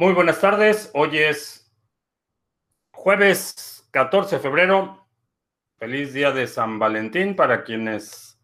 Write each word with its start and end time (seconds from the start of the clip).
Muy 0.00 0.14
buenas 0.14 0.40
tardes. 0.40 0.90
Hoy 0.94 1.18
es 1.18 1.70
jueves 2.90 3.86
14 3.90 4.36
de 4.36 4.40
febrero. 4.40 5.06
Feliz 5.76 6.14
día 6.14 6.32
de 6.32 6.46
San 6.46 6.78
Valentín 6.78 7.36
para 7.36 7.64
quienes 7.64 8.40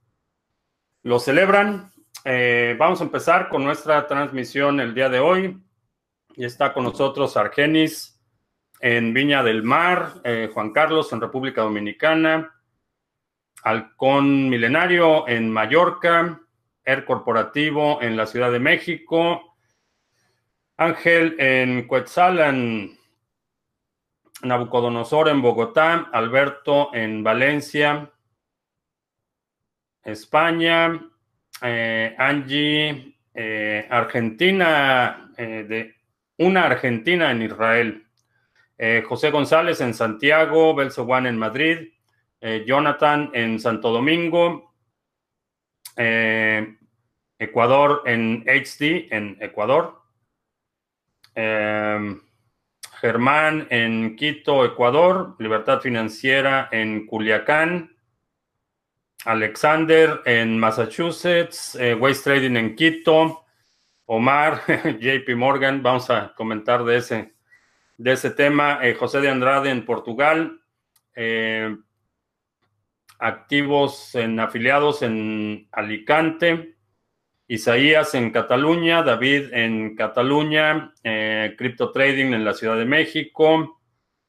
lo 1.02 1.18
celebran. 1.18 1.90
Eh, 2.26 2.76
vamos 2.78 3.00
a 3.00 3.04
empezar 3.04 3.48
con 3.48 3.64
nuestra 3.64 4.06
transmisión 4.06 4.80
el 4.80 4.92
día 4.92 5.08
de 5.08 5.18
hoy. 5.18 5.58
Y 6.34 6.44
está 6.44 6.74
con 6.74 6.84
nosotros 6.84 7.38
Argenis 7.38 8.20
en 8.80 9.14
Viña 9.14 9.42
del 9.42 9.62
Mar, 9.62 10.12
eh, 10.24 10.50
Juan 10.52 10.74
Carlos 10.74 11.10
en 11.14 11.22
República 11.22 11.62
Dominicana, 11.62 12.54
Halcón 13.62 14.50
Milenario 14.50 15.26
en 15.26 15.50
Mallorca, 15.50 16.38
Air 16.84 17.06
Corporativo 17.06 18.02
en 18.02 18.14
la 18.14 18.26
Ciudad 18.26 18.52
de 18.52 18.60
México, 18.60 19.45
Ángel 20.78 21.36
en 21.38 21.86
Cuetzalan, 21.86 22.98
Nabucodonosor 24.42 25.28
en 25.30 25.40
Bogotá, 25.40 26.10
Alberto 26.12 26.94
en 26.94 27.22
Valencia, 27.22 28.10
España, 30.04 31.00
eh, 31.62 32.14
Angie, 32.18 33.16
eh, 33.34 33.86
Argentina, 33.90 35.32
eh, 35.36 35.64
de 35.66 35.94
una 36.38 36.66
Argentina 36.66 37.30
en 37.30 37.42
Israel, 37.42 38.02
José 39.08 39.30
González 39.30 39.80
en 39.80 39.94
Santiago, 39.94 40.74
Belso 40.74 41.06
Juan 41.06 41.24
en 41.24 41.38
Madrid, 41.38 41.94
Jonathan 42.66 43.30
en 43.32 43.58
Santo 43.58 43.90
Domingo, 43.90 44.74
Ecuador 47.38 48.02
en 48.04 48.44
HD 48.46 49.08
en 49.10 49.38
Ecuador. 49.40 49.95
Em, 51.36 52.22
Germán 52.98 53.66
en 53.68 54.16
Quito, 54.16 54.64
Ecuador. 54.64 55.36
Libertad 55.38 55.80
Financiera 55.80 56.68
en 56.72 57.06
Culiacán. 57.06 57.94
Alexander 59.26 60.22
en 60.24 60.58
Massachusetts. 60.58 61.74
Eh, 61.74 61.94
Waste 61.94 62.24
Trading 62.24 62.56
en 62.56 62.74
Quito. 62.74 63.44
Omar, 64.06 64.62
JP 64.98 65.36
Morgan. 65.36 65.82
Vamos 65.82 66.08
a 66.08 66.32
comentar 66.34 66.84
de 66.84 66.96
ese, 66.96 67.34
de 67.98 68.12
ese 68.12 68.30
tema. 68.30 68.78
Eh, 68.82 68.94
José 68.94 69.20
de 69.20 69.28
Andrade 69.28 69.68
en 69.68 69.84
Portugal. 69.84 70.62
Eh, 71.14 71.76
activos 73.18 74.14
en 74.14 74.40
afiliados 74.40 75.02
en 75.02 75.68
Alicante. 75.70 76.75
Isaías 77.48 78.14
en 78.14 78.30
Cataluña, 78.32 79.02
David 79.02 79.52
en 79.52 79.94
Cataluña, 79.94 80.92
eh, 81.04 81.54
Crypto 81.56 81.92
Trading 81.92 82.32
en 82.32 82.44
la 82.44 82.54
Ciudad 82.54 82.76
de 82.76 82.84
México, 82.84 83.80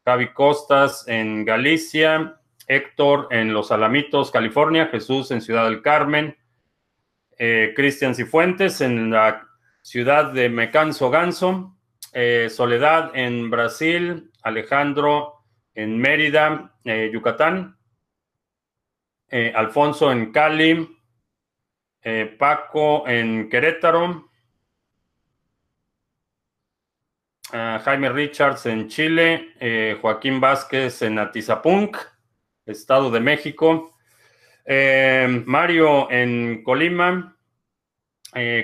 Javi 0.06 0.34
Costas 0.34 1.08
en 1.08 1.44
Galicia, 1.44 2.40
Héctor 2.68 3.28
en 3.32 3.54
Los 3.54 3.72
Alamitos, 3.72 4.30
California, 4.30 4.88
Jesús 4.88 5.32
en 5.32 5.42
Ciudad 5.42 5.66
del 5.66 5.82
Carmen, 5.82 6.38
eh, 7.40 7.74
Cristian 7.76 8.14
Cifuentes 8.14 8.82
en 8.82 9.10
la 9.10 9.48
ciudad 9.82 10.32
de 10.32 10.50
Mecanso 10.50 11.10
Ganso, 11.10 11.76
eh, 12.14 12.50
Soledad 12.52 13.12
en 13.16 13.50
Brasil, 13.50 14.32
Alejandro 14.44 15.44
en 15.74 15.98
Mérida, 15.98 16.74
Yucatán, 16.84 17.78
Alfonso 19.30 20.10
en 20.12 20.32
Cali, 20.32 20.97
eh, 22.10 22.26
Paco 22.40 23.06
en 23.06 23.50
Querétaro. 23.50 24.30
Ah, 27.52 27.82
Jaime 27.84 28.08
Richards 28.08 28.66
en 28.66 28.88
Chile. 28.88 29.50
Eh, 29.60 29.98
Joaquín 30.00 30.40
Vázquez 30.40 31.02
en 31.02 31.20
Atizapunk, 31.20 31.98
Estado 32.66 33.12
de 33.12 33.20
México. 33.20 33.94
Eh, 34.64 35.44
Mario 35.46 36.10
en 36.10 36.64
Colima. 36.64 37.34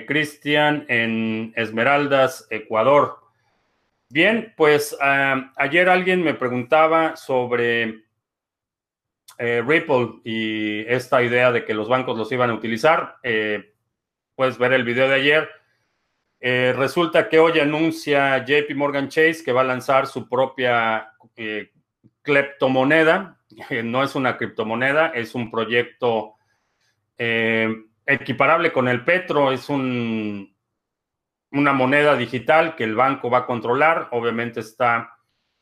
Cristian 0.06 0.86
en 0.88 1.52
Esmeraldas, 1.56 2.46
Ecuador. 2.48 3.18
Bien, 4.08 4.54
pues 4.56 4.96
ah, 5.02 5.52
ayer 5.56 5.90
alguien 5.90 6.22
me 6.22 6.32
preguntaba 6.32 7.16
sobre 7.16 8.03
eh, 9.38 9.62
Ripple 9.66 10.20
y 10.22 10.80
esta 10.86 11.22
idea 11.22 11.50
de 11.50 11.64
que 11.64 11.74
los 11.74 11.88
bancos 11.88 12.16
los 12.16 12.30
iban 12.30 12.50
a 12.50 12.54
utilizar. 12.54 13.16
Eh, 13.22 13.74
puedes 14.34 14.58
ver 14.58 14.72
el 14.72 14.84
video 14.84 15.08
de 15.08 15.14
ayer. 15.14 15.48
Eh, 16.40 16.74
resulta 16.76 17.28
que 17.28 17.38
hoy 17.38 17.58
anuncia 17.58 18.44
JP 18.44 18.74
Morgan 18.76 19.08
Chase 19.08 19.42
que 19.44 19.52
va 19.52 19.62
a 19.62 19.64
lanzar 19.64 20.06
su 20.06 20.28
propia 20.28 21.12
cleptomoneda. 22.22 23.40
no 23.84 24.02
es 24.02 24.14
una 24.14 24.36
criptomoneda, 24.36 25.08
es 25.08 25.34
un 25.34 25.50
proyecto 25.50 26.34
equiparable 27.16 28.72
con 28.72 28.88
el 28.88 29.04
Petro. 29.04 29.50
Es 29.50 29.68
un, 29.68 30.54
una 31.50 31.72
moneda 31.72 32.16
digital 32.16 32.76
que 32.76 32.84
el 32.84 32.94
banco 32.94 33.30
va 33.30 33.38
a 33.38 33.46
controlar. 33.46 34.08
Obviamente 34.12 34.60
está 34.60 35.10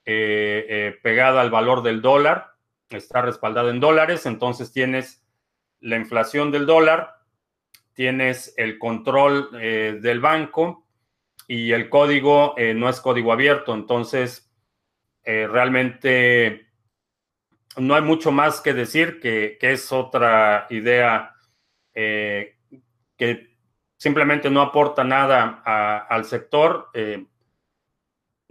pegada 0.04 1.40
al 1.40 1.50
valor 1.50 1.82
del 1.82 2.02
dólar 2.02 2.51
está 2.96 3.22
respaldado 3.22 3.70
en 3.70 3.80
dólares, 3.80 4.26
entonces 4.26 4.72
tienes 4.72 5.24
la 5.80 5.96
inflación 5.96 6.50
del 6.50 6.66
dólar, 6.66 7.16
tienes 7.94 8.54
el 8.56 8.78
control 8.78 9.50
eh, 9.60 9.98
del 10.00 10.20
banco 10.20 10.86
y 11.48 11.72
el 11.72 11.88
código 11.88 12.54
eh, 12.56 12.74
no 12.74 12.88
es 12.88 13.00
código 13.00 13.32
abierto, 13.32 13.74
entonces 13.74 14.50
eh, 15.24 15.46
realmente 15.46 16.68
no 17.76 17.94
hay 17.94 18.02
mucho 18.02 18.32
más 18.32 18.60
que 18.60 18.74
decir 18.74 19.20
que, 19.20 19.58
es 19.60 19.92
otra 19.92 20.66
idea 20.70 21.34
que 21.94 23.56
simplemente 23.96 24.50
no 24.50 24.60
aporta 24.60 25.04
nada 25.04 25.62
al 26.08 26.24
sector 26.24 26.90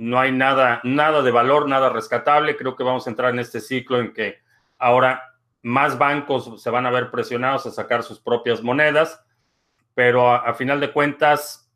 no 0.02 0.20
hay 0.20 0.32
nada, 0.32 0.82
nada 0.84 1.22
de 1.22 1.30
valor, 1.30 1.70
nada 1.70 1.90
rescatable. 1.90 2.58
Creo 2.58 2.76
que 2.76 2.84
vamos 2.84 3.06
a 3.06 3.12
entrar 3.12 3.32
en 3.32 3.38
este 3.38 3.62
ciclo 3.62 4.00
en 4.00 4.14
que 4.14 4.40
ahora 4.80 5.36
más 5.62 6.00
bancos 6.00 6.60
se 6.60 6.72
van 6.72 6.88
a 6.88 6.90
ver 6.90 7.12
presionados 7.12 7.68
a 7.68 7.72
sacar 7.72 8.02
sus 8.02 8.20
propias 8.20 8.64
monedas, 8.64 9.24
pero 9.94 10.32
a, 10.32 10.56
final 10.56 10.80
de 10.80 10.92
cuentas, 10.92 11.72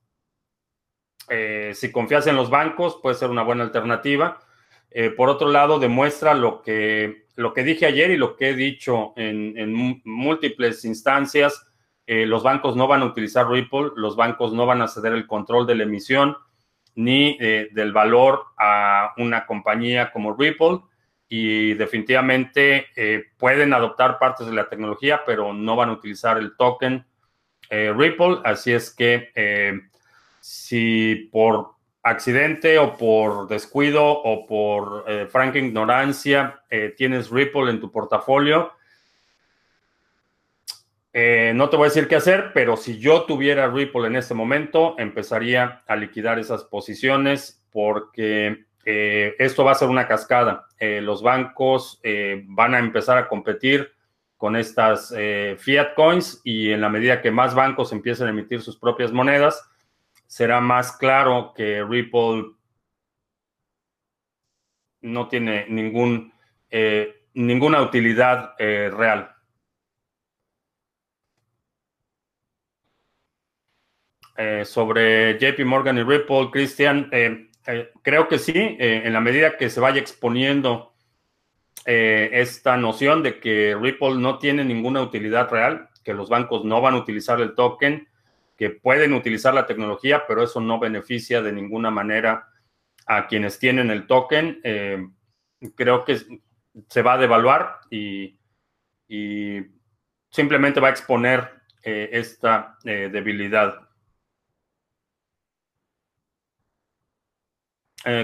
eh, 1.30 1.74
si 1.76 1.92
confías 1.92 2.26
en 2.26 2.36
los 2.36 2.50
bancos, 2.50 2.98
puede 3.00 3.14
ser 3.14 3.30
una 3.30 3.44
buena 3.44 3.64
alternativa. 3.64 4.40
Eh, 4.90 5.12
por 5.12 5.30
otro 5.30 5.52
lado, 5.52 5.78
demuestra 5.78 6.34
lo 6.34 6.64
que, 6.64 7.28
lo 7.36 7.54
que 7.54 7.64
dije 7.64 7.86
ayer 7.86 8.10
y 8.10 8.18
lo 8.18 8.36
que 8.36 8.50
he 8.50 8.56
dicho 8.56 9.14
en, 9.18 10.02
múltiples 10.04 10.84
instancias. 10.84 11.72
Eh, 12.08 12.26
los 12.26 12.42
bancos 12.42 12.76
no 12.76 12.88
van 12.88 13.04
a 13.04 13.06
utilizar 13.06 13.48
Ripple, 13.48 13.92
los 13.96 14.16
bancos 14.16 14.52
no 14.52 14.66
van 14.66 14.82
a 14.82 14.88
ceder 14.88 15.14
el 15.14 15.28
control 15.28 15.68
de 15.68 15.76
la 15.76 15.84
emisión 15.84 16.36
ni 16.96 17.38
eh, 17.40 17.70
del 17.72 17.92
valor 17.92 18.46
a 18.58 19.14
una 19.18 19.46
compañía 19.46 20.12
como 20.12 20.34
Ripple 20.34 20.80
y 21.28 21.74
definitivamente 21.74 22.88
eh, 22.96 23.26
pueden 23.38 23.74
adoptar 23.74 24.18
partes 24.18 24.48
de 24.48 24.54
la 24.54 24.70
tecnología, 24.70 25.22
pero 25.26 25.54
no 25.54 25.76
van 25.76 25.90
a 25.90 25.94
utilizar 25.94 26.38
el 26.38 26.56
token 26.56 27.06
eh, 27.70 27.94
Ripple. 27.96 28.38
Así 28.44 28.72
es 28.72 28.92
que 28.92 29.32
si 30.40 31.30
por 31.32 31.72
accidente 32.04 32.78
o 32.78 32.96
por 32.96 33.48
descuido 33.48 34.06
o 34.06 34.46
por 34.46 35.06
franca 35.30 35.58
ignorancia 35.58 36.62
tienes 36.96 37.32
Ripple 37.32 37.72
en 37.72 37.80
tu 37.80 37.92
portafolio, 37.92 38.72
eh, 41.18 41.54
no 41.56 41.70
te 41.70 41.78
voy 41.78 41.86
a 41.86 41.88
decir 41.88 42.10
qué 42.10 42.18
hacer, 42.18 42.52
pero 42.54 42.76
si 42.76 43.00
yo 43.00 43.24
tuviera 43.24 43.70
Ripple 43.70 44.06
en 44.06 44.18
este 44.18 44.34
momento, 44.34 44.96
empezaría 45.00 45.82
a 45.88 45.96
liquidar 45.96 46.40
esas 46.40 46.66
posiciones 46.66 47.64
porque 47.72 48.66
eh, 48.84 49.34
esto 49.40 49.64
va 49.64 49.72
a 49.72 49.76
ser 49.76 49.88
una 49.88 50.10
cascada. 50.10 50.68
Eh, 50.78 51.00
los 51.00 51.24
bancos 51.24 52.02
van 52.48 52.76
a 52.76 52.80
empezar 52.80 53.18
a 53.18 53.30
competir 53.30 53.94
con 54.36 54.58
estas 54.58 55.16
fiat 55.58 55.94
coins 55.96 56.42
y 56.44 56.72
en 56.72 56.82
la 56.82 56.90
medida 56.90 57.22
que 57.22 57.32
más 57.32 57.56
bancos 57.56 57.94
empiecen 57.94 58.28
a 58.28 58.32
emitir 58.32 58.62
sus 58.62 58.78
propias 58.78 59.14
monedas, 59.14 59.72
será 60.28 60.60
más 60.60 60.98
claro 60.98 61.54
que 61.56 61.82
Ripple 61.82 62.44
no 65.00 65.30
tiene 65.30 65.66
ningún, 65.70 66.34
ninguna 67.34 67.82
utilidad 67.82 68.54
real. 68.58 69.35
Eh, 74.38 74.66
sobre 74.66 75.38
JP 75.40 75.64
Morgan 75.66 75.98
y 75.98 76.04
Ripple, 76.04 76.50
Cristian, 76.52 77.08
eh, 77.14 77.50
eh, 77.68 77.92
creo 78.02 78.28
que 78.28 78.38
sí, 78.38 78.54
en 78.54 79.14
la 79.14 79.22
medida 79.22 79.56
que 79.56 79.70
se 79.70 79.80
vaya 79.80 80.00
exponiendo 80.00 80.94
esta 81.86 82.78
noción 82.78 83.22
de 83.22 83.40
que 83.40 83.78
Ripple 83.80 84.16
no 84.16 84.40
tiene 84.40 84.66
ninguna 84.66 85.02
utilidad 85.02 85.50
real, 85.52 85.90
que 86.04 86.16
los 86.16 86.30
bancos 86.30 86.66
no 86.66 86.82
van 86.82 86.96
a 86.96 86.98
utilizar 86.98 87.40
el 87.40 87.54
token, 87.54 88.08
que 88.58 88.72
pueden 88.72 89.14
utilizar 89.14 89.54
la 89.54 89.68
tecnología, 89.68 90.24
pero 90.28 90.44
eso 90.44 90.60
no 90.60 90.80
beneficia 90.80 91.44
de 91.44 91.54
ninguna 91.54 91.92
manera 91.92 92.48
a 93.06 93.28
quienes 93.28 93.60
tienen 93.60 93.92
el 93.92 94.08
token, 94.08 94.62
creo 95.76 96.04
que 96.06 96.18
se 96.90 97.02
va 97.04 97.14
a 97.14 97.18
devaluar 97.20 97.78
y, 97.92 98.40
simplemente 100.32 100.80
va 100.80 100.88
a 100.88 100.92
exponer 100.92 101.52
esta 101.84 102.78
debilidad. 102.84 103.85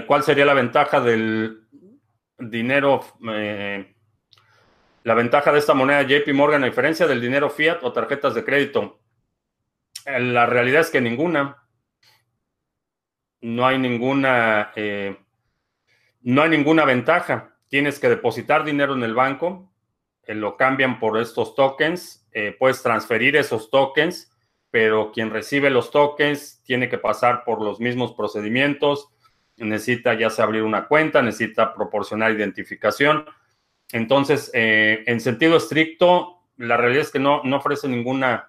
¿Cuál 0.06 0.22
sería 0.22 0.44
la 0.44 0.54
ventaja 0.54 1.00
del 1.00 1.66
dinero 2.38 3.00
la 5.04 5.14
ventaja 5.14 5.50
de 5.52 5.58
esta 5.58 5.74
moneda 5.74 6.02
JP 6.02 6.32
Morgan, 6.32 6.62
a 6.62 6.66
diferencia 6.66 7.06
del 7.06 7.20
dinero 7.20 7.50
fiat 7.50 7.82
o 7.82 7.92
tarjetas 7.92 8.34
de 8.34 8.44
crédito, 8.44 9.00
eh, 10.06 10.20
la 10.20 10.46
realidad 10.46 10.82
es 10.82 10.90
que 10.90 11.00
ninguna. 11.00 11.58
No 13.40 13.66
hay 13.66 13.78
ninguna, 13.78 14.72
eh, 14.76 15.16
no 16.20 16.42
hay 16.42 16.50
ninguna 16.50 16.84
ventaja. 16.84 17.56
Tienes 17.66 17.98
que 17.98 18.08
depositar 18.08 18.64
dinero 18.64 18.94
en 18.94 19.02
el 19.02 19.14
banco, 19.14 19.72
eh, 20.22 20.34
lo 20.34 20.56
cambian 20.56 21.00
por 21.00 21.18
estos 21.18 21.54
tokens, 21.54 22.20
puedes 22.58 22.82
transferir 22.82 23.36
esos 23.36 23.70
tokens, 23.70 24.30
pero 24.70 25.12
quien 25.12 25.28
recibe 25.30 25.68
los 25.68 25.90
tokens 25.90 26.62
tiene 26.64 26.88
que 26.88 26.96
pasar 26.96 27.44
por 27.44 27.60
los 27.60 27.78
mismos 27.78 28.14
procedimientos, 28.14 29.11
necesita 29.56 30.14
ya 30.14 30.30
sea 30.30 30.44
abrir 30.44 30.62
una 30.62 30.86
cuenta, 30.86 31.22
necesita 31.22 31.74
proporcionar 31.74 32.32
identificación 32.32 33.24
entonces, 33.92 34.50
eh, 34.54 35.04
en 35.06 35.20
sentido 35.20 35.58
estricto, 35.58 36.38
la 36.56 36.78
realidad 36.78 37.02
es 37.02 37.10
que 37.10 37.18
no, 37.18 37.42
ofrece 37.54 37.86
ninguna 37.88 38.48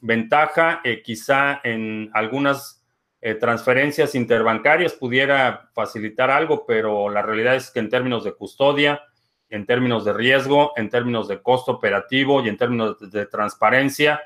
ventaja. 0.00 0.80
Eh, 0.82 1.02
quizá 1.02 1.60
en 1.62 2.10
algunas 2.14 2.82
eh, 3.20 3.34
transferencias 3.34 4.14
interbancarias 4.14 4.94
pudiera 4.94 5.70
facilitar 5.74 6.30
algo, 6.30 6.64
pero 6.66 7.10
la 7.10 7.20
realidad 7.20 7.56
es 7.56 7.70
que 7.70 7.80
en 7.80 7.90
términos 7.90 8.24
de 8.24 8.32
custodia, 8.32 9.02
en 9.50 9.66
términos 9.66 10.06
de 10.06 10.14
riesgo, 10.14 10.72
en 10.76 10.88
términos 10.88 11.28
de 11.28 11.42
costo 11.42 11.72
operativo 11.72 12.42
y 12.42 12.48
en 12.48 12.56
términos 12.56 12.98
de 12.98 13.26
transparencia, 13.26 14.22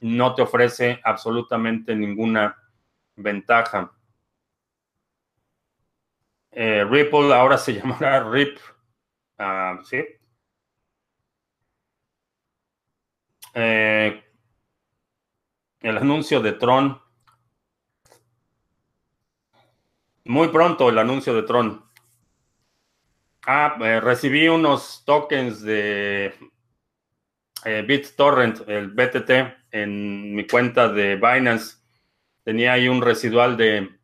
no 0.00 0.34
te 0.34 0.42
ofrece 0.42 1.00
absolutamente 1.04 1.94
ninguna 1.94 2.56
ventaja. 3.14 3.92
Ripple 6.56 7.34
ahora 7.34 7.58
se 7.58 7.74
llamará 7.78 8.28
RIP 8.30 8.58
Ah, 9.38 9.78
sí. 9.84 9.98
Eh, 13.54 14.22
el 15.80 15.98
anuncio 15.98 16.40
de 16.40 16.52
Tron. 16.52 17.00
Muy 20.24 20.48
pronto 20.48 20.88
el 20.88 20.98
anuncio 20.98 21.34
de 21.34 21.42
Tron. 21.42 21.84
Ah, 23.46 23.76
eh, 23.80 24.00
recibí 24.00 24.48
unos 24.48 25.04
tokens 25.04 25.62
de 25.62 26.34
eh, 27.64 27.84
BitTorrent, 27.86 28.68
el 28.68 28.88
BTT, 28.88 29.30
en 29.70 30.34
mi 30.34 30.46
cuenta 30.46 30.88
de 30.88 31.16
Binance. 31.16 31.76
Tenía 32.42 32.72
ahí 32.72 32.88
un 32.88 33.02
residual 33.02 33.56
de, 33.56 33.95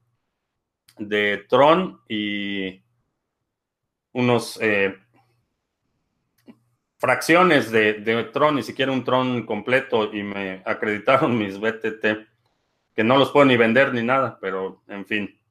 de 1.08 1.44
Tron 1.48 2.00
y 2.08 2.82
unos 4.12 4.58
fracciones 7.02 7.72
de, 7.72 8.30
Tron, 8.32 8.54
ni 8.54 8.62
siquiera 8.62 8.92
un 8.92 9.02
Tron 9.02 9.44
completo, 9.44 10.14
y 10.14 10.22
me 10.22 10.62
acreditaron 10.66 11.36
mis 11.36 11.58
BTT, 11.58 12.04
que 12.94 13.02
no 13.04 13.16
los 13.18 13.30
puedo 13.32 13.44
ni 13.44 13.56
vender 13.56 13.92
ni 13.92 14.04
nada, 14.04 14.38
pero 14.40 14.82
en 14.86 15.04
fin. 15.04 15.42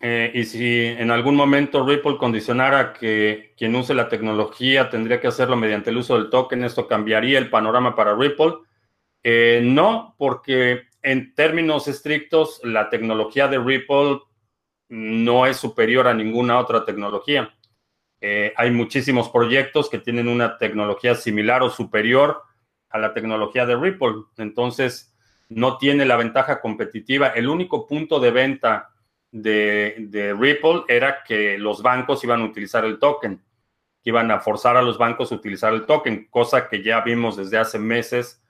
Eh, 0.00 0.30
y 0.34 0.44
si 0.44 0.84
en 0.84 1.10
algún 1.10 1.34
momento 1.34 1.86
Ripple 1.86 2.18
condicionara 2.18 2.92
que 2.92 3.54
quien 3.56 3.74
use 3.74 3.94
la 3.94 4.10
tecnología 4.10 4.90
tendría 4.90 5.20
que 5.20 5.26
hacerlo 5.26 5.56
mediante 5.56 5.88
el 5.88 5.96
uso 5.96 6.18
del 6.18 6.28
token, 6.28 6.64
¿esto 6.64 6.86
cambiaría 6.86 7.38
el 7.38 7.48
panorama 7.48 7.96
para 7.96 8.14
Ripple? 8.14 8.56
Eh, 9.22 9.62
no, 9.64 10.14
porque 10.18 10.85
en 11.06 11.36
términos 11.36 11.86
estrictos, 11.86 12.60
la 12.64 12.90
tecnología 12.90 13.46
de 13.46 13.60
Ripple 13.60 14.22
no 14.88 15.46
es 15.46 15.56
superior 15.56 16.08
a 16.08 16.14
ninguna 16.14 16.58
otra 16.58 16.84
tecnología. 16.84 17.54
Eh, 18.20 18.52
hay 18.56 18.72
muchísimos 18.72 19.28
proyectos 19.28 19.88
que 19.88 20.00
tienen 20.00 20.26
una 20.26 20.58
tecnología 20.58 21.14
similar 21.14 21.62
o 21.62 21.70
superior 21.70 22.42
a 22.88 22.98
la 22.98 23.14
tecnología 23.14 23.64
de 23.66 23.76
Ripple. 23.76 24.14
Entonces, 24.36 25.16
no 25.48 25.78
tiene 25.78 26.04
la 26.06 26.16
ventaja 26.16 26.60
competitiva. 26.60 27.28
El 27.28 27.48
único 27.48 27.86
punto 27.86 28.18
de 28.18 28.32
venta 28.32 28.90
de, 29.30 30.34
Ripple 30.36 30.86
era 30.88 31.22
que 31.22 31.56
los 31.56 31.82
bancos 31.82 32.24
iban 32.24 32.40
a 32.40 32.46
utilizar 32.46 32.84
el 32.84 32.98
token, 32.98 33.40
que 34.02 34.10
iban 34.10 34.32
a 34.32 34.40
forzar 34.40 34.76
a 34.76 34.82
los 34.82 34.98
bancos 34.98 35.30
a 35.30 35.36
utilizar 35.36 35.72
el 35.72 35.86
token, 35.86 36.26
cosa 36.30 36.68
que 36.68 36.82
ya 36.82 37.00
vimos 37.02 37.36
desde 37.36 37.58
hace 37.58 37.78
meses 37.78 38.42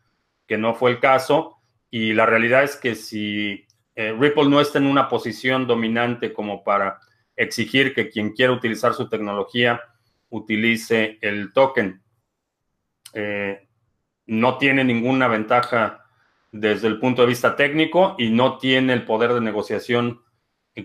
que 0.47 0.57
no 0.57 0.75
fue 0.75 0.93
el 0.93 1.01
caso. 1.01 1.56
Y 1.99 2.13
la 2.13 2.27
realidad 2.27 2.63
es 2.63 2.77
que 2.77 2.95
si 2.95 3.67
eh, 3.95 4.15
Ripple 4.21 4.51
no 4.51 4.61
está 4.61 4.77
en 4.77 4.87
una 4.87 5.09
posición 5.09 5.67
dominante 5.67 6.35
como 6.35 6.63
para 6.63 7.01
exigir 7.35 7.95
que 7.95 8.11
quien 8.11 8.35
quiera 8.35 8.53
utilizar 8.53 8.93
su 8.93 9.09
tecnología 9.09 9.81
utilice 10.29 11.17
el 11.23 11.55
token. 11.55 12.03
Eh, 13.15 13.67
no 14.27 14.59
tiene 14.59 14.85
ninguna 14.85 15.27
ventaja 15.27 16.05
desde 16.53 16.87
el 16.89 17.01
punto 17.01 17.23
de 17.23 17.29
vista 17.29 17.57
técnico 17.57 18.15
y 18.19 18.29
no 18.29 18.59
tiene 18.59 18.93
el 18.93 19.07
poder 19.07 19.33
de 19.33 19.41
negociación 19.41 20.21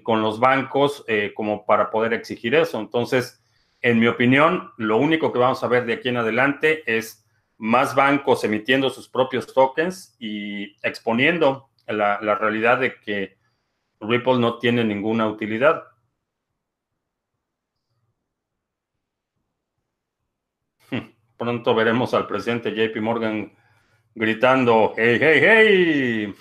con 0.03 0.21
los 0.21 0.39
bancos 0.39 1.03
eh, 1.09 1.33
como 1.35 1.65
para 1.65 1.91
poder 1.91 2.13
exigir 2.13 2.55
eso. 2.55 2.79
Entonces, 2.79 3.43
en 3.81 3.99
mi 3.99 4.07
opinión, 4.07 4.71
lo 4.77 4.95
único 4.95 5.33
que 5.33 5.39
vamos 5.39 5.61
a 5.61 5.67
ver 5.67 5.85
de 5.85 5.95
aquí 5.95 6.07
en 6.07 6.15
adelante 6.15 6.83
es 6.85 7.25
más 7.61 7.93
bancos 7.93 8.43
emitiendo 8.43 8.89
sus 8.89 9.07
propios 9.07 9.53
tokens 9.53 10.15
y 10.17 10.75
exponiendo 10.81 11.69
la, 11.85 12.17
realidad 12.35 12.79
de 12.79 12.99
que 12.99 13.37
Ripple 13.99 14.39
no 14.39 14.57
tiene 14.57 14.83
ninguna 14.83 15.27
utilidad. 15.27 15.83
Pronto 21.37 21.75
veremos 21.75 22.15
al 22.15 22.25
presidente 22.25 22.71
JP 22.73 22.99
Morgan 22.99 23.55
gritando, 24.15 24.95
hey, 24.97 25.19
hey, 25.21 25.39
hey. 25.43 26.35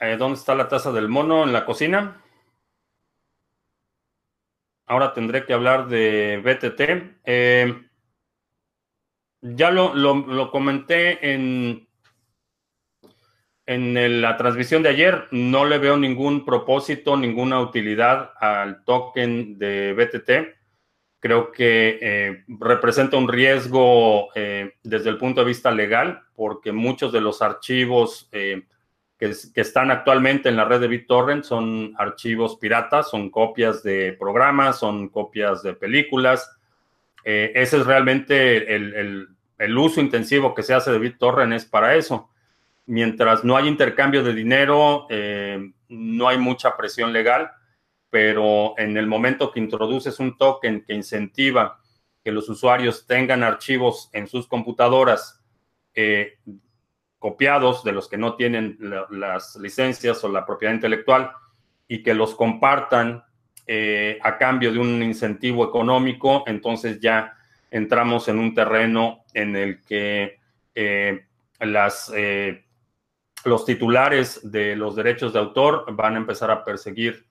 Eh, 0.00 0.16
¿Dónde 0.18 0.38
está 0.38 0.54
la 0.54 0.68
taza 0.68 0.92
del 0.92 1.08
mono? 1.08 1.44
¿En 1.44 1.52
la 1.52 1.64
cocina? 1.64 2.21
Ahora 4.92 5.14
tendré 5.14 5.46
que 5.46 5.54
hablar 5.54 5.88
de 5.88 6.42
BTT. 6.44 7.22
Eh, 7.24 7.82
ya 9.40 9.70
lo, 9.70 10.50
comenté 10.50 11.32
en, 11.32 11.88
en 13.64 14.20
la 14.20 14.36
transmisión 14.36 14.82
de 14.82 14.90
ayer. 14.90 15.28
No 15.30 15.64
le 15.64 15.78
veo 15.78 15.96
ningún 15.96 16.44
propósito, 16.44 17.16
ninguna 17.16 17.58
utilidad 17.58 18.32
al 18.38 18.84
token 18.84 19.58
de 19.58 19.94
BTT. 19.94 20.58
Creo 21.20 21.52
que 21.52 21.98
eh, 22.02 22.44
representa 22.60 23.16
un 23.16 23.28
riesgo 23.28 24.28
eh, 24.34 24.74
desde 24.82 25.08
el 25.08 25.16
punto 25.16 25.40
de 25.40 25.46
vista 25.46 25.70
legal, 25.70 26.20
porque 26.34 26.70
muchos 26.70 27.14
de 27.14 27.22
los 27.22 27.40
archivos 27.40 28.28
que, 29.28 29.52
que, 29.54 29.60
están 29.60 29.92
actualmente 29.92 30.48
en 30.48 30.56
la 30.56 30.64
red 30.64 30.80
de 30.80 30.88
BitTorrent 30.88 31.44
son 31.44 31.94
archivos 31.96 32.56
piratas, 32.56 33.10
son 33.10 33.30
copias 33.30 33.82
de 33.84 34.16
programas, 34.18 34.80
son 34.80 35.08
copias 35.08 35.62
de 35.62 35.74
películas 35.74 36.50
eh, 37.24 37.52
ese 37.54 37.78
es 37.78 37.86
realmente 37.86 38.74
el, 38.74 39.28
uso 39.78 40.00
intensivo 40.00 40.54
que 40.54 40.62
se 40.62 40.74
hace 40.74 40.90
de 40.90 40.98
BitTorrent 40.98 41.52
es 41.52 41.64
para 41.64 41.94
eso. 41.94 42.30
Mientras 42.86 43.44
no 43.44 43.56
hay 43.56 43.68
intercambio 43.68 44.24
de 44.24 44.34
dinero, 44.34 45.06
eh, 45.08 45.72
no 45.88 46.28
hay 46.28 46.38
mucha 46.38 46.76
presión 46.76 47.12
legal, 47.12 47.50
pero 48.10 48.74
en 48.76 48.96
el 48.96 49.06
momento 49.06 49.52
que 49.52 49.60
introduces 49.60 50.18
un 50.18 50.36
token 50.36 50.84
que 50.84 50.94
incentiva 50.94 51.78
que 52.24 52.32
los 52.32 52.48
usuarios 52.48 53.06
tengan 53.06 53.42
archivos 53.42 54.10
en 54.12 54.26
sus 54.26 54.46
computadoras 54.46 55.40
eh, 55.94 56.38
copiados 57.22 57.84
de 57.84 57.92
los 57.92 58.08
que 58.08 58.18
no 58.18 58.34
tienen 58.34 58.76
las 59.10 59.54
licencias 59.54 60.24
o 60.24 60.28
la 60.28 60.44
propiedad 60.44 60.74
intelectual 60.74 61.30
y 61.86 62.02
que 62.02 62.14
los 62.14 62.34
compartan 62.34 63.22
eh, 63.64 64.18
a 64.22 64.36
cambio 64.36 64.72
de 64.72 64.80
un 64.80 65.00
incentivo 65.04 65.64
económico, 65.64 66.42
entonces 66.48 66.98
ya 66.98 67.32
entramos 67.70 68.26
en 68.26 68.40
un 68.40 68.52
terreno 68.54 69.22
en 69.34 69.54
el 69.54 69.82
que 69.84 70.40
eh, 70.74 71.26
las, 71.60 72.12
eh, 72.12 72.64
los 73.44 73.64
titulares 73.64 74.50
de 74.50 74.74
los 74.74 74.96
derechos 74.96 75.32
de 75.32 75.38
autor 75.38 75.94
van 75.94 76.16
a 76.16 76.18
empezar 76.18 76.50
a 76.50 76.64
perseguir 76.64 77.24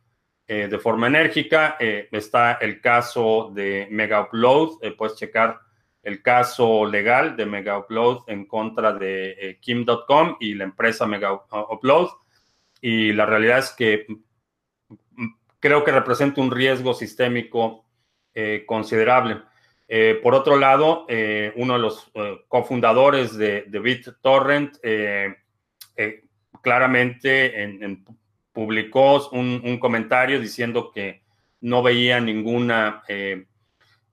de 0.47 0.79
forma 0.79 1.07
enérgica. 1.07 1.77
está 1.79 2.53
el 2.53 2.81
caso 2.81 3.51
de 3.53 3.87
Mega 3.89 4.19
Upload, 4.23 4.95
puedes 4.97 5.15
checar 5.15 5.61
el 6.03 6.21
caso 6.21 6.85
legal 6.85 7.35
de 7.35 7.45
Mega 7.45 7.77
Upload 7.77 8.23
en 8.27 8.45
contra 8.45 8.93
de 8.93 9.31
eh, 9.39 9.59
Kim.com 9.59 10.37
y 10.39 10.55
la 10.55 10.63
empresa 10.63 11.05
Mega 11.05 11.33
Upload. 11.33 12.09
Y 12.81 13.13
la 13.13 13.25
realidad 13.25 13.59
es 13.59 13.71
que 13.71 14.05
mm, 14.07 15.25
creo 15.59 15.83
que 15.83 15.91
representa 15.91 16.41
un 16.41 16.51
riesgo 16.51 16.93
sistémico 16.93 17.85
eh, 18.33 18.63
considerable. 18.65 19.41
Eh, 19.87 20.19
por 20.23 20.33
otro 20.33 20.57
lado, 20.57 21.05
uno 21.55 21.73
de 21.73 21.79
los 21.79 22.09
cofundadores 22.47 23.35
de, 23.35 23.63
de 23.67 23.79
BitTorrent 23.79 24.77
claramente 26.61 27.99
publicó 28.53 29.29
un, 29.31 29.77
comentario 29.79 30.39
diciendo 30.39 30.91
que 30.93 31.23
no 31.59 31.83
veía 31.83 32.21
ninguna 32.21 33.03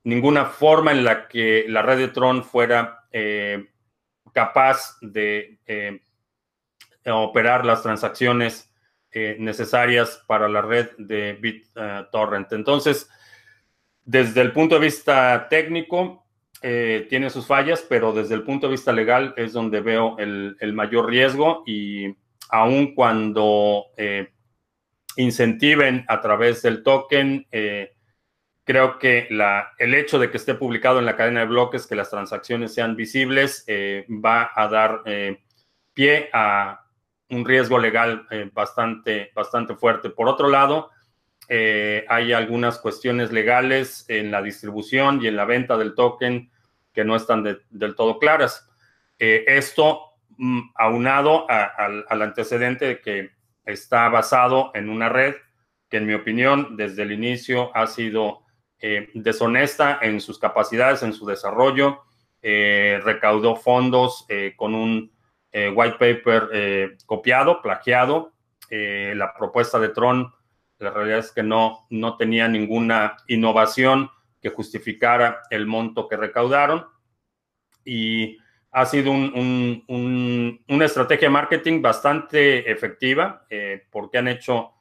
ninguna 0.08 0.46
forma 0.46 0.92
en 0.92 1.04
la 1.04 1.28
que 1.28 1.66
la 1.68 1.82
red 1.82 1.98
de 1.98 2.08
Tron 2.08 2.42
fuera 2.42 3.04
eh, 3.12 3.68
capaz 4.32 4.96
de 5.02 5.60
eh, 5.66 6.00
operar 7.04 7.66
las 7.66 7.82
transacciones 7.82 8.72
eh, 9.10 9.36
necesarias 9.38 10.22
para 10.26 10.48
la 10.48 10.62
red 10.62 10.90
de 10.96 11.34
BitTorrent. 11.34 12.52
Entonces, 12.52 13.10
desde 14.02 14.40
el 14.40 14.52
punto 14.52 14.76
de 14.76 14.80
vista 14.86 15.46
técnico, 15.48 16.24
tiene 16.60 17.30
sus 17.30 17.46
fallas, 17.46 17.86
pero 17.88 18.12
desde 18.12 18.34
el 18.34 18.42
punto 18.42 18.66
de 18.66 18.72
vista 18.72 18.92
legal 18.92 19.32
es 19.36 19.52
donde 19.52 19.80
veo 19.80 20.18
el, 20.18 20.56
el 20.58 20.72
mayor 20.72 21.08
riesgo 21.08 21.62
y 21.64 22.16
aun 22.48 22.96
cuando 22.96 23.84
incentiven 25.14 26.04
a 26.08 26.20
través 26.20 26.62
del 26.62 26.82
token, 26.82 27.46
Creo 28.68 28.98
que 28.98 29.28
el 29.78 29.94
hecho 29.94 30.18
de 30.18 30.30
que 30.30 30.36
esté 30.36 30.52
publicado 30.52 30.98
en 30.98 31.06
la 31.06 31.16
cadena 31.16 31.40
de 31.40 31.46
bloques, 31.46 31.86
que 31.86 31.94
las 31.94 32.10
transacciones 32.10 32.74
sean 32.74 32.96
visibles, 32.96 33.64
eh, 33.66 34.04
va 34.10 34.52
a 34.54 34.68
dar 34.68 35.00
eh, 35.06 35.40
pie 35.94 36.28
a 36.34 36.84
un 37.30 37.46
riesgo 37.46 37.78
legal 37.78 38.26
eh, 38.30 38.50
bastante, 38.52 39.32
bastante 39.34 39.74
fuerte. 39.74 40.10
Por 40.10 40.28
otro 40.28 40.50
lado, 40.50 40.90
hay 41.48 42.34
algunas 42.34 42.78
cuestiones 42.78 43.32
legales 43.32 44.04
en 44.06 44.30
la 44.30 44.42
distribución 44.42 45.22
y 45.22 45.28
en 45.28 45.36
la 45.36 45.46
venta 45.46 45.78
del 45.78 45.94
token 45.94 46.50
que 46.92 47.06
no 47.06 47.16
están 47.16 47.42
del 47.42 47.94
todo 47.94 48.18
claras. 48.18 48.68
esto 49.18 50.10
mm, 50.36 50.72
aunado 50.74 51.46
al 51.48 52.20
antecedente 52.20 52.84
de 52.84 53.00
que 53.00 53.30
está 53.64 54.10
basado 54.10 54.72
en 54.74 54.90
una 54.90 55.08
red 55.08 55.36
que 55.88 55.96
en 55.96 56.06
mi 56.06 56.12
opinión 56.12 56.76
desde 56.76 57.04
el 57.04 57.12
inicio 57.12 57.74
ha 57.74 57.86
sido 57.86 58.46
eh, 58.80 59.10
deshonesta 59.14 59.98
en 60.02 60.20
sus 60.20 60.38
capacidades, 60.38 61.02
en 61.02 61.12
su 61.12 61.26
desarrollo, 61.26 62.04
eh, 62.42 63.00
recaudó 63.02 63.56
fondos 63.56 64.24
eh, 64.28 64.54
con 64.56 64.74
un 64.74 65.12
white 65.74 65.96
paper 65.98 66.96
copiado, 67.06 67.60
plagiado. 67.62 68.32
la 68.70 69.34
propuesta 69.36 69.80
de 69.80 69.88
Tron, 69.88 70.32
la 70.78 70.90
realidad 70.90 71.18
es 71.18 71.32
que 71.32 71.42
no, 71.42 71.86
no 71.90 72.16
tenía 72.16 72.46
ninguna 72.46 73.16
innovación 73.26 74.08
que 74.40 74.50
justificara 74.50 75.40
el 75.50 75.66
monto 75.66 76.06
que 76.06 76.16
recaudaron. 76.16 76.86
Y 77.84 78.38
ha 78.70 78.86
sido 78.86 79.10
una 79.10 80.84
estrategia 80.84 81.26
de 81.26 81.32
marketing 81.32 81.82
bastante 81.82 82.70
efectiva 82.70 83.46
porque 83.90 84.18
han 84.18 84.28
hecho 84.28 84.74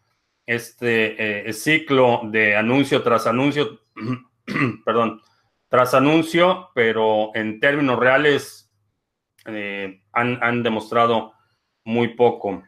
este 0.46 1.52
ciclo 1.54 2.22
de 2.26 2.56
anuncio 2.56 3.02
tras 3.02 3.26
anuncio 3.26 3.87
perdón, 4.86 5.22
tras 5.70 5.94
anuncio, 5.94 6.70
pero 6.74 7.32
en 7.36 7.60
términos 7.60 8.00
reales 8.00 8.72
eh, 9.46 10.02
han, 10.14 10.64
demostrado 10.64 11.34
muy 11.84 12.10
poco. 12.16 12.64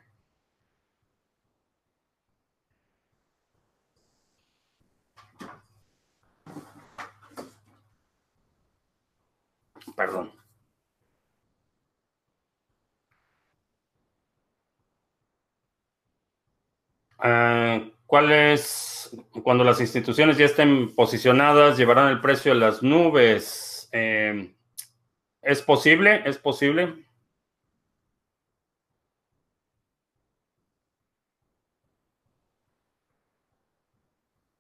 Perdón. 9.96 10.32
Ah, 17.18 17.82
¿Cuál 18.10 18.32
es, 18.32 19.16
cuando 19.44 19.64
las 19.64 19.80
instituciones 19.80 20.36
ya 20.36 20.46
estén 20.46 20.96
posicionadas, 20.96 21.78
llevarán 21.78 22.10
el 22.10 22.20
precio 22.20 22.54
a 22.54 22.56
las 22.56 22.82
nubes? 22.82 23.88
Eh, 23.92 24.52
¿Es 25.44 25.62
posible? 25.62 26.24
¿Es 26.26 26.40
posible? 26.40 27.06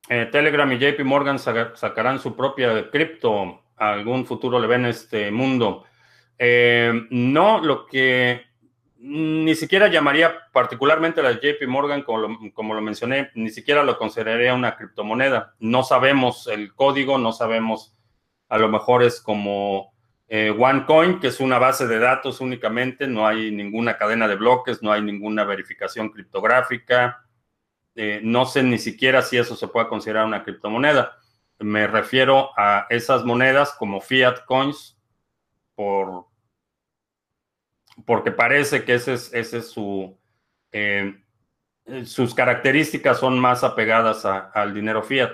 Eh, 0.10 0.28
Telegram 0.32 0.72
y 0.72 0.78
JP 0.78 1.04
Morgan 1.04 1.40
sacarán 1.40 2.20
su 2.20 2.36
propia 2.36 2.92
cripto. 2.92 3.64
algún 3.78 4.28
futuro 4.28 4.60
le 4.60 4.68
ven 4.68 4.86
este 4.86 5.32
mundo? 5.32 5.86
Eh, 6.38 6.94
no, 7.10 7.60
lo 7.64 7.88
que 7.88 8.49
ni 9.02 9.56
siquiera 9.56 9.88
llamaría 9.88 10.34
particularmente 10.52 11.24
la 11.24 11.32
JP 11.32 11.68
Morgan, 11.68 12.04
como 12.04 12.18
lo, 12.20 12.38
como 12.54 12.74
lo, 12.74 12.82
mencioné, 12.82 13.32
ni 13.34 13.50
siquiera 13.50 13.84
lo 13.84 13.98
consideraría 13.98 14.54
una 14.54 14.76
criptomoneda. 14.76 15.56
No 15.60 15.84
sabemos 15.84 16.48
el 16.48 16.74
código, 16.76 17.18
no 17.18 17.32
sabemos, 17.32 17.96
a 18.50 18.58
lo 18.58 18.68
mejor 18.68 19.04
es 19.04 19.22
como 19.22 19.94
eh, 20.28 20.54
OneCoin, 20.58 21.20
que 21.20 21.28
es 21.28 21.40
una 21.40 21.60
base 21.60 21.88
de 21.88 21.98
datos 21.98 22.42
únicamente, 22.42 23.08
no 23.08 23.26
hay 23.26 23.52
ninguna 23.52 23.98
cadena 23.98 24.28
de 24.28 24.36
bloques, 24.36 24.84
no 24.84 24.92
hay 24.92 25.02
ninguna 25.02 25.46
verificación 25.46 26.10
criptográfica. 26.10 27.26
Eh, 27.96 28.20
no 28.22 28.46
sé 28.46 28.64
ni 28.64 28.78
siquiera 28.78 29.22
si 29.22 29.38
eso 29.38 29.56
se 29.56 29.70
puede 29.70 29.88
considerar 29.88 30.26
una 30.26 30.44
criptomoneda. 30.44 31.18
Me 31.58 31.88
refiero 31.88 32.52
a 32.58 32.86
esas 32.90 33.24
monedas 33.24 33.74
como 33.80 34.02
fiat 34.02 34.46
coins 34.46 34.98
por 35.74 36.29
porque 38.06 38.32
parece 38.32 38.84
que 38.84 38.96
ese 38.96 39.14
es, 39.14 39.34
ese 39.34 39.60
es 39.60 39.70
su, 39.70 40.18
eh, 40.72 41.22
sus 42.06 42.34
características 42.34 43.20
son 43.20 43.40
más 43.40 43.64
apegadas 43.64 44.26
al 44.26 44.74
dinero 44.74 45.04
fiat. 45.04 45.32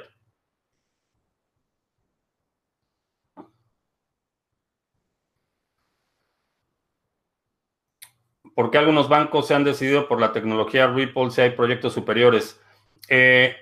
¿Por 8.56 8.72
qué 8.72 8.78
algunos 8.78 9.10
bancos 9.10 9.48
se 9.48 9.54
han 9.54 9.66
decidido 9.66 10.08
por 10.08 10.22
la 10.22 10.32
tecnología 10.32 10.88
Ripple 10.88 11.30
si 11.30 11.42
hay 11.42 11.50
proyectos 11.52 11.94
superiores? 11.94 12.62
Eh, 13.10 13.54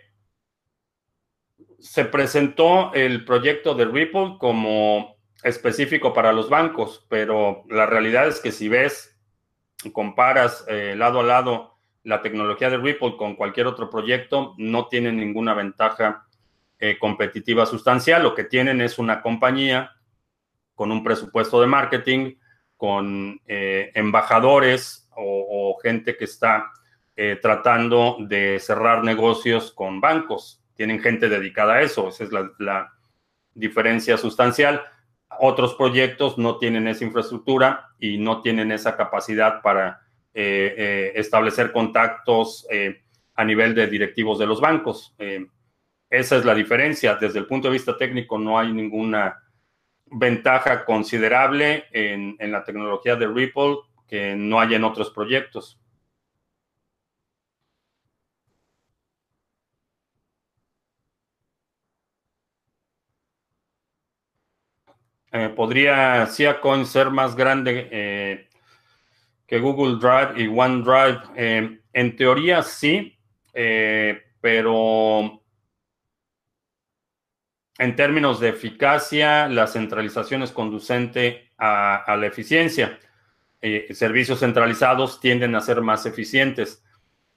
se 1.79 2.05
presentó 2.05 2.93
el 2.93 3.25
proyecto 3.25 3.73
de 3.73 3.85
Ripple 3.85 4.37
como 4.39 5.12
específico 5.43 6.13
para 6.13 6.33
los 6.33 6.49
bancos, 6.49 7.05
pero 7.09 7.63
la 7.69 7.85
realidad 7.85 8.27
es 8.27 8.39
que 8.39 8.51
si 8.51 8.69
ves, 8.69 9.19
comparas 9.91 10.63
eh, 10.67 10.95
lado 10.97 11.19
a 11.19 11.23
lado 11.23 11.77
la 12.03 12.21
tecnología 12.21 12.69
de 12.69 12.77
Ripple 12.77 13.17
con 13.17 13.35
cualquier 13.35 13.67
otro 13.67 13.89
proyecto, 13.89 14.53
no 14.57 14.87
tienen 14.87 15.17
ninguna 15.17 15.53
ventaja 15.53 16.25
eh, 16.79 16.97
competitiva 16.97 17.65
sustancial. 17.65 18.23
Lo 18.23 18.35
que 18.35 18.43
tienen 18.43 18.81
es 18.81 18.99
una 18.99 19.21
compañía 19.21 19.91
con 20.75 20.91
un 20.91 21.03
presupuesto 21.03 21.61
de 21.61 21.67
marketing, 21.67 22.35
con 22.75 23.39
eh, 23.47 23.91
embajadores 23.95 25.09
o, 25.15 25.77
gente 25.81 26.17
que 26.17 26.25
está 26.25 26.71
tratando 27.41 28.17
de 28.19 28.59
cerrar 28.59 29.03
negocios 29.03 29.71
con 29.71 30.01
bancos. 30.01 30.63
Tienen 30.75 30.99
gente 30.99 31.29
dedicada 31.29 31.75
a 31.75 31.81
eso, 31.81 32.09
esa 32.09 32.23
es 32.23 32.31
la 32.31 32.91
diferencia 33.53 34.17
sustancial 34.17 34.81
otros 35.39 35.75
proyectos 35.75 36.37
no 36.37 36.57
tienen 36.57 36.87
esa 36.87 37.03
infraestructura 37.03 37.89
y 37.99 38.17
no 38.17 38.41
tienen 38.41 38.71
esa 38.71 38.95
capacidad 38.95 39.61
para 39.61 40.01
eh, 40.33 40.73
eh, 40.77 41.11
establecer 41.15 41.71
contactos 41.71 42.65
eh, 42.71 43.03
a 43.35 43.43
nivel 43.43 43.75
de 43.75 43.87
directivos 43.87 44.39
de 44.39 44.47
los 44.47 44.61
bancos. 44.61 45.15
esa 46.09 46.37
es 46.37 46.45
la 46.45 46.53
diferencia. 46.53 47.15
Desde 47.15 47.39
el 47.39 47.47
punto 47.47 47.67
de 47.67 47.73
vista 47.73 47.97
técnico 47.97 48.37
no 48.37 48.57
hay 48.57 48.71
ninguna 48.71 49.41
ventaja 50.05 50.85
considerable 50.85 51.85
en, 51.91 52.35
en 52.39 52.51
la 52.51 52.63
tecnología 52.63 53.15
de 53.15 53.27
Ripple 53.27 53.77
que 54.07 54.35
no 54.35 54.59
hay 54.59 54.75
en 54.75 54.83
otros 54.83 55.09
proyectos. 55.09 55.79
Eh, 65.33 65.49
¿Podría 65.49 66.25
SiaCoin 66.27 66.85
ser 66.85 67.09
más 67.09 67.35
grande 67.35 67.89
eh, 67.91 68.47
que 69.47 69.59
Google 69.59 69.97
Drive 69.99 70.41
y 70.41 70.47
OneDrive? 70.47 71.21
Eh, 71.35 71.79
en 71.91 72.15
teoría 72.15 72.61
sí, 72.61 73.17
pero 74.39 75.43
en 77.79 77.95
términos 77.95 78.39
de 78.39 78.49
eficacia, 78.49 79.47
la 79.49 79.65
centralización 79.65 80.43
es 80.43 80.51
conducente 80.51 81.51
a, 81.57 82.15
la 82.17 82.27
eficiencia. 82.27 82.99
Eh, 83.61 83.87
servicios 83.93 84.39
centralizados 84.39 85.19
tienden 85.19 85.55
a 85.55 85.61
ser 85.61 85.81
más 85.81 86.05
eficientes. 86.05 86.83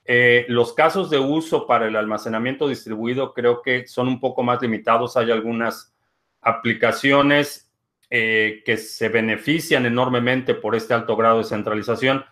Eh, 0.04 0.44
los 0.48 0.74
casos 0.74 1.08
de 1.08 1.18
uso 1.18 1.66
para 1.66 1.88
el 1.88 1.96
almacenamiento 1.96 2.68
distribuido 2.68 3.32
creo 3.32 3.62
que 3.62 3.86
son 3.86 4.08
un 4.08 4.20
poco 4.20 4.42
más 4.42 4.60
limitados. 4.60 5.16
Hay 5.16 5.30
algunas 5.30 5.94
aplicaciones 6.42 7.65
eh, 8.10 8.62
que 8.64 8.76
se 8.76 9.08
benefician 9.08 9.86
enormemente 9.86 10.54
por 10.54 10.74
este 10.74 10.94
alto 10.94 11.16
grado 11.16 11.38
de 11.38 11.44
centralización. 11.44 12.24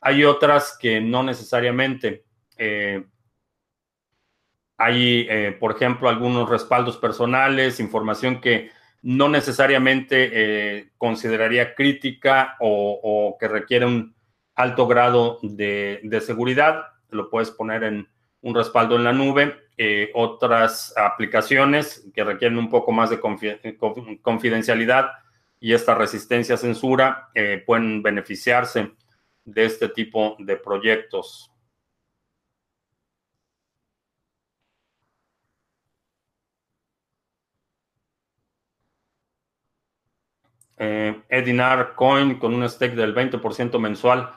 Hay 0.00 0.24
otras 0.24 0.76
que 0.80 1.00
no 1.00 1.22
necesariamente. 1.22 2.24
Hay, 4.82 5.26
eh, 5.28 5.54
por 5.60 5.72
ejemplo, 5.76 6.08
algunos 6.08 6.48
respaldos 6.48 6.96
personales, 6.96 7.80
información 7.80 8.40
que 8.40 8.70
no 9.02 9.28
necesariamente 9.28 10.30
eh, 10.32 10.92
consideraría 10.96 11.74
crítica 11.74 12.56
o, 12.60 13.36
que 13.38 13.46
requiere 13.46 13.84
un 13.84 14.14
alto 14.54 14.86
grado 14.86 15.38
de, 15.42 16.22
seguridad. 16.24 16.84
Lo 17.10 17.28
puedes 17.28 17.50
poner 17.50 17.84
en 17.84 18.08
un 18.40 18.54
respaldo 18.54 18.96
en 18.96 19.04
la 19.04 19.12
nube. 19.12 19.54
Eh, 19.82 20.10
otras 20.14 20.92
aplicaciones 20.94 22.06
que 22.12 22.22
requieren 22.22 22.58
un 22.58 22.68
poco 22.68 22.92
más 22.92 23.08
de 23.08 23.18
confidencialidad 24.20 25.10
y 25.58 25.72
esta 25.72 25.94
resistencia 25.94 26.56
a 26.56 26.58
censura 26.58 27.30
pueden 27.64 28.02
beneficiarse 28.02 28.92
de 29.44 29.64
este 29.64 29.88
tipo 29.88 30.36
de 30.38 30.56
proyectos. 30.56 31.50
eh, 40.80 41.22
Edinar 41.28 41.94
Coin 41.94 42.38
con 42.38 42.54
un 42.54 42.68
stake 42.68 42.94
del 42.96 43.14
20% 43.14 43.78
mensual. 43.78 44.30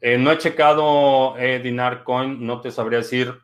Eh, 0.00 0.18
no 0.18 0.32
he 0.32 0.38
checado 0.38 1.36
Edinar 1.38 2.02
Coin, 2.02 2.44
no 2.44 2.60
te 2.60 2.70
sabría 2.72 2.98
decir. 2.98 3.38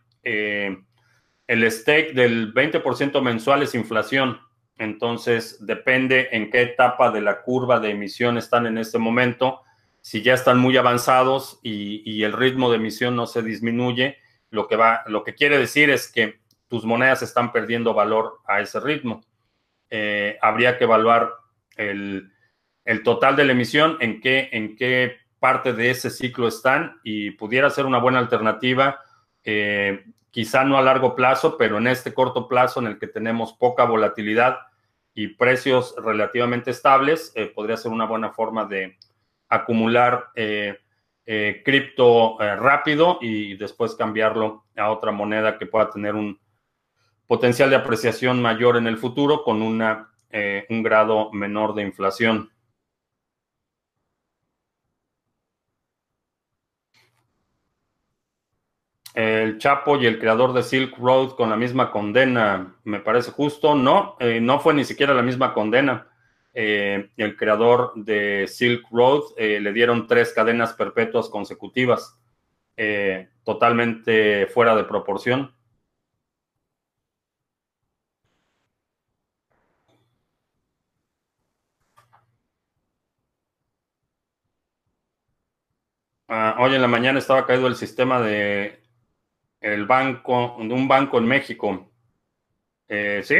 El 1.49 1.69
stake 1.71 2.13
del 2.13 2.55
20% 2.55 3.21
mensual 3.23 3.63
es 3.63 3.75
inflación. 3.75 4.39
Entonces, 4.77 5.59
depende 5.67 6.29
en 6.31 6.51
qué 6.51 6.63
etapa 6.63 7.11
de 7.11 7.21
la 7.21 7.43
curva 7.43 7.81
de 7.81 7.91
emisión 7.91 8.39
están 8.39 8.67
en 8.67 8.79
este 8.79 8.99
momento. 8.99 9.63
Si 10.01 10.23
ya 10.23 10.35
están 10.35 10.59
muy 10.59 10.77
avanzados 10.77 11.59
y, 11.63 12.23
el 12.23 12.33
ritmo 12.33 12.71
de 12.71 12.77
emisión 12.77 13.17
no 13.17 13.27
se 13.27 13.43
disminuye, 13.43 14.19
lo 14.51 14.69
que, 14.69 14.77
va, 14.77 15.03
lo 15.07 15.25
que 15.25 15.35
quiere 15.35 15.59
decir 15.59 15.91
es 15.91 16.13
que 16.13 16.39
tus 16.69 16.85
monedas 16.85 17.23
están 17.23 17.51
perdiendo 17.51 17.95
valor 17.95 18.39
a 18.47 18.61
ese 18.61 18.79
ritmo. 18.79 19.23
Eh, 19.91 20.39
habría 20.41 20.79
que 20.79 20.85
evaluar 20.85 21.33
el, 21.77 22.31
el 22.85 23.03
total 23.03 23.37
de 23.37 23.45
la 23.45 23.53
emisión, 23.53 23.97
en 24.01 24.21
qué, 24.21 24.51
en 24.53 24.77
qué 24.77 25.17
parte 25.39 25.73
de 25.73 25.91
ese 25.91 26.11
ciclo 26.11 26.47
están 26.49 27.01
y 27.03 27.31
pudiera 27.33 27.71
ser 27.71 27.87
una 27.87 27.99
buena 27.99 28.19
alternativa, 28.19 29.01
eh, 29.45 30.05
quizá 30.39 30.63
no 30.63 30.79
a 30.79 30.83
largo 30.83 31.17
plazo, 31.17 31.57
pero 31.57 31.79
en 31.79 31.89
este 31.89 32.15
corto 32.15 32.47
plazo 32.47 32.79
en 32.79 32.87
el 32.87 33.01
que 33.01 33.09
tenemos 33.09 33.55
poca 33.55 33.83
volatilidad 33.83 34.59
y 35.13 35.27
precios 35.35 35.97
relativamente 35.99 36.71
estables, 36.71 37.33
eh, 37.35 37.47
podría 37.47 37.77
ser 37.77 37.91
una 37.91 38.05
buena 38.05 38.31
forma 38.31 38.65
de 38.65 38.97
acumular 39.49 40.29
eh, 40.37 40.79
cripto 41.65 42.39
rápido 42.39 43.19
y 43.21 43.57
después 43.57 43.97
cambiarlo 43.97 44.67
a 44.77 44.93
otra 44.93 45.11
moneda 45.11 45.59
que 45.59 45.67
pueda 45.67 45.91
tener 45.91 46.15
un 46.15 46.39
potencial 47.27 47.69
de 47.71 47.75
apreciación 47.75 48.41
mayor 48.41 48.77
en 48.77 48.87
el 48.87 48.97
futuro 48.97 49.43
con 49.43 49.61
una, 49.61 50.09
un 50.71 50.83
grado 50.85 51.33
menor 51.33 51.75
de 51.75 51.83
inflación. 51.83 52.53
El 59.19 59.59
Chapo 59.59 59.97
y 59.97 60.07
el 60.07 60.21
creador 60.21 60.53
de 60.53 60.63
Silk 60.63 60.97
Road 60.97 61.31
con 61.33 61.51
la 61.51 61.57
misma 61.57 61.91
condena, 61.91 62.77
me 62.85 63.01
parece 63.01 63.33
justo. 63.33 63.75
No, 63.75 64.17
eh, 64.21 64.41
no 64.41 64.61
fue 64.61 64.75
ni 64.75 64.85
siquiera 64.85 65.13
la 65.13 65.23
misma 65.23 65.53
condena. 65.55 66.07
Eh, 66.55 67.11
el 67.17 67.37
creador 67.37 67.93
de 67.97 68.47
Silk 68.47 68.87
Road 68.93 69.23
eh, 69.37 69.59
le 69.61 69.73
dieron 69.73 70.07
tres 70.07 70.33
cadenas 70.33 70.73
perpetuas 70.75 71.29
consecutivas, 71.29 72.17
totalmente 73.45 74.47
fuera 74.47 74.77
de 74.77 74.85
proporción. 74.85 75.53
Ah, 86.29 86.57
hoy 86.61 86.75
en 86.75 86.83
la 86.83 86.89
mañana 86.89 87.19
estaba 87.19 87.47
caído 87.47 87.67
el 87.67 87.75
sistema 87.75 88.21
de 88.21 88.79
el 89.61 89.87
banco, 89.87 90.57
un 90.57 90.89
banco 90.89 91.19
en 91.19 91.27
México. 91.27 91.91
Eh, 92.89 93.23
sí, 93.25 93.37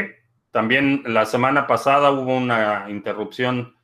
también 0.51 1.03
la 1.05 1.25
semana 1.25 1.67
pasada 1.67 2.11
hubo 2.11 2.35
una 2.35 2.89
interrupción 2.89 3.75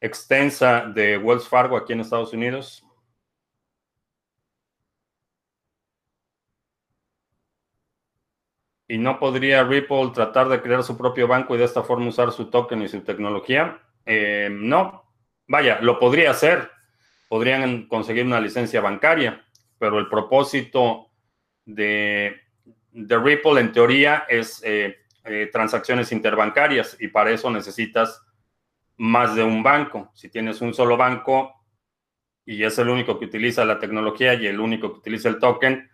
extensa 0.00 0.86
de 0.86 1.18
Wells 1.18 1.48
Fargo 1.48 1.76
aquí 1.76 1.92
en 1.92 2.00
Estados 2.00 2.32
Unidos. 2.32 2.84
¿Y 8.90 8.96
no 8.96 9.18
podría 9.18 9.64
Ripple 9.64 10.12
tratar 10.14 10.48
de 10.48 10.62
crear 10.62 10.82
su 10.82 10.96
propio 10.96 11.28
banco 11.28 11.54
y 11.54 11.58
de 11.58 11.64
esta 11.64 11.82
forma 11.82 12.08
usar 12.08 12.32
su 12.32 12.48
token 12.48 12.82
y 12.82 12.88
su 12.88 13.00
tecnología? 13.02 13.82
Eh, 14.06 14.48
no, 14.50 15.04
vaya, 15.46 15.78
lo 15.82 15.98
podría 15.98 16.30
hacer. 16.30 16.70
Podrían 17.28 17.86
conseguir 17.86 18.24
una 18.24 18.40
licencia 18.40 18.80
bancaria, 18.80 19.44
pero 19.78 19.98
el 19.98 20.08
propósito 20.08 21.07
de, 21.68 22.40
Ripple 22.92 23.60
en 23.60 23.72
teoría 23.72 24.24
es 24.28 24.62
eh, 24.64 24.96
eh, 25.24 25.50
transacciones 25.52 26.10
interbancarias 26.10 26.96
y 26.98 27.08
para 27.08 27.30
eso 27.30 27.50
necesitas 27.50 28.22
más 28.96 29.36
de 29.36 29.44
un 29.44 29.62
banco. 29.62 30.10
Si 30.14 30.30
tienes 30.30 30.60
un 30.60 30.74
solo 30.74 30.96
banco 30.96 31.54
y 32.44 32.64
es 32.64 32.78
el 32.78 32.88
único 32.88 33.18
que 33.18 33.26
utiliza 33.26 33.64
la 33.64 33.78
tecnología 33.78 34.34
y 34.34 34.46
el 34.46 34.58
único 34.58 34.92
que 34.92 34.98
utiliza 34.98 35.28
el 35.28 35.38
token, 35.38 35.88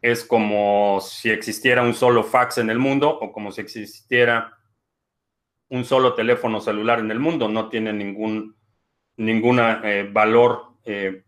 es 0.00 0.24
como 0.24 1.00
si 1.00 1.30
existiera 1.30 1.82
un 1.82 1.94
solo 1.94 2.22
fax 2.22 2.58
en 2.58 2.70
el 2.70 2.78
mundo 2.78 3.08
o 3.08 3.32
como 3.32 3.50
si 3.50 3.62
existiera 3.62 4.56
un 5.70 5.84
solo 5.84 6.14
teléfono 6.14 6.60
celular 6.60 7.00
en 7.00 7.10
el 7.10 7.18
mundo. 7.18 7.48
No 7.48 7.68
tiene 7.68 7.92
ningún 7.92 8.56
ninguna, 9.16 9.80
eh, 9.82 10.08
valor 10.12 10.74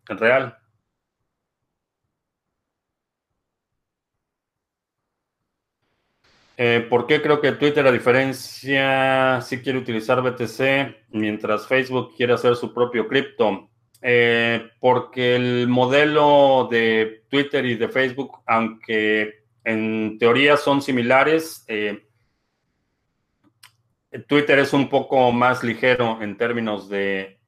real. 0.06 0.59
Eh, 6.62 6.86
¿Por 6.90 7.06
qué 7.06 7.22
creo 7.22 7.40
que 7.40 7.52
Twitter, 7.52 7.86
a 7.86 7.90
diferencia, 7.90 9.40
sí 9.40 9.62
quiere 9.62 9.78
utilizar 9.78 10.20
BTC 10.20 11.08
mientras 11.08 11.66
Facebook 11.66 12.14
quiere 12.14 12.34
hacer 12.34 12.54
su 12.54 12.74
propio 12.74 13.08
cripto? 13.08 13.70
Eh, 14.02 14.68
porque 14.78 15.36
el 15.36 15.68
modelo 15.68 16.68
de 16.70 17.24
Twitter 17.30 17.64
y 17.64 17.76
de 17.76 17.88
Facebook, 17.88 18.42
aunque 18.44 19.44
en 19.64 20.18
teoría 20.18 20.58
son 20.58 20.82
similares, 20.82 21.64
eh, 21.66 22.06
Twitter 24.28 24.58
es 24.58 24.74
un 24.74 24.90
poco 24.90 25.32
más 25.32 25.64
ligero 25.64 26.18
en 26.20 26.36
términos 26.36 26.90
de 26.90 27.38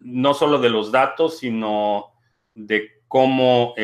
no 0.00 0.34
solo 0.34 0.58
de 0.58 0.70
los 0.70 0.90
datos, 0.90 1.38
sino 1.38 2.12
de 2.56 3.02
cómo 3.06 3.76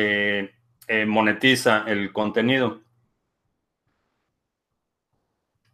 monetiza 1.05 1.85
el 1.87 2.11
contenido. 2.11 2.81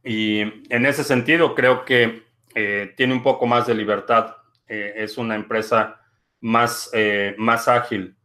Y 0.06 0.42
en 0.70 0.86
ese 0.86 1.04
sentido 1.04 1.56
creo 1.56 1.84
que 1.84 2.24
eh, 2.54 2.94
tiene 2.96 3.14
un 3.14 3.24
poco 3.24 3.48
más 3.48 3.66
de 3.66 3.74
libertad. 3.74 4.36
Eh, 4.68 4.94
es 4.98 5.18
una 5.18 5.36
empresa 5.36 6.00
más, 6.42 6.92
eh, 6.94 7.36
más 7.38 7.68
ágil. 7.68 8.16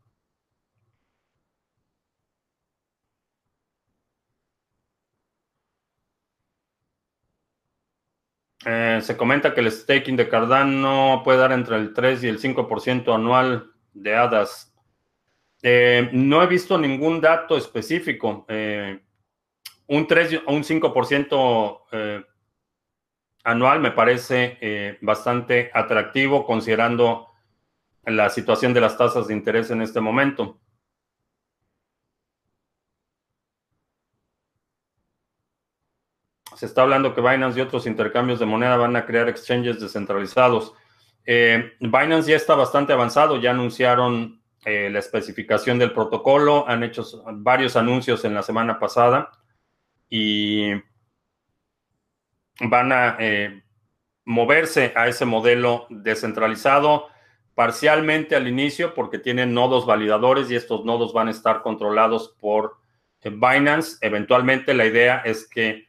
se 8.63 9.17
comenta 9.17 9.55
que 9.55 9.61
el 9.61 9.73
staking 9.73 10.17
de 10.17 10.29
Cardano 10.29 11.23
puede 11.25 11.39
dar 11.39 11.53
entre 11.53 11.77
el 11.77 11.95
3 11.95 12.23
y 12.23 12.29
el 12.29 12.39
5% 12.39 13.15
anual 13.15 13.73
de 13.95 14.15
hadas. 14.15 14.75
no 16.13 16.43
he 16.43 16.47
visto 16.47 16.79
ningún 16.79 17.21
dato 17.23 17.57
específico 17.57 18.47
un 19.91 20.07
3 20.07 20.43
o 20.47 20.53
un 20.53 20.63
5% 20.63 21.81
eh, 21.91 22.25
anual 23.43 23.81
me 23.81 23.91
parece 23.91 24.57
eh, 24.61 24.99
bastante 25.01 25.71
atractivo 25.75 26.47
considerando 26.47 27.27
la 28.05 28.31
situación 28.31 28.73
de 28.73 28.81
las 28.81 28.97
tasas 28.97 29.27
de 29.27 29.35
interés 29.35 29.71
en 29.71 29.83
este 29.83 30.01
momento. 30.01 30.61
Se 36.55 36.67
está 36.67 36.83
hablando 36.83 37.13
que 37.13 37.21
Binance 37.21 37.59
y 37.59 37.63
otros 37.63 37.87
intercambios 37.87 38.39
de 38.39 38.47
moneda 38.47 38.77
van 38.77 38.95
a 38.95 39.07
crear 39.07 39.29
exchanges 39.29 39.81
descentralizados. 39.81 40.73
Eh, 41.27 41.73
Binance 41.81 42.31
ya 42.31 42.37
está 42.37 42.55
bastante 42.55 42.93
avanzado, 42.93 43.41
ya 43.41 43.51
anunciaron 43.51 44.41
eh, 44.65 44.89
la 44.89 45.01
especificación 45.01 45.81
del 45.81 45.93
protocolo, 45.93 46.69
han 46.69 46.85
hecho 46.85 47.03
varios 47.33 47.75
anuncios 47.75 48.25
en 48.25 48.35
la 48.35 48.43
semana 48.43 48.79
pasada 48.79 49.33
y 50.11 50.73
van 52.61 52.93
a 52.93 53.17
eh, 53.19 53.63
moverse 54.27 54.93
a 54.95 55.09
ese 55.09 55.25
modelo 55.25 55.87
descentralizado 55.89 57.07
parcialmente 57.55 58.37
al 58.37 58.49
inicio 58.49 58.93
porque 58.93 59.19
tienen 59.19 59.55
nodos 59.55 59.87
validadores 59.87 60.51
y 60.51 60.57
estos 60.57 60.85
nodos 60.85 61.15
van 61.15 61.29
a 61.29 61.31
estar 61.31 61.63
controlados 61.63 62.37
por 62.39 62.77
Binance. 63.25 63.97
Eventualmente 64.03 64.75
la 64.75 64.85
idea 64.87 65.23
es 65.25 65.49
que 65.49 65.89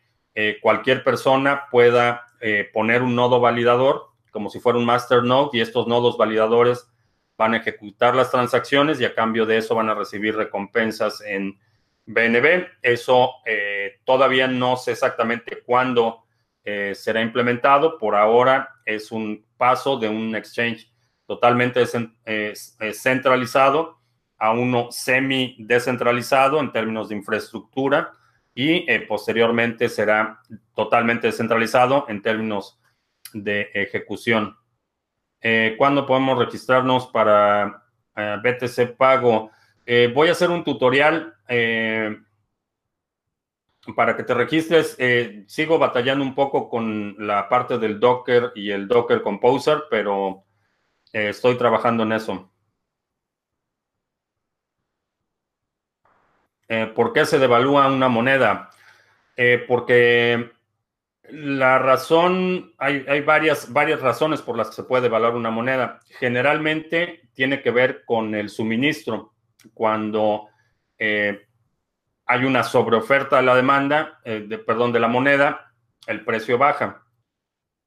cualquier 0.61 1.03
persona 1.03 1.63
pueda 1.69 2.27
poner 2.73 3.01
un 3.03 3.15
nodo 3.15 3.39
validador 3.39 4.11
como 4.31 4.49
si 4.49 4.59
fuera 4.59 4.79
un 4.79 4.85
master 4.85 5.23
node 5.23 5.49
y 5.53 5.61
estos 5.61 5.87
nodos 5.87 6.17
validadores 6.17 6.89
van 7.37 7.53
a 7.53 7.57
ejecutar 7.57 8.15
las 8.15 8.31
transacciones 8.31 8.99
y 8.99 9.05
a 9.05 9.13
cambio 9.13 9.45
de 9.45 9.57
eso 9.57 9.75
van 9.75 9.89
a 9.89 9.93
recibir 9.93 10.35
recompensas 10.35 11.21
en 11.21 11.59
BNB. 12.05 12.67
Eso 12.81 13.31
eh, 13.45 13.99
todavía 14.05 14.47
no 14.47 14.77
sé 14.77 14.91
exactamente 14.91 15.61
cuándo 15.63 16.23
eh, 16.63 16.93
será 16.95 17.21
implementado. 17.21 17.97
Por 17.97 18.15
ahora 18.15 18.69
es 18.85 19.11
un 19.11 19.45
paso 19.57 19.97
de 19.97 20.09
un 20.09 20.35
exchange 20.35 20.91
totalmente 21.25 21.83
eh, 22.25 22.53
centralizado 22.93 23.99
a 24.37 24.51
uno 24.51 24.87
semi 24.91 25.55
descentralizado 25.59 26.59
en 26.59 26.71
términos 26.71 27.09
de 27.09 27.15
infraestructura 27.15 28.11
y 28.53 28.85
posteriormente 29.01 29.87
será 29.87 30.41
totalmente 30.75 31.27
descentralizado 31.27 32.05
en 32.09 32.21
términos 32.21 32.81
de 33.33 33.69
ejecución. 33.73 34.57
Eh, 35.41 35.75
¿Cuándo 35.77 36.05
podemos 36.05 36.37
registrarnos 36.37 37.07
para 37.07 37.83
eh, 38.15 38.37
BTC 38.43 38.95
Pago? 38.95 39.49
Eh, 39.85 40.11
voy 40.13 40.29
a 40.29 40.33
hacer 40.33 40.49
un 40.49 40.63
tutorial 40.63 41.35
para 43.95 44.15
que 44.15 44.23
te 44.23 44.33
registres. 44.33 44.97
sigo 45.47 45.77
batallando 45.77 46.23
un 46.23 46.35
poco 46.35 46.69
con 46.69 47.15
la 47.19 47.49
parte 47.49 47.77
del 47.77 47.99
Docker 47.99 48.51
y 48.55 48.71
el 48.71 48.87
Docker 48.87 49.21
Composer, 49.21 49.83
pero 49.89 50.45
estoy 51.11 51.57
trabajando 51.57 52.03
en 52.03 52.13
eso. 52.13 52.51
¿Por 56.95 57.11
qué 57.11 57.25
se 57.25 57.39
devalúa 57.39 57.87
una 57.87 58.07
moneda? 58.07 58.69
porque 59.67 60.51
la 61.31 61.79
razón, 61.79 62.73
hay, 62.77 63.21
varias, 63.21 63.71
varias 63.71 64.01
razones 64.01 64.41
por 64.41 64.57
las 64.57 64.69
que 64.69 64.75
se 64.75 64.83
puede 64.83 65.07
evaluar 65.07 65.35
una 65.35 65.49
moneda. 65.49 65.99
Generalmente 66.19 67.29
tiene 67.33 67.61
que 67.61 67.71
ver 67.71 68.03
con 68.05 68.35
el 68.35 68.49
suministro. 68.49 69.30
Cuando 69.73 70.49
eh, 70.97 71.47
hay 72.25 72.45
una 72.45 72.63
sobreoferta 72.63 73.37
de 73.37 73.43
la 73.43 73.55
demanda, 73.55 74.19
eh, 74.23 74.45
de, 74.47 74.57
perdón, 74.57 74.91
de 74.93 74.99
la 74.99 75.07
moneda, 75.07 75.73
el 76.07 76.23
precio 76.23 76.57
baja. 76.57 77.03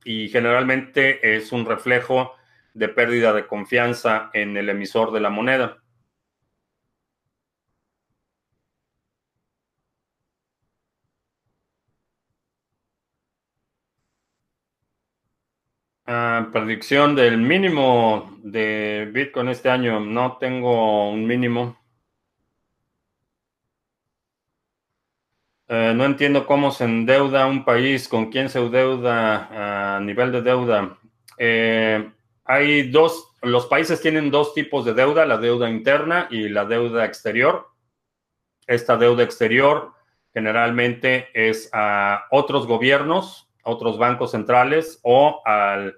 Y 0.05 0.29
generalmente 0.29 1.37
es 1.37 1.53
un 1.53 1.65
reflejo 1.65 2.35
de 2.75 2.89
pérdida 2.89 3.33
de 3.33 3.47
confianza 3.47 4.31
en 4.33 4.57
el 4.57 4.69
emisor 4.69 5.13
de 5.13 5.21
la 5.21 5.31
moneda. 5.31 5.84
Predicción 16.53 17.15
del 17.15 17.39
mínimo 17.39 18.39
de 18.43 19.09
Bitcoin 19.13 19.49
este 19.49 19.71
año. 19.71 20.01
No 20.01 20.37
tengo 20.39 21.11
un 21.11 21.27
mínimo. 21.27 21.77
Eh, 25.69 25.93
no 25.97 26.05
entiendo 26.05 26.47
cómo 26.47 26.71
se 26.71 26.85
endeuda 26.85 27.47
un 27.47 27.65
país, 27.65 28.07
con 28.09 28.31
quién 28.31 28.49
se 28.49 28.59
endeuda 28.59 29.97
a 29.97 30.01
nivel 30.01 30.31
de 30.33 30.43
deuda. 30.43 30.99
Eh, 31.39 32.11
hay 32.45 32.91
dos, 32.91 33.33
los 33.43 33.67
países 33.67 34.01
tienen 34.01 34.31
dos 34.31 34.55
tipos 34.55 34.85
de 34.85 34.95
deuda, 34.95 35.25
la 35.25 35.39
deuda 35.39 35.71
interna 35.71 36.29
y 36.31 36.49
la 36.49 36.65
deuda 36.65 37.05
exterior. 37.05 37.69
Esta 38.67 38.97
deuda 38.97 39.23
exterior 39.23 39.93
generalmente 40.33 41.29
es 41.33 41.71
a 41.73 42.25
otros 42.31 42.67
gobiernos 42.67 43.45
otros 43.65 43.99
bancos 43.99 44.31
centrales 44.31 45.01
o 45.03 45.43
al 45.45 45.97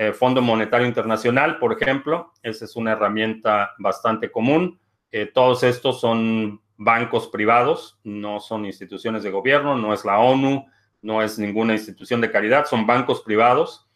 eh, 0.00 0.12
Fondo 0.12 0.40
Monetario 0.40 0.86
Internacional, 0.86 1.58
por 1.58 1.72
ejemplo. 1.72 2.32
Esa 2.44 2.66
es 2.66 2.76
una 2.76 2.92
herramienta 2.92 3.72
bastante 3.78 4.30
común. 4.30 4.78
Eh, 5.10 5.26
todos 5.26 5.64
estos 5.64 6.00
son 6.00 6.62
bancos 6.76 7.26
privados, 7.26 7.98
no 8.04 8.38
son 8.38 8.64
instituciones 8.64 9.24
de 9.24 9.32
gobierno, 9.32 9.76
no 9.76 9.92
es 9.92 10.04
la 10.04 10.20
ONU, 10.20 10.66
no 11.02 11.20
es 11.20 11.40
ninguna 11.40 11.72
institución 11.72 12.20
de 12.20 12.30
caridad, 12.30 12.66
son 12.66 12.86
bancos 12.86 13.22
privados. 13.22 13.88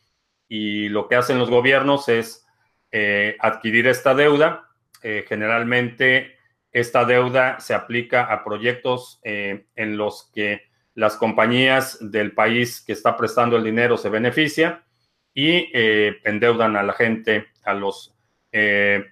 Y 0.49 0.89
lo 0.89 1.07
que 1.07 1.15
hacen 1.15 1.39
los 1.39 1.49
gobiernos 1.49 2.09
es 2.09 2.49
eh, 2.91 3.37
adquirir 3.39 3.87
esta 3.87 4.13
deuda. 4.13 4.71
generalmente 5.03 6.37
esta 6.73 7.05
deuda 7.05 7.61
se 7.61 7.75
aplica 7.75 8.25
a 8.25 8.43
proyectos 8.43 9.21
en 9.23 9.97
los 9.97 10.31
que 10.33 10.63
las 10.95 11.17
compañías 11.17 11.99
del 12.01 12.33
país 12.33 12.81
que 12.85 12.93
está 12.93 13.17
prestando 13.17 13.57
el 13.57 13.65
dinero 13.65 13.97
se 13.97 14.09
benefician 14.09 14.83
y 15.35 15.71
eh, 15.73 16.21
endeudan 16.25 16.77
a 16.77 16.83
la 16.83 16.93
gente, 16.93 17.47
a 17.65 17.75
los 17.75 18.15
eh, 18.51 19.05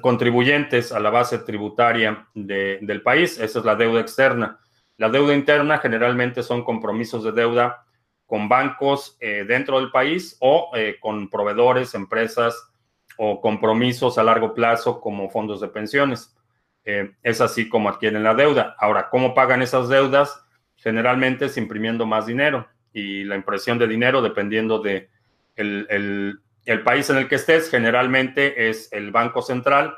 contribuyentes, 0.00 0.92
a 0.92 1.00
la 1.00 1.10
base 1.10 1.38
tributaria 1.38 2.26
del 2.34 3.02
país. 3.02 3.38
Esa 3.38 3.58
es 3.58 3.64
la 3.64 3.76
deuda 3.76 4.00
externa. 4.00 4.58
La 4.96 5.08
deuda 5.08 5.34
interna 5.34 5.78
generalmente 5.78 6.42
son 6.42 6.64
compromisos 6.64 7.24
de 7.24 7.32
deuda 7.32 7.84
con 8.26 8.48
bancos 8.48 9.16
eh, 9.20 9.44
dentro 9.46 9.80
del 9.80 9.90
país 9.90 10.36
o 10.40 10.70
con 11.00 11.28
proveedores, 11.28 11.94
empresas 11.94 12.70
o 13.16 13.40
compromisos 13.40 14.18
a 14.18 14.22
largo 14.22 14.54
plazo 14.54 15.00
como 15.00 15.28
fondos 15.30 15.60
de 15.60 15.68
pensiones. 15.68 16.36
es 16.84 17.40
así 17.40 17.68
como 17.68 17.88
adquieren 17.88 18.22
la 18.22 18.34
deuda. 18.34 18.76
Ahora, 18.78 19.08
¿cómo 19.10 19.34
pagan 19.34 19.62
esas 19.62 19.88
deudas? 19.88 20.44
generalmente 20.80 21.46
es 21.46 21.56
imprimiendo 21.56 22.06
más 22.06 22.26
dinero 22.26 22.66
y 22.92 23.24
la 23.24 23.36
impresión 23.36 23.78
de 23.78 23.86
dinero, 23.86 24.22
dependiendo 24.22 24.80
de 24.80 25.08
el, 25.56 26.40
país 26.84 27.10
en 27.10 27.16
el 27.18 27.28
que 27.28 27.36
estés, 27.36 27.70
generalmente 27.70 28.68
es 28.68 28.92
el 28.92 29.10
Banco 29.10 29.42
Central, 29.42 29.94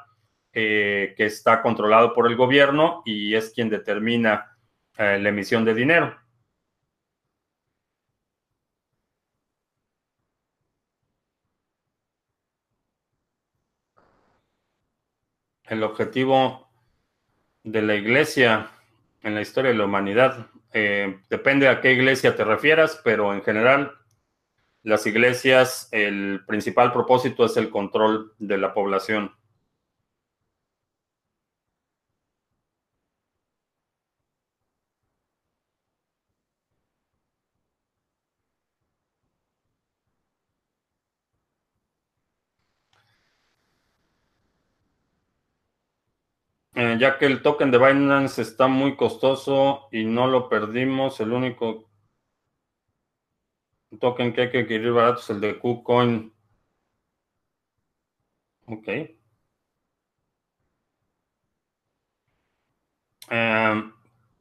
eh, 0.53 1.15
que 1.17 1.27
está 1.27 1.63
controlado 1.63 2.15
por 2.15 2.27
el 2.27 2.37
gobierno 2.37 3.03
y 3.05 3.35
es 3.35 3.51
quien 3.55 3.71
determina 3.71 4.57
eh, 4.99 5.19
la 5.21 5.29
emisión 5.31 5.65
de 5.65 5.75
dinero. 5.75 6.17
El 15.65 15.83
objetivo 15.83 16.69
de 17.63 17.83
la 17.83 17.95
iglesia 17.95 18.71
en 19.23 19.35
la 19.35 19.41
historia 19.41 19.71
de 19.71 19.79
la 19.79 19.85
humanidad 19.85 20.49
eh, 20.73 21.21
depende 21.29 21.69
a 21.69 21.81
qué 21.81 21.93
iglesia 21.93 22.35
te 22.37 22.45
refieras, 22.45 23.01
pero 23.05 23.33
en 23.33 23.43
general 23.43 23.93
las 24.83 25.07
iglesias, 25.07 25.89
el 25.93 26.45
principal 26.47 26.93
propósito 26.93 27.45
es 27.45 27.57
el 27.57 27.71
control 27.71 28.35
de 28.39 28.59
la 28.59 28.75
población. 28.75 29.33
Eh, 46.75 46.97
ya 46.99 47.19
que 47.19 47.27
el 47.27 47.43
token 47.43 47.71
de 47.71 47.79
Binance 47.79 48.41
está 48.41 48.67
muy 48.67 48.97
costoso 48.97 49.89
y 49.93 50.05
no 50.05 50.27
lo 50.27 50.49
perdimos, 50.49 51.21
el 51.21 51.33
único 51.33 51.92
token 53.99 54.33
que 54.33 54.43
hay 54.43 54.51
que 54.51 54.61
adquirir 54.61 54.93
barato 54.93 55.21
es 55.21 55.31
el 55.31 55.41
de 55.41 55.59
KuCoin. 55.59 56.33
Ok. 58.67 58.89
Eh, 63.31 63.93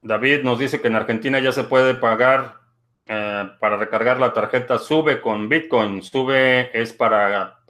David 0.02 0.44
nos 0.44 0.60
dice 0.60 0.82
que 0.82 0.88
en 0.88 0.96
Argentina 0.96 1.40
ya 1.40 1.52
se 1.52 1.64
puede 1.64 1.96
pagar 1.96 2.60
eh, 3.06 3.50
para 3.60 3.78
recargar 3.78 4.20
la 4.20 4.34
tarjeta 4.34 4.78
Sube 4.78 5.22
con 5.22 5.50
Bitcoin. 5.50 6.02
Sube 6.02 6.72
es 6.80 6.94
para 6.94 7.64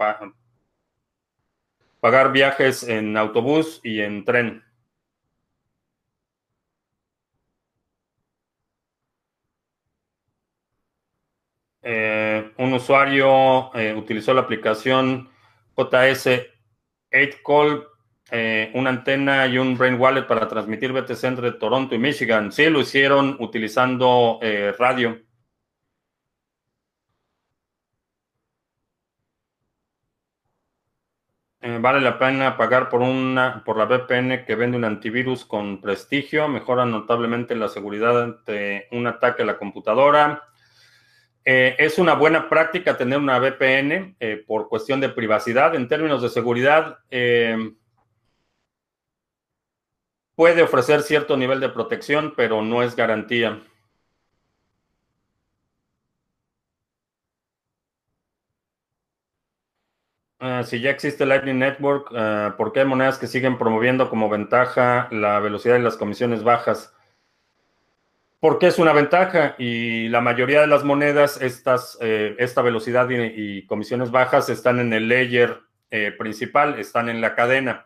pagar 1.99 2.31
viajes 2.31 2.83
en 2.83 3.17
autobús 3.17 3.79
y 3.83 4.01
en 4.01 4.25
tren. 4.25 4.63
Un 11.83 12.73
usuario 12.73 13.71
utilizó 13.97 14.33
la 14.33 14.41
aplicación 14.41 15.29
JS 15.75 16.47
8Call, 17.11 17.87
una 18.73 18.89
antena 18.89 19.47
y 19.47 19.57
un 19.57 19.77
Brain 19.77 19.99
Wallet 19.99 20.27
para 20.27 20.47
transmitir 20.47 20.93
BTC 20.93 21.23
entre 21.23 21.51
Toronto 21.53 21.95
y 21.95 21.97
Michigan. 21.97 22.51
Sí, 22.51 22.69
lo 22.69 22.81
hicieron 22.81 23.35
utilizando 23.39 24.39
radio. 24.77 25.19
Eh, 31.63 31.77
vale 31.79 32.01
la 32.01 32.17
pena 32.17 32.57
pagar 32.57 32.89
por 32.89 33.01
una 33.01 33.63
por 33.63 33.77
la 33.77 33.85
VPN 33.85 34.45
que 34.45 34.55
vende 34.55 34.77
un 34.77 34.83
antivirus 34.83 35.45
con 35.45 35.79
prestigio, 35.79 36.47
mejora 36.47 36.85
notablemente 36.85 37.55
la 37.55 37.69
seguridad 37.69 38.19
ante 38.19 38.87
un 38.91 39.05
ataque 39.05 39.43
a 39.43 39.45
la 39.45 39.59
computadora. 39.59 40.41
Eh, 41.43 41.75
es 41.79 41.97
una 41.97 42.13
buena 42.13 42.49
práctica 42.49 42.97
tener 42.97 43.17
una 43.17 43.39
VPN 43.39 44.15
eh, 44.19 44.43
por 44.45 44.69
cuestión 44.69 45.01
de 45.01 45.09
privacidad. 45.09 45.75
En 45.75 45.87
términos 45.87 46.21
de 46.21 46.29
seguridad, 46.29 46.99
puede 50.35 50.61
ofrecer 50.61 51.03
cierto 51.03 51.37
nivel 51.37 51.61
de 51.61 51.69
protección, 51.69 52.33
pero 52.35 52.61
no 52.61 52.83
es 52.83 52.95
garantía. 52.97 53.61
Ah, 60.39 60.63
si 60.63 60.81
ya 60.81 60.89
existe 60.89 61.25
Lightning 61.25 61.59
Network, 61.59 62.11
uh, 62.11 62.57
¿por 62.57 62.73
qué 62.73 62.79
hay 62.79 62.85
monedas 62.87 63.19
que 63.19 63.27
siguen 63.27 63.57
promoviendo 63.59 64.09
como 64.09 64.27
ventaja 64.27 65.07
la 65.11 65.39
velocidad 65.39 65.77
y 65.77 65.81
las 65.83 65.97
comisiones 65.97 66.43
bajas? 66.43 66.93
Porque 68.41 68.67
es 68.67 68.77
una 68.77 68.91
ventaja 68.91 69.55
y 69.57 70.09
la 70.09 70.19
mayoría 70.19 70.59
de 70.59 70.67
las 70.67 70.83
monedas, 70.83 71.41
estas, 71.41 71.97
eh, 72.01 72.35
esta 72.39 72.61
velocidad 72.61 73.07
y, 73.09 73.65
comisiones 73.67 74.11
bajas 74.11 74.49
están 74.49 74.81
en 74.81 74.91
el 74.91 75.07
layer 75.07 75.61
eh, 75.89 76.11
principal, 76.11 76.77
están 76.77 77.07
en 77.07 77.21
la 77.21 77.33
cadena. 77.33 77.85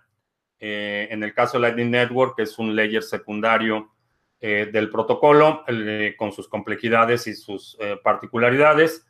Eh, 0.60 1.10
en 1.12 1.22
el 1.22 1.36
caso 1.36 1.58
de 1.58 1.62
Lightning 1.62 1.92
Network, 1.92 2.40
es 2.40 2.58
un 2.58 2.76
layer 2.76 3.04
secundario 3.04 3.92
del 4.42 4.92
protocolo 4.92 5.64
con 6.18 6.32
sus 6.32 6.48
complejidades 6.48 7.26
y 7.26 7.34
sus 7.34 7.80
particularidades 8.04 9.08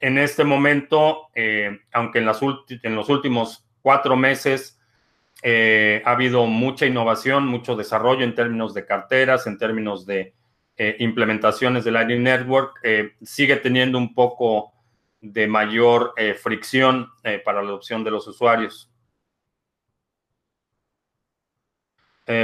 en 0.00 0.18
este 0.18 0.44
momento, 0.44 1.28
eh, 1.34 1.80
aunque 1.92 2.18
en, 2.18 2.26
los 2.26 3.08
últimos 3.08 3.66
cuatro 3.80 4.16
meses 4.16 4.80
eh, 5.42 6.02
ha 6.04 6.12
habido 6.12 6.46
mucha 6.46 6.86
innovación, 6.86 7.46
mucho 7.46 7.76
desarrollo 7.76 8.24
en 8.24 8.34
términos 8.34 8.74
de 8.74 8.84
carteras, 8.84 9.46
en 9.46 9.58
términos 9.58 10.06
de 10.06 10.34
eh, 10.76 10.96
implementaciones 11.00 11.84
de 11.84 11.90
Lightning 11.90 12.22
Network, 12.22 12.80
sigue 13.22 13.56
teniendo 13.56 13.98
un 13.98 14.14
poco 14.14 14.72
de 15.20 15.46
mayor 15.46 16.14
fricción 16.40 17.10
para 17.44 17.62
la 17.62 17.68
adopción 17.68 18.04
de 18.04 18.10
los 18.10 18.26
usuarios. 18.28 18.90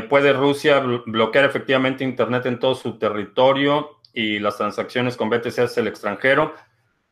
¿Puede 0.09 0.33
Rusia 0.33 0.81
bloquear 0.81 1.45
efectivamente 1.45 2.05
Internet 2.05 2.47
en 2.47 2.59
todo 2.59 2.75
su 2.75 2.99
territorio 2.99 3.99
y 4.13 4.39
las 4.39 4.57
transacciones 4.57 5.17
con 5.17 5.29
BTC 5.29 5.59
hacia 5.59 5.81
el 5.81 5.89
extranjero? 5.89 6.55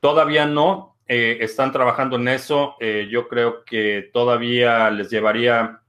Todavía 0.01 0.47
no, 0.47 0.91
eh, 1.13 1.39
están 1.45 1.73
trabajando 1.73 2.15
en 2.15 2.29
eso. 2.29 2.77
Eh, 2.79 3.09
yo 3.11 3.27
creo 3.27 3.65
que 3.65 4.11
todavía 4.13 4.89
les 4.93 5.11
llevaría 5.11 5.81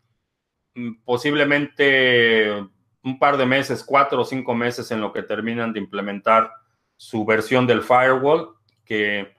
mm, 0.74 1.04
posiblemente 1.06 2.68
un 3.04 3.18
par 3.18 3.38
de 3.38 3.46
meses, 3.46 3.84
cuatro 3.84 4.22
o 4.22 4.26
cinco 4.26 4.54
meses 4.54 4.92
en 4.92 5.02
lo 5.02 5.12
que 5.12 5.24
terminan 5.24 5.74
de 5.74 5.80
implementar 5.80 6.52
su 6.96 7.26
versión 7.26 7.66
del 7.66 7.82
firewall, 7.82 8.56
que 8.86 9.36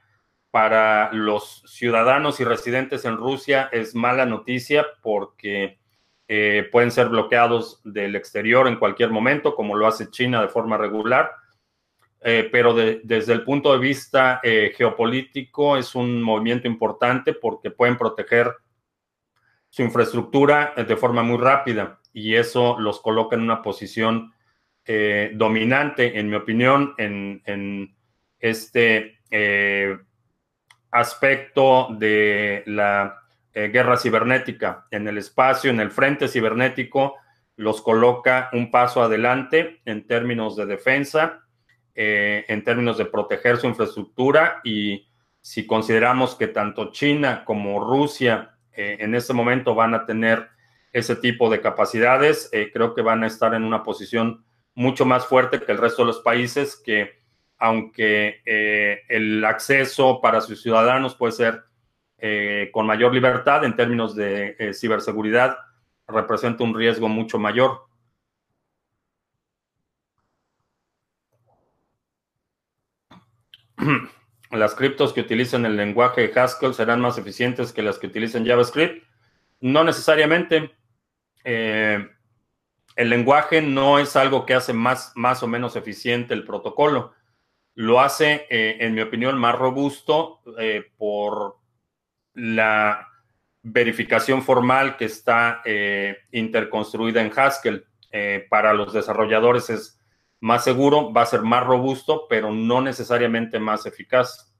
para 0.50 1.12
los 1.12 1.62
ciudadanos 1.66 2.40
y 2.40 2.44
residentes 2.44 3.04
en 3.04 3.16
Rusia 3.16 3.68
es 3.72 3.94
mala 3.94 4.26
noticia 4.26 4.86
porque 5.00 5.78
eh, 6.28 6.68
pueden 6.70 6.90
ser 6.90 7.08
bloqueados 7.08 7.80
del 7.84 8.16
exterior 8.16 8.66
en 8.68 8.76
cualquier 8.76 9.10
momento, 9.10 9.54
como 9.54 9.76
lo 9.76 9.86
hace 9.86 10.10
China 10.10 10.42
de 10.42 10.48
forma 10.48 10.76
regular. 10.76 11.32
Eh, 12.24 12.48
pero 12.52 12.72
desde 12.74 13.32
el 13.32 13.42
punto 13.42 13.72
de 13.72 13.78
vista 13.78 14.40
eh, 14.44 14.72
geopolítico 14.76 15.76
es 15.76 15.94
un 15.96 16.22
movimiento 16.22 16.68
importante 16.68 17.32
porque 17.32 17.72
pueden 17.72 17.96
proteger 17.96 18.54
su 19.68 19.82
infraestructura 19.82 20.74
de 20.76 20.96
forma 20.96 21.22
muy 21.22 21.38
rápida 21.38 21.98
y 22.12 22.34
eso 22.34 22.78
los 22.78 23.00
coloca 23.00 23.36
en 23.36 23.42
una 23.42 23.62
posición 23.62 24.32
dominante, 25.34 26.18
en 26.18 26.28
mi 26.28 26.34
opinión, 26.34 26.94
en, 26.98 27.94
este 28.40 29.20
aspecto 30.90 31.88
de 31.96 32.64
la 32.66 33.22
guerra 33.54 33.96
cibernética. 33.96 34.86
En 34.90 35.06
el 35.06 35.18
espacio, 35.18 35.70
en 35.70 35.78
el 35.78 35.92
frente 35.92 36.26
cibernético, 36.26 37.14
los 37.54 37.80
coloca 37.80 38.50
un 38.52 38.72
paso 38.72 39.02
adelante 39.02 39.80
en 39.84 40.06
términos 40.08 40.56
de 40.56 40.66
defensa 40.66 41.42
eh, 41.94 42.46
en 42.48 42.64
términos 42.64 42.96
de 42.96 43.04
proteger 43.04 43.58
su 43.58 43.66
infraestructura 43.66 44.62
y 44.64 45.06
si 45.42 45.66
consideramos 45.66 46.34
que 46.34 46.46
tanto 46.46 46.90
China 46.90 47.44
como 47.44 47.84
Rusia 47.84 48.56
eh, 48.72 48.96
en 49.00 49.14
este 49.14 49.34
momento 49.34 49.74
van 49.74 49.92
a 49.92 50.06
tener 50.06 50.48
ese 50.92 51.16
tipo 51.16 51.50
de 51.50 51.60
capacidades, 51.60 52.48
eh, 52.52 52.70
creo 52.72 52.94
que 52.94 53.02
van 53.02 53.24
a 53.24 53.26
estar 53.26 53.54
en 53.54 53.64
una 53.64 53.82
posición 53.82 54.44
mucho 54.74 55.04
más 55.04 55.26
fuerte 55.26 55.60
que 55.60 55.72
el 55.72 55.78
resto 55.78 56.02
de 56.02 56.06
los 56.06 56.20
países 56.20 56.76
que 56.76 57.20
aunque 57.58 58.40
el 59.08 59.44
acceso 59.44 60.20
para 60.20 60.40
sus 60.40 60.60
ciudadanos 60.60 61.14
puede 61.14 61.30
ser 61.30 61.62
con 62.72 62.88
mayor 62.88 63.14
libertad 63.14 63.64
en 63.64 63.76
términos 63.76 64.16
de 64.16 64.72
ciberseguridad, 64.74 65.58
representa 66.08 66.64
un 66.64 66.74
riesgo 66.74 67.08
mucho 67.08 67.38
mayor. 67.38 67.86
las 74.50 74.74
criptos 74.74 75.12
que 75.12 75.20
utilizan 75.20 75.66
el 75.66 75.76
lenguaje 75.76 76.32
Haskell 76.34 76.74
serán 76.74 77.00
más 77.00 77.18
eficientes 77.18 77.72
que 77.72 77.82
las 77.82 77.98
que 77.98 78.06
utilizan 78.06 78.46
JavaScript. 78.46 79.04
No 79.60 79.84
necesariamente. 79.84 80.74
Eh, 81.44 82.08
el 82.96 83.10
lenguaje 83.10 83.62
no 83.62 83.98
es 83.98 84.16
algo 84.16 84.44
que 84.44 84.54
hace 84.54 84.72
más, 84.72 85.12
más 85.14 85.42
o 85.42 85.48
menos 85.48 85.76
eficiente 85.76 86.34
el 86.34 86.44
protocolo. 86.44 87.12
Lo 87.74 88.00
hace, 88.00 88.46
eh, 88.50 88.76
en 88.80 88.94
mi 88.94 89.00
opinión, 89.00 89.38
más 89.38 89.56
robusto 89.56 90.42
eh, 90.58 90.90
por 90.96 91.56
la 92.34 93.08
verificación 93.62 94.42
formal 94.42 94.96
que 94.96 95.04
está 95.04 95.62
interconstruida 96.32 97.20
en 97.20 97.30
Haskell. 97.34 97.86
para 98.50 98.74
los 98.74 98.92
desarrolladores 98.92 99.70
es 99.70 100.00
más 100.40 100.64
seguro, 100.64 101.12
va 101.12 101.22
a 101.22 101.26
ser 101.26 101.42
más 101.42 101.64
robusto, 101.64 102.26
pero 102.28 102.50
no 102.50 102.80
necesariamente 102.80 103.60
más 103.60 103.86
eficaz. 103.86 104.52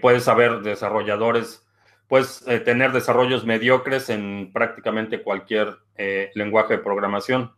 Puedes 0.00 0.26
haber 0.26 0.60
desarrolladores, 0.62 1.64
puedes 2.12 2.46
eh, 2.46 2.60
tener 2.60 2.92
desarrollos 2.92 3.46
mediocres 3.46 4.10
en 4.10 4.50
prácticamente 4.52 5.22
cualquier 5.22 5.78
eh, 5.96 6.30
lenguaje 6.34 6.76
de 6.76 6.82
programación. 6.82 7.56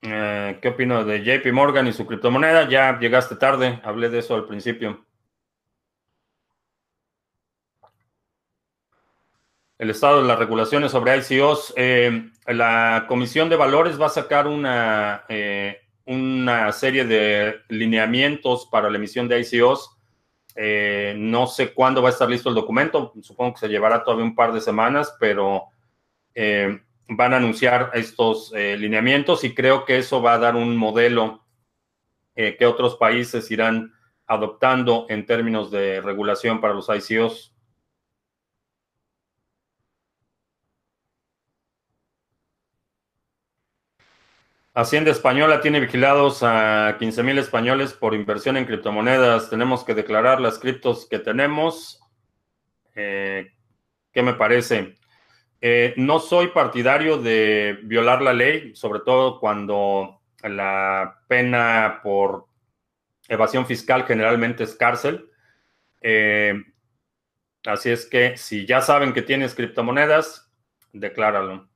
¿Qué 0.00 0.68
opino 0.68 1.04
de 1.04 1.24
JP 1.24 1.52
Morgan 1.52 1.88
y 1.88 1.92
su 1.92 2.06
criptomoneda? 2.06 2.68
Ya 2.68 2.96
llegaste 3.00 3.34
tarde, 3.34 3.80
hablé 3.82 4.08
de 4.08 4.20
eso 4.20 4.36
al 4.36 4.46
principio. 4.46 5.04
el 9.78 9.90
estado 9.90 10.22
de 10.22 10.28
las 10.28 10.38
regulaciones 10.38 10.92
sobre 10.92 11.16
ICOs. 11.16 11.74
Eh, 11.76 12.30
la 12.46 13.06
Comisión 13.08 13.48
de 13.48 13.56
Valores 13.56 14.00
va 14.00 14.06
a 14.06 14.10
sacar 14.10 14.46
una, 14.46 15.24
eh, 15.28 15.85
una 16.06 16.72
serie 16.72 17.04
de 17.04 17.56
lineamientos 17.68 18.66
para 18.70 18.88
la 18.90 18.96
emisión 18.96 19.28
de 19.28 19.40
ICOs. 19.40 19.96
Eh, 20.54 21.14
no 21.18 21.46
sé 21.46 21.74
cuándo 21.74 22.00
va 22.00 22.08
a 22.08 22.12
estar 22.12 22.28
listo 22.28 22.48
el 22.48 22.54
documento, 22.54 23.12
supongo 23.20 23.54
que 23.54 23.60
se 23.60 23.68
llevará 23.68 24.02
todavía 24.02 24.24
un 24.24 24.34
par 24.34 24.52
de 24.52 24.60
semanas, 24.60 25.14
pero 25.20 25.64
van 27.08 27.32
a 27.32 27.36
anunciar 27.36 27.90
estos 27.94 28.52
lineamientos 28.52 29.42
y 29.44 29.54
creo 29.54 29.84
que 29.86 29.98
eso 29.98 30.20
va 30.20 30.34
a 30.34 30.38
dar 30.38 30.54
un 30.54 30.76
modelo 30.76 31.44
que 32.34 32.66
otros 32.66 32.96
países 32.96 33.50
irán 33.50 33.94
adoptando 34.26 35.06
en 35.08 35.24
términos 35.24 35.70
de 35.70 36.00
regulación 36.00 36.60
para 36.60 36.74
los 36.74 36.88
ICOs. 36.88 37.55
Hacienda 44.76 45.10
Española 45.10 45.62
tiene 45.62 45.80
vigilados 45.80 46.42
a 46.42 46.96
15 46.98 47.22
mil 47.22 47.38
españoles 47.38 47.94
por 47.94 48.12
inversión 48.12 48.58
en 48.58 48.66
criptomonedas. 48.66 49.48
Tenemos 49.48 49.84
que 49.84 49.94
declarar 49.94 50.38
las 50.38 50.58
criptos 50.58 51.08
que 51.08 51.18
tenemos. 51.18 51.98
Eh, 52.94 53.54
¿Qué 54.12 54.22
me 54.22 54.34
parece? 54.34 54.98
Eh, 55.62 55.94
no 55.96 56.18
soy 56.18 56.48
partidario 56.48 57.16
de 57.16 57.78
violar 57.84 58.20
la 58.20 58.34
ley, 58.34 58.76
sobre 58.76 59.00
todo 59.00 59.40
cuando 59.40 60.20
la 60.42 61.22
pena 61.26 62.00
por 62.02 62.44
evasión 63.28 63.64
fiscal 63.64 64.04
generalmente 64.04 64.64
es 64.64 64.74
cárcel. 64.74 65.30
Eh, 66.02 66.52
así 67.64 67.88
es 67.88 68.04
que 68.04 68.36
si 68.36 68.66
ya 68.66 68.82
saben 68.82 69.14
que 69.14 69.22
tienes 69.22 69.54
criptomonedas, 69.54 70.52
decláralo. 70.92 71.66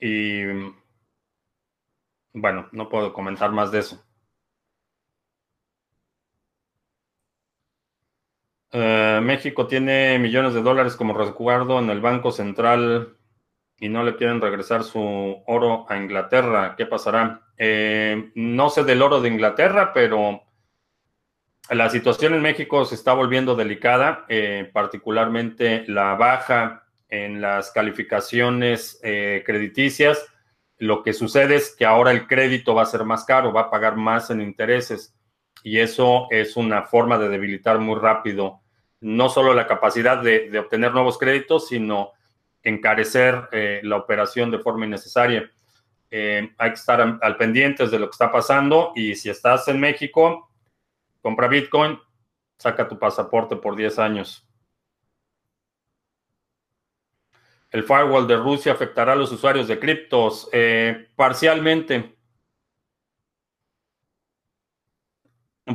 Y 0.00 0.44
bueno, 2.32 2.68
no 2.72 2.88
puedo 2.88 3.12
comentar 3.12 3.50
más 3.52 3.70
de 3.70 3.80
eso. 3.80 4.04
Eh, 8.70 9.20
México 9.22 9.66
tiene 9.66 10.18
millones 10.18 10.54
de 10.54 10.62
dólares 10.62 10.94
como 10.94 11.14
resguardo 11.14 11.78
en 11.78 11.88
el 11.90 12.00
Banco 12.00 12.30
Central 12.32 13.16
y 13.78 13.88
no 13.88 14.02
le 14.02 14.16
quieren 14.16 14.40
regresar 14.40 14.84
su 14.84 15.42
oro 15.46 15.86
a 15.88 15.96
Inglaterra. 15.96 16.74
¿Qué 16.76 16.84
pasará? 16.84 17.48
Eh, 17.56 18.30
no 18.34 18.68
sé 18.68 18.84
del 18.84 19.02
oro 19.02 19.20
de 19.20 19.28
Inglaterra, 19.28 19.92
pero 19.92 20.42
la 21.70 21.88
situación 21.90 22.34
en 22.34 22.42
México 22.42 22.84
se 22.84 22.94
está 22.94 23.14
volviendo 23.14 23.54
delicada, 23.54 24.24
eh, 24.28 24.70
particularmente 24.72 25.84
la 25.86 26.14
baja 26.14 26.87
en 27.08 27.40
las 27.40 27.70
calificaciones 27.70 29.00
crediticias. 29.02 30.26
Lo 30.78 31.02
que 31.02 31.12
sucede 31.12 31.56
es 31.56 31.74
que 31.74 31.86
ahora 31.86 32.10
el 32.10 32.26
crédito 32.26 32.74
va 32.74 32.82
a 32.82 32.86
ser 32.86 33.04
más 33.04 33.24
caro, 33.24 33.52
va 33.52 33.62
a 33.62 33.70
pagar 33.70 33.96
más 33.96 34.30
en 34.30 34.40
intereses 34.40 35.14
y 35.62 35.78
eso 35.78 36.28
es 36.30 36.56
una 36.56 36.82
forma 36.82 37.18
de 37.18 37.28
debilitar 37.28 37.78
muy 37.78 37.98
rápido 37.98 38.60
no 39.00 39.28
solo 39.28 39.54
la 39.54 39.66
capacidad 39.66 40.20
de, 40.22 40.56
obtener 40.58 40.92
nuevos 40.92 41.18
créditos, 41.18 41.68
sino 41.68 42.12
encarecer 42.62 43.48
eh, 43.52 43.80
la 43.84 43.96
operación 43.96 44.50
de 44.50 44.58
forma 44.58 44.86
innecesaria. 44.86 45.50
Eh, 46.10 46.52
hay 46.58 46.70
que 46.70 46.74
estar 46.74 47.00
al, 47.00 47.18
al 47.22 47.36
pendientes 47.36 47.90
de 47.90 47.98
lo 47.98 48.06
que 48.06 48.14
está 48.14 48.32
pasando 48.32 48.92
y 48.96 49.14
si 49.14 49.30
estás 49.30 49.68
en 49.68 49.78
México, 49.78 50.50
compra 51.20 51.48
Bitcoin, 51.48 51.98
saca 52.56 52.88
tu 52.88 52.98
pasaporte 52.98 53.56
por 53.56 53.76
10 53.76 53.98
años. 53.98 54.47
¿El 57.70 57.82
firewall 57.82 58.26
de 58.26 58.36
Rusia 58.36 58.72
afectará 58.72 59.12
a 59.12 59.16
los 59.16 59.30
usuarios 59.30 59.68
de 59.68 59.78
criptos? 59.78 60.48
Eh, 60.52 61.08
parcialmente. 61.16 62.14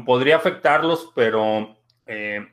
podría 0.08 0.38
afectarlos, 0.38 1.12
pero 1.13 1.77
eh, 2.08 2.47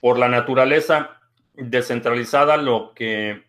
por 0.00 0.18
la 0.18 0.28
naturaleza 0.28 1.20
descentralizada, 1.52 2.56
lo 2.56 2.94
que 2.94 3.44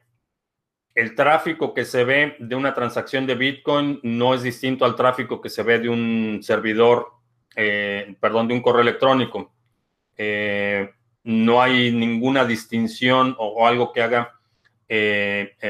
el 0.94 1.16
tráfico 1.16 1.74
que 1.74 1.86
se 1.86 2.04
ve 2.04 2.36
de 2.40 2.56
una 2.56 2.74
transacción 2.74 3.26
de 3.26 3.36
Bitcoin 3.36 4.02
no 4.04 4.34
es 4.34 4.44
distinto 4.44 4.84
al 4.84 4.98
tráfico 4.98 5.40
que 5.40 5.50
se 5.50 5.64
ve 5.64 5.80
de 5.80 5.88
un 5.88 6.42
servidor, 6.44 7.08
eh, 7.56 8.18
perdón, 8.20 8.50
de 8.50 8.56
un 8.56 8.62
correo 8.62 8.82
electrónico. 8.82 9.54
No 11.24 11.62
hay 11.62 11.92
ninguna 11.94 12.44
distinción 12.44 13.34
o, 13.40 13.66
algo 13.66 13.94
que 13.94 14.02
haga 14.02 14.42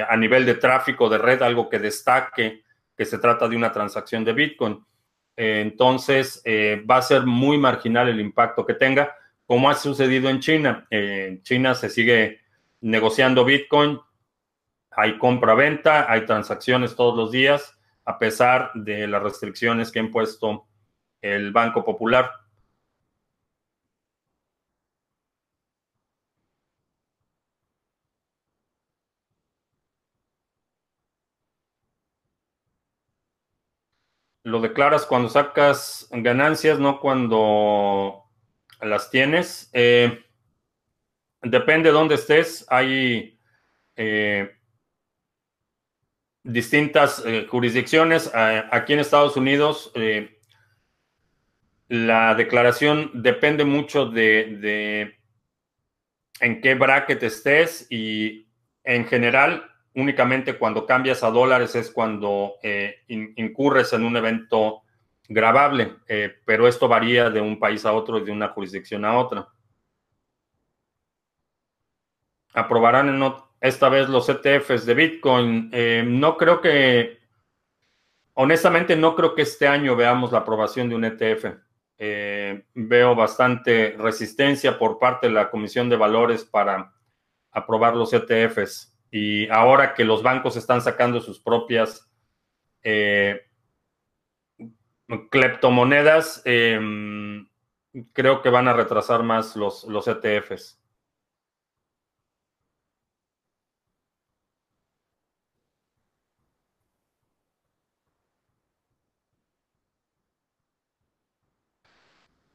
a 0.10 0.18
nivel 0.18 0.46
de 0.46 0.56
tráfico 0.56 1.08
de 1.08 1.18
red, 1.18 1.42
algo 1.42 1.70
que 1.70 1.80
destaque 1.80 2.64
que 2.96 3.06
se 3.06 3.18
trata 3.18 3.48
de 3.48 3.56
una 3.56 3.72
transacción 3.72 4.24
de 4.24 4.34
Bitcoin. 4.34 4.84
Eh, 5.36 5.62
entonces, 5.62 6.42
eh, 6.46 6.84
va 6.90 6.98
a 6.98 7.02
ser 7.02 7.26
muy 7.26 7.58
marginal 7.58 8.08
el 8.10 8.20
impacto 8.20 8.66
que 8.66 8.76
tenga, 8.76 9.16
como 9.46 9.70
ha 9.70 9.76
sucedido 9.76 10.30
en 10.30 10.40
China. 10.40 10.86
Eh, 10.90 11.28
en 11.30 11.42
China 11.42 11.74
se 11.74 11.90
sigue 11.90 12.42
negociando 12.82 13.46
Bitcoin, 13.46 14.00
hay 14.92 15.18
compra-venta, 15.18 16.12
hay 16.12 16.26
transacciones 16.26 16.96
todos 16.96 17.18
los 17.18 17.32
días, 17.32 17.78
a 18.06 18.20
pesar 18.20 18.72
de 18.76 19.08
las 19.08 19.24
restricciones 19.24 19.92
que 19.92 20.00
ha 20.00 20.04
impuesto 20.04 20.68
el 21.22 21.52
Banco 21.52 21.84
Popular. 21.84 22.30
Lo 34.54 34.62
declaras 34.62 35.08
cuando 35.08 35.30
sacas 35.30 36.08
ganancias, 36.12 36.78
no 36.78 37.00
cuando 37.00 38.30
las 38.82 39.10
tienes. 39.10 39.72
Eh, 39.74 40.24
depende 41.42 41.90
de 41.90 41.94
dónde 41.94 42.14
estés. 42.14 42.64
Hay 42.70 43.40
eh, 43.96 44.52
distintas 46.44 47.24
eh, 47.26 47.48
jurisdicciones. 47.50 48.30
aquí 48.36 48.94
en 48.94 49.00
Estados 49.00 49.36
Unidos, 49.38 49.92
la 51.88 52.36
declaración 52.36 53.10
depende 53.16 53.66
mucho 53.66 54.06
de, 54.06 54.58
de 54.62 55.20
en 56.42 56.62
qué 56.62 56.76
bracket 56.76 57.24
estés 57.24 57.88
y 57.90 58.48
en 58.84 59.08
general 59.08 59.73
únicamente 59.96 60.58
cuando 60.58 60.86
cambias 60.86 61.24
a 61.24 61.30
dólares 61.30 61.76
es 61.76 61.92
cuando 61.92 62.56
eh, 62.64 63.04
incurres 63.08 63.94
en 63.94 64.04
un 64.04 64.18
evento 64.18 64.82
grabable, 65.28 65.96
eh, 66.08 66.36
pero 66.46 66.68
esto 66.68 66.88
varía 66.88 67.30
de 67.30 67.42
un 67.42 67.60
país 67.60 67.86
a 67.86 67.94
otro 67.94 68.18
y 68.18 68.24
de 68.24 68.32
una 68.32 68.50
jurisdicción 68.50 69.06
a 69.06 69.18
otra. 69.18 69.48
¿Aprobarán 72.54 73.24
esta 73.62 73.90
vez 73.90 74.10
los 74.10 74.30
ETFs 74.30 74.86
de 74.86 74.94
Bitcoin? 74.94 75.70
Eh, 75.72 76.04
no 76.06 76.38
creo 76.38 76.62
que, 76.62 77.20
honestamente 78.34 78.96
no 78.96 79.16
creo 79.16 79.34
que 79.34 79.44
este 79.44 79.68
año 79.68 79.96
veamos 79.96 80.32
la 80.32 80.40
aprobación 80.40 80.90
de 80.90 80.96
un 80.96 81.06
ETF. 81.06 81.46
veo 82.76 83.16
bastante 83.16 83.96
resistencia 83.98 84.78
por 84.78 85.00
parte 85.00 85.28
de 85.28 85.34
la 85.34 85.50
Comisión 85.50 85.88
de 85.88 85.96
Valores 85.96 86.44
para 86.44 86.94
aprobar 87.52 87.96
los 87.96 88.12
ETFs. 88.14 88.93
Y 89.16 89.48
ahora 89.50 89.94
que 89.94 90.06
los 90.06 90.24
bancos 90.24 90.56
están 90.58 90.82
sacando 90.82 91.22
sus 91.22 91.40
propias 91.40 92.10
eh, 92.82 93.42
cleptomonedas, 95.30 96.42
em, 96.46 97.48
creo 98.14 98.42
que 98.42 98.50
van 98.50 98.68
a 98.68 98.74
retrasar 98.74 99.22
más 99.22 99.56
los, 99.56 99.84
los 99.84 100.08
ETFs. 100.08 100.80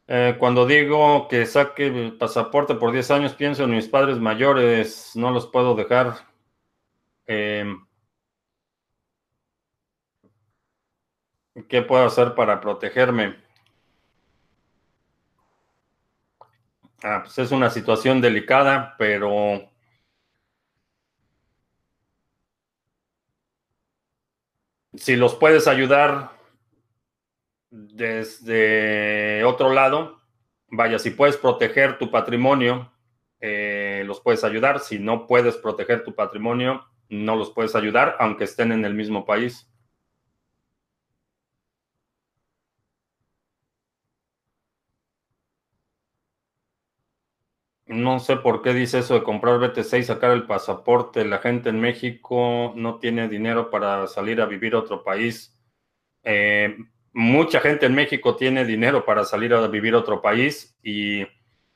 Eh, 0.09 0.37
cuando 0.41 0.67
digo 0.67 1.29
que 1.29 1.47
saque 1.47 1.87
el 1.87 2.17
pasaporte 2.19 2.75
por 2.75 2.91
10 2.93 3.11
años, 3.13 3.35
pienso 3.35 3.63
en 3.65 3.71
mis 3.71 3.87
padres 3.89 4.19
mayores, 4.19 5.13
no 5.15 5.31
los 5.31 5.47
puedo 5.47 5.75
dejar 5.77 6.28
Em, 7.29 7.87
¿Qué 11.69 11.83
puedo 11.83 12.07
hacer 12.07 12.35
para 12.35 12.61
protegerme? 12.61 13.37
Ah, 17.03 17.21
pues 17.23 17.39
es 17.39 17.53
una 17.53 17.69
situación 17.69 18.21
delicada, 18.23 18.95
pero 18.99 19.71
si 24.95 25.15
los 25.17 25.35
puedes 25.35 25.69
ayudar 25.69 26.31
desde 27.71 29.45
otro 29.45 29.73
lado, 29.75 30.19
vaya, 30.69 30.99
si 30.99 31.11
puedes 31.11 31.37
proteger 31.37 31.99
tu 31.99 32.11
patrimonio, 32.11 32.91
eh, 33.41 34.03
los 34.07 34.21
puedes 34.21 34.45
ayudar. 34.45 34.81
Si 34.81 34.99
no 34.99 35.27
puedes 35.27 35.57
proteger 35.57 36.05
tu 36.05 36.15
patrimonio, 36.15 36.89
no 37.09 37.37
los 37.37 37.51
puedes 37.51 37.75
ayudar, 37.75 38.17
aunque 38.21 38.45
estén 38.45 38.73
en 38.73 38.85
el 38.85 38.95
mismo 38.95 39.25
país. 39.25 39.69
No 47.89 48.21
sé 48.21 48.37
por 48.37 48.61
qué 48.61 48.75
dice 48.75 48.99
eso 48.99 49.15
de 49.15 49.23
comprar 49.23 49.59
BTC 49.59 49.95
y 49.99 50.03
sacar 50.03 50.33
el 50.33 50.47
pasaporte. 50.47 51.25
La 51.25 51.39
gente 51.39 51.71
en 51.71 51.81
México 51.81 52.75
no 52.77 52.99
tiene 52.99 53.29
dinero 53.29 53.71
para 53.71 54.07
salir 54.09 54.43
a 54.43 54.47
vivir 54.47 54.75
a 54.75 54.81
otro 54.81 55.03
país. 55.03 55.59
Eh, 56.23 56.77
mucha 57.15 57.61
gente 57.61 57.87
en 57.87 57.95
México 57.95 58.37
tiene 58.37 58.67
dinero 58.67 59.07
para 59.07 59.25
salir 59.25 59.55
a 59.55 59.67
vivir 59.69 59.95
a 59.95 59.99
otro 59.99 60.21
país 60.21 60.79
y 60.83 61.27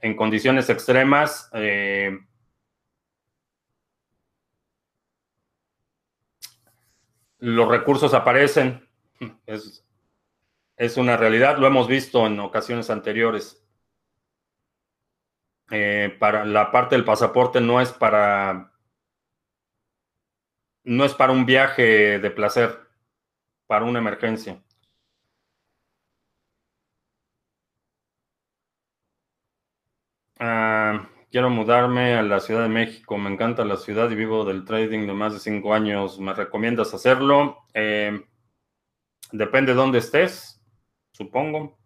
en 0.01 0.15
condiciones 0.15 0.69
extremas 0.69 1.49
eh, 1.55 2.19
los 7.43 7.69
recursos 7.69 8.15
aparecen. 8.15 8.89
Es, 9.47 9.85
es 10.77 10.97
una 10.97 11.17
realidad, 11.17 11.59
lo 11.59 11.67
hemos 11.67 11.89
visto 11.89 12.25
en 12.27 12.39
ocasiones 12.39 12.89
anteriores. 12.89 13.65
Eh, 15.71 16.17
para 16.21 16.45
la 16.45 16.71
parte 16.71 16.95
del 16.95 17.05
pasaporte 17.05 17.61
no 17.61 17.81
es 17.81 17.93
para 17.93 18.73
no 20.85 21.05
es 21.05 21.15
para 21.15 21.33
un 21.33 21.47
viaje 21.47 22.19
de 22.19 22.31
placer, 22.31 22.79
para 23.67 23.85
una 23.85 23.99
emergencia. 23.99 24.63
Ah, 30.39 30.82
quiero 31.33 31.49
mudarme 31.49 32.15
a 32.15 32.23
la 32.23 32.41
Ciudad 32.41 32.63
de 32.63 32.69
México. 32.69 33.17
Me 33.17 33.31
encanta 33.33 33.65
la 33.65 33.79
ciudad 33.79 34.11
y 34.11 34.15
vivo 34.15 34.45
del 34.45 34.65
trading 34.65 35.07
de 35.07 35.15
más 35.15 35.33
de 35.33 35.41
cinco 35.41 35.73
años. 35.75 36.21
¿Me 36.21 36.35
recomiendas 36.35 36.93
hacerlo? 36.93 37.65
Eh, 37.73 38.21
depende 39.33 39.73
de 39.73 39.77
dónde 39.77 39.99
estés, 39.99 40.63
supongo. 41.13 41.79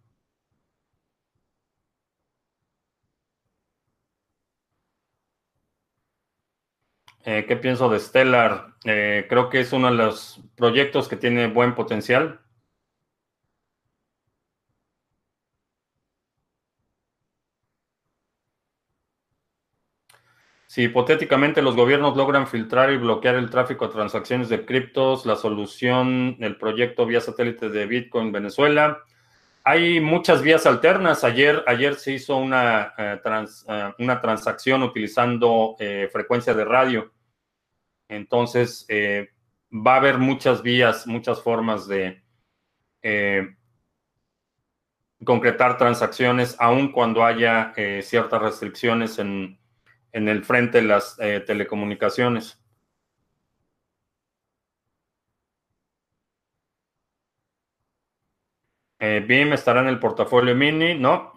Eh, 7.25 7.45
¿Qué 7.47 7.57
pienso 7.57 7.89
de 7.89 8.01
Stellar? 8.01 8.75
Eh, 8.85 9.27
creo 9.29 9.49
que 9.49 9.61
es 9.61 9.73
uno 9.73 9.89
de 9.89 9.95
los 9.95 10.41
proyectos 10.57 11.09
que 11.09 11.17
tiene 11.17 11.47
buen 11.47 11.75
potencial. 11.77 12.41
Si 20.77 20.83
hipotéticamente 20.83 21.63
los 21.63 21.75
gobiernos 21.75 22.19
logran 22.19 22.47
filtrar 22.47 22.93
y 22.93 22.99
bloquear 22.99 23.37
el 23.37 23.49
tráfico 23.49 23.87
de 23.87 23.95
transacciones 23.95 24.51
de 24.51 24.67
criptos, 24.67 25.25
la 25.25 25.35
solución, 25.37 26.37
el 26.41 26.59
proyecto 26.59 27.07
vía 27.07 27.23
satélite 27.23 27.71
de 27.71 27.87
Bitcoin 27.87 28.31
Venezuela, 28.31 28.99
hay 29.65 30.01
muchas 30.01 30.43
vías 30.43 30.67
alternas. 30.67 31.25
Ayer, 31.25 31.65
ayer 31.67 31.95
se 31.95 32.13
hizo 32.13 32.37
una, 32.37 32.93
eh, 32.99 33.19
una 34.01 34.21
transacción 34.21 34.83
utilizando 34.83 35.77
frecuencia 36.13 36.53
de 36.53 36.65
radio. 36.67 37.11
Entonces, 38.11 38.85
eh, 38.91 39.31
va 39.73 39.95
a 39.95 39.97
haber 39.97 40.19
muchas 40.19 40.63
vías, 40.63 41.07
muchas 41.07 41.41
formas 41.41 41.89
de 41.89 42.23
eh, 43.01 43.49
concretar 45.25 45.79
transacciones, 45.79 46.55
aun 46.59 46.93
cuando 46.93 47.25
haya 47.25 47.73
eh, 47.79 48.03
ciertas 48.03 48.43
restricciones 48.43 49.19
en, 49.19 49.59
en, 50.17 50.29
el 50.29 50.45
frente 50.45 50.79
de 50.81 50.89
las 50.89 51.17
telecomunicaciones. 51.47 52.59
BIM 58.99 59.53
estará 59.53 59.81
en 59.81 59.89
el 59.89 60.01
portafolio 60.01 60.55
mini, 60.55 60.95
¿no? 60.99 61.33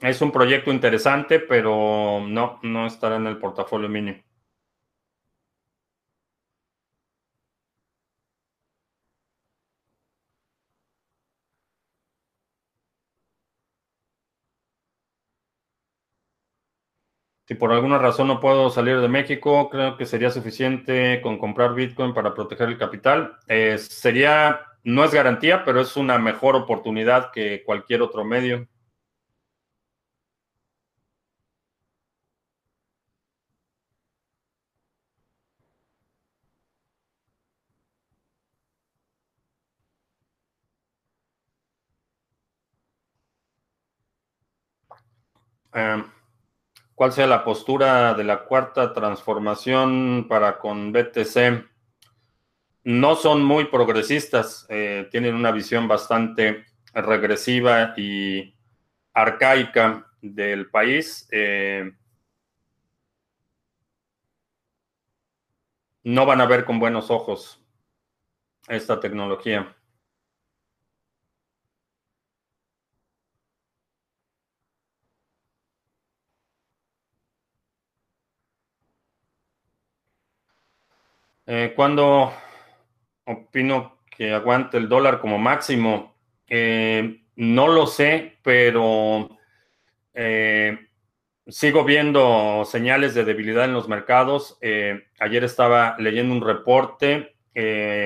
Es 0.00 0.20
un 0.20 0.30
proyecto 0.30 0.70
interesante, 0.70 1.40
pero 1.40 2.20
no, 2.26 2.60
no 2.62 2.86
estará 2.86 3.16
en 3.16 3.26
el 3.26 3.38
portafolio 3.38 3.88
mini. 3.88 4.22
Por 17.58 17.72
alguna 17.72 17.98
razón 17.98 18.28
no 18.28 18.40
puedo 18.40 18.70
salir 18.70 19.00
de 19.00 19.08
México, 19.08 19.68
creo 19.70 19.96
que 19.96 20.06
sería 20.06 20.30
suficiente 20.30 21.20
con 21.22 21.38
comprar 21.38 21.74
Bitcoin 21.74 22.14
para 22.14 22.34
proteger 22.34 22.68
el 22.68 22.78
capital. 22.78 23.36
Eh, 23.48 23.78
sería, 23.78 24.60
no 24.84 25.04
es 25.04 25.12
garantía, 25.12 25.64
pero 25.64 25.80
es 25.80 25.96
una 25.96 26.18
mejor 26.18 26.56
oportunidad 26.56 27.30
que 27.32 27.62
cualquier 27.64 28.02
otro 28.02 28.24
medio. 28.24 28.68
Eh, 45.74 46.02
¿Cuál 46.96 47.12
sea 47.12 47.26
la 47.26 47.44
postura 47.44 48.14
de 48.14 48.24
la 48.24 48.44
cuarta 48.44 48.94
transformación 48.94 50.24
para 50.30 50.58
con 50.58 50.92
BTC? 50.92 51.68
No 52.84 53.16
son 53.16 53.44
muy 53.44 53.66
progresistas, 53.66 54.64
eh, 54.70 55.06
tienen 55.10 55.34
una 55.34 55.50
visión 55.50 55.88
bastante 55.88 56.64
regresiva 56.94 57.92
y 57.98 58.56
arcaica 59.12 60.10
del 60.22 60.70
país. 60.70 61.28
Eh, 61.32 61.92
no 66.02 66.24
van 66.24 66.40
a 66.40 66.46
ver 66.46 66.64
con 66.64 66.78
buenos 66.78 67.10
ojos 67.10 67.62
esta 68.68 68.98
tecnología. 69.00 69.75
Eh, 81.48 81.74
¿Cuándo 81.76 82.32
opino 83.24 84.00
que 84.10 84.32
aguante 84.32 84.78
el 84.78 84.88
dólar 84.88 85.20
como 85.20 85.38
máximo? 85.38 86.16
Eh, 86.48 87.22
no 87.36 87.68
lo 87.68 87.86
sé, 87.86 88.38
pero 88.42 89.38
eh, 90.12 90.76
sigo 91.46 91.84
viendo 91.84 92.64
señales 92.64 93.14
de 93.14 93.24
debilidad 93.24 93.64
en 93.64 93.74
los 93.74 93.88
mercados. 93.88 94.58
ayer 95.20 95.44
estaba 95.44 95.96
leyendo 96.00 96.34
un 96.34 96.42
reporte, 96.42 97.36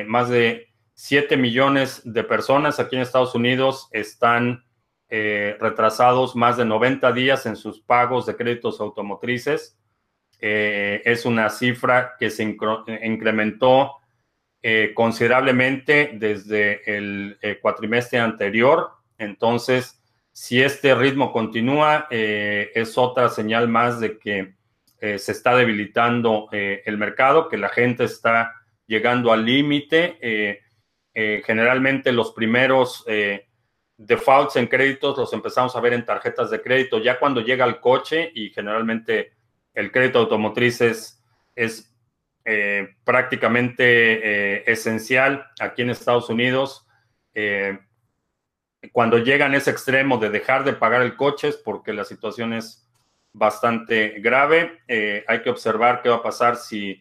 más 0.06 0.28
de 0.28 0.68
7 0.94 1.36
millones 1.38 2.02
de 2.04 2.24
personas 2.24 2.78
aquí 2.78 2.96
en 2.96 3.02
Estados 3.02 3.34
Unidos 3.34 3.88
están 3.92 4.64
retrasados 5.08 6.36
más 6.36 6.56
de 6.58 6.64
90 6.66 7.12
días 7.12 7.46
en 7.46 7.56
sus 7.56 7.80
pagos 7.80 8.26
de 8.26 8.36
créditos 8.36 8.80
automotrices. 8.80 9.79
Eh, 10.40 11.02
es 11.04 11.26
una 11.26 11.50
cifra 11.50 12.14
que 12.18 12.30
se 12.30 12.42
incrementó 12.42 13.96
eh, 14.62 14.92
considerablemente 14.94 16.12
desde 16.14 16.96
el 16.96 17.38
eh, 17.42 17.58
cuatrimestre 17.60 18.18
anterior. 18.18 18.90
Entonces, 19.18 20.02
si 20.32 20.62
este 20.62 20.94
ritmo 20.94 21.32
continúa, 21.32 22.06
es 22.10 22.96
otra 22.96 23.28
señal 23.28 23.68
más 23.68 24.00
de 24.00 24.18
que 24.18 24.54
se 25.00 25.32
está 25.32 25.54
debilitando 25.56 26.48
el 26.52 26.96
mercado, 26.96 27.48
que 27.48 27.58
la 27.58 27.68
gente 27.68 28.04
está 28.04 28.54
llegando 28.86 29.32
al 29.32 29.44
límite. 29.44 30.62
generalmente 31.12 32.12
los 32.12 32.32
primeros 32.32 33.04
defaults 33.98 34.56
en 34.56 34.68
créditos 34.68 35.18
los 35.18 35.32
empezamos 35.34 35.76
a 35.76 35.80
ver 35.80 35.92
en 35.92 36.06
tarjetas 36.06 36.50
de 36.50 36.62
crédito 36.62 37.02
ya 37.02 37.18
cuando 37.18 37.42
llega 37.42 37.66
el 37.66 37.80
coche 37.80 38.32
y 38.34 38.48
generalmente 38.50 39.32
el 39.74 39.92
crédito 39.92 40.18
automotriz 40.18 40.80
es, 40.80 41.16
eh, 42.44 42.88
prácticamente 43.04 43.84
eh, 43.84 44.64
esencial 44.66 45.46
aquí 45.60 45.82
en 45.82 45.90
Estados 45.90 46.28
Unidos. 46.30 46.86
Eh, 47.34 47.78
cuando 48.92 49.18
llegan 49.18 49.52
a 49.52 49.58
ese 49.58 49.70
extremo 49.70 50.18
de 50.18 50.30
dejar 50.30 50.64
de 50.64 50.72
pagar 50.72 51.02
el 51.02 51.16
coche 51.16 51.48
es 51.48 51.56
porque 51.56 51.92
la 51.92 52.04
situación 52.04 52.54
es 52.54 52.88
bastante 53.32 54.20
grave. 54.20 54.80
hay 54.88 55.42
que 55.42 55.50
observar 55.50 56.02
qué 56.02 56.08
va 56.08 56.16
a 56.16 56.22
pasar 56.22 56.56
si 56.56 57.00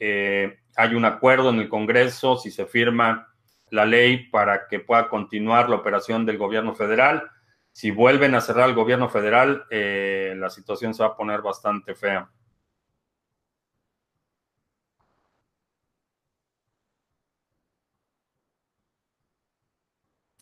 hay 0.00 0.94
un 0.94 1.04
acuerdo 1.04 1.50
en 1.50 1.60
el 1.60 1.68
Congreso, 1.68 2.36
si 2.36 2.50
se 2.50 2.66
firma 2.66 3.32
la 3.70 3.86
ley 3.86 4.28
para 4.28 4.66
que 4.66 4.80
pueda 4.80 5.08
continuar 5.08 5.70
la 5.70 5.76
operación 5.76 6.26
del 6.26 6.36
gobierno 6.36 6.74
federal 6.74 7.30
si 7.72 7.90
vuelven 7.90 8.34
a 8.34 8.40
cerrar 8.40 8.68
el 8.68 8.74
gobierno 8.74 9.08
federal, 9.08 9.64
eh, 9.70 10.34
la 10.36 10.50
situación 10.50 10.94
se 10.94 11.02
va 11.02 11.10
a 11.10 11.16
poner 11.16 11.42
bastante 11.42 11.94
fea. 11.94 12.30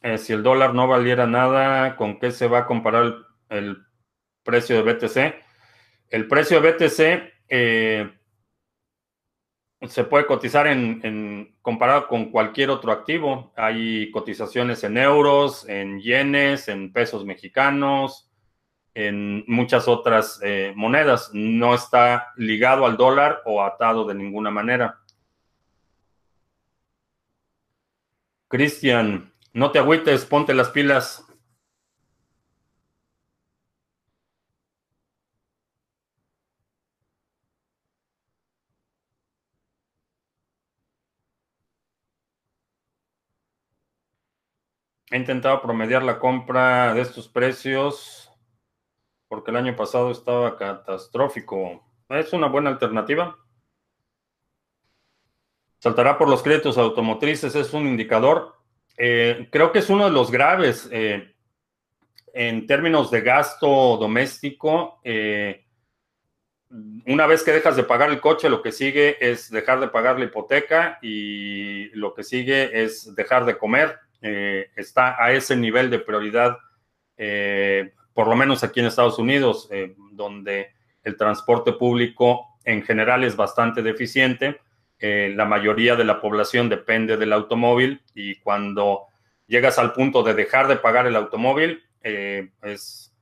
Eh, 0.02 0.18
si 0.18 0.32
el 0.32 0.42
dólar 0.42 0.74
no 0.74 0.86
valiera 0.86 1.26
nada, 1.26 1.96
¿con 1.96 2.18
qué 2.18 2.30
se 2.30 2.46
va 2.46 2.60
a 2.60 2.66
comparar 2.66 3.14
el, 3.48 3.84
precio 4.44 4.82
de 4.82 4.92
BTC? 4.92 5.34
El 6.10 6.28
precio 6.28 6.60
de 6.60 6.72
BTC 6.72 8.17
se 9.86 10.04
puede 10.04 10.26
cotizar 10.26 10.66
en, 10.66 11.56
comparado 11.62 12.08
con 12.08 12.30
cualquier 12.30 12.70
otro 12.70 12.90
activo. 12.90 13.52
Hay 13.56 14.10
cotizaciones 14.10 14.82
en 14.82 14.98
euros, 14.98 15.68
en 15.68 16.00
yenes, 16.00 16.68
en 16.68 16.92
pesos 16.92 17.24
mexicanos, 17.24 18.28
en 18.94 19.44
muchas 19.46 19.86
otras 19.86 20.40
eh, 20.42 20.72
monedas. 20.74 21.30
No 21.32 21.74
está 21.74 22.32
ligado 22.36 22.86
al 22.86 22.96
dólar 22.96 23.42
o 23.44 23.62
atado 23.62 24.04
de 24.04 24.14
ninguna 24.14 24.50
manera. 24.50 24.98
Cristian, 28.48 29.32
no 29.52 29.70
te 29.70 29.78
agüites, 29.78 30.24
ponte 30.24 30.54
las 30.54 30.70
pilas. 30.70 31.27
He 45.10 45.16
intentado 45.16 45.62
promediar 45.62 46.02
la 46.02 46.18
compra 46.18 46.92
de 46.92 47.00
estos 47.00 47.28
precios 47.28 48.30
porque 49.28 49.50
el 49.50 49.56
año 49.56 49.76
pasado 49.76 50.10
estaba 50.10 50.56
catastrófico. 50.56 51.82
Es 52.08 52.32
una 52.32 52.48
buena 52.48 52.70
alternativa. 52.70 53.36
Saltará 55.78 56.18
por 56.18 56.28
los 56.28 56.42
créditos 56.42 56.76
automotrices, 56.76 57.54
es 57.54 57.72
un 57.72 57.86
indicador. 57.86 58.56
Eh, 58.96 59.48
creo 59.52 59.70
que 59.70 59.78
es 59.78 59.88
uno 59.90 60.06
de 60.06 60.10
los 60.10 60.30
graves 60.30 60.88
eh, 60.90 61.34
en 62.34 62.66
términos 62.66 63.10
de 63.10 63.20
gasto 63.20 63.96
doméstico. 63.96 65.00
Eh, 65.04 65.64
una 67.06 67.26
vez 67.26 67.42
que 67.42 67.52
dejas 67.52 67.76
de 67.76 67.84
pagar 67.84 68.10
el 68.10 68.20
coche, 68.20 68.50
lo 68.50 68.60
que 68.60 68.72
sigue 68.72 69.16
es 69.20 69.50
dejar 69.50 69.80
de 69.80 69.88
pagar 69.88 70.18
la 70.18 70.26
hipoteca 70.26 70.98
y 71.00 71.88
lo 71.90 72.12
que 72.12 72.24
sigue 72.24 72.82
es 72.82 73.14
dejar 73.14 73.44
de 73.44 73.56
comer. 73.56 74.07
Está 74.20 75.22
a 75.22 75.32
ese 75.32 75.56
nivel 75.56 75.90
de 75.90 76.00
prioridad, 76.00 76.58
por 78.14 78.26
lo 78.28 78.34
menos 78.36 78.64
aquí 78.64 78.80
en 78.80 78.86
Estados 78.86 79.18
Unidos, 79.18 79.70
donde 80.12 80.72
el 81.04 81.16
transporte 81.16 81.72
público 81.72 82.58
en 82.64 82.82
general 82.82 83.24
es 83.24 83.36
bastante 83.36 83.82
deficiente 83.82 84.58
eh, 85.00 85.32
la 85.34 85.44
mayoría 85.44 85.94
de 85.94 86.04
la 86.04 86.20
población 86.20 86.68
depende 86.68 87.16
del 87.16 87.32
automóvil 87.32 88.02
y 88.14 88.34
cuando 88.36 89.06
llegas 89.46 89.78
al 89.78 89.92
punto 89.92 90.24
de 90.24 90.34
dejar 90.34 90.66
de 90.66 90.76
pagar 90.76 91.06
el 91.06 91.14
automóvil, 91.14 91.82
eh, 92.02 92.50
es, 92.62 93.12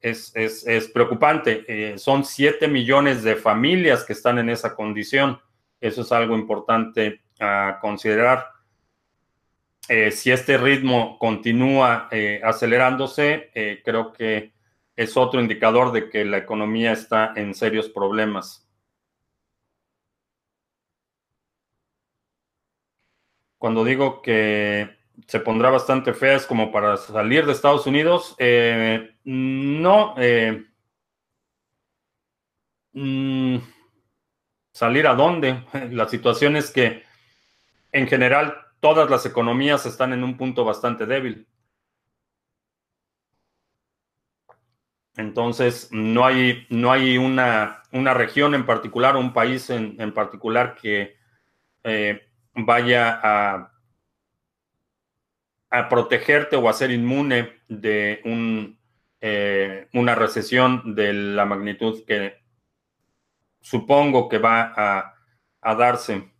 es, 0.00 0.88
preocupante. 0.92 1.64
Eh, 1.66 1.98
son 1.98 2.24
7 2.24 2.68
millones 2.68 3.22
de 3.22 3.36
familias 3.36 4.04
que 4.04 4.12
están 4.12 4.38
en 4.38 4.50
esa 4.50 4.74
condición. 4.74 5.40
Eso 5.80 6.02
es 6.02 6.12
algo 6.12 6.34
importante 6.34 7.22
a 7.40 7.78
considerar. 7.80 8.46
Si 9.88 10.30
este 10.30 10.56
ritmo 10.58 11.18
continúa 11.18 12.08
acelerándose, 12.42 13.50
creo 13.84 14.12
que 14.12 14.52
es 14.96 15.16
otro 15.16 15.40
indicador 15.40 15.92
de 15.92 16.08
que 16.08 16.24
la 16.24 16.38
economía 16.38 16.92
está 16.92 17.32
en 17.36 17.54
serios 17.54 17.88
problemas. 17.88 18.62
cuando 23.62 23.84
digo 23.84 24.22
que 24.22 24.90
se 25.28 25.38
pondrá 25.38 25.70
bastante 25.70 26.14
fea 26.14 26.34
es 26.34 26.46
como 26.46 26.72
para 26.72 26.96
salir 26.96 27.46
de 27.46 27.52
Estados 27.52 27.86
Unidos. 27.86 28.34
Eh, 28.38 29.14
no. 29.22 30.16
Eh, 30.18 30.64
mm, 32.92 33.58
¿Salir 34.72 35.06
a 35.06 35.14
dónde? 35.14 35.62
La 35.92 36.08
situación 36.08 36.56
es 36.56 36.72
que 36.72 37.04
en 37.92 38.08
general 38.08 38.52
todas 38.82 39.08
las 39.08 39.24
economías 39.26 39.86
están 39.86 40.12
en 40.12 40.24
un 40.24 40.36
punto 40.36 40.64
bastante 40.64 41.06
débil. 41.06 41.46
Entonces, 45.16 45.88
no 45.92 46.26
hay, 46.26 46.66
no 46.68 46.90
hay 46.90 47.16
una, 47.16 47.84
región 47.92 48.56
en 48.56 48.66
particular, 48.66 49.16
un 49.16 49.32
país 49.32 49.70
en, 49.70 50.12
particular 50.12 50.74
que 50.74 51.16
eh, 51.84 52.22
vaya 52.54 53.20
a, 53.22 53.72
a 55.70 55.88
protegerte 55.88 56.56
o 56.56 56.68
a 56.68 56.72
ser 56.72 56.90
inmune 56.90 57.52
de 57.68 58.20
un, 58.24 58.80
eh, 59.20 59.88
una 59.92 60.16
recesión 60.16 60.96
de 60.96 61.12
la 61.12 61.44
magnitud 61.44 62.04
que 62.04 62.42
supongo 63.60 64.28
que 64.28 64.38
va 64.38 64.72
a, 64.74 65.14
a 65.60 65.74
darse. 65.76 66.31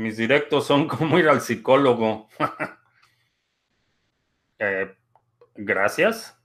Mis 0.00 0.16
directos 0.16 0.66
son 0.66 0.88
como 0.88 1.18
ir 1.18 1.28
al 1.28 1.42
psicólogo. 1.42 2.28
Eh, 4.58 4.94
gracias. 5.56 6.36